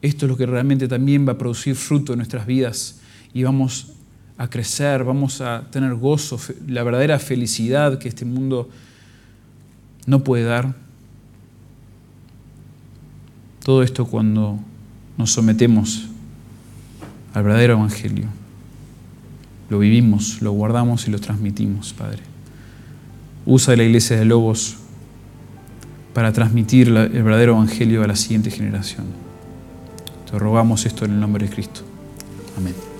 esto 0.00 0.26
es 0.26 0.30
lo 0.30 0.36
que 0.36 0.46
realmente 0.46 0.86
también 0.86 1.26
va 1.26 1.32
a 1.32 1.38
producir 1.38 1.74
fruto 1.76 2.12
en 2.12 2.18
nuestras 2.18 2.46
vidas 2.46 3.00
y 3.32 3.42
vamos 3.42 3.94
a 4.36 4.48
crecer, 4.48 5.02
vamos 5.02 5.40
a 5.40 5.66
tener 5.70 5.94
gozo, 5.94 6.38
la 6.66 6.82
verdadera 6.82 7.18
felicidad 7.18 7.98
que 7.98 8.08
este 8.08 8.24
mundo 8.24 8.68
no 10.06 10.22
puede 10.22 10.44
dar. 10.44 10.74
Todo 13.64 13.82
esto 13.82 14.04
cuando 14.06 14.58
nos 15.16 15.30
sometemos 15.30 16.08
al 17.32 17.44
verdadero 17.44 17.74
Evangelio. 17.74 18.43
Lo 19.70 19.78
vivimos, 19.78 20.42
lo 20.42 20.52
guardamos 20.52 21.08
y 21.08 21.10
lo 21.10 21.18
transmitimos, 21.18 21.92
Padre. 21.92 22.20
Usa 23.46 23.76
la 23.76 23.84
iglesia 23.84 24.16
de 24.16 24.24
Lobos 24.24 24.76
para 26.12 26.32
transmitir 26.32 26.88
el 26.88 27.22
verdadero 27.22 27.52
Evangelio 27.52 28.02
a 28.02 28.06
la 28.06 28.16
siguiente 28.16 28.50
generación. 28.50 29.06
Te 30.30 30.38
rogamos 30.38 30.86
esto 30.86 31.04
en 31.04 31.12
el 31.12 31.20
nombre 31.20 31.46
de 31.46 31.52
Cristo. 31.52 31.80
Amén. 32.56 32.93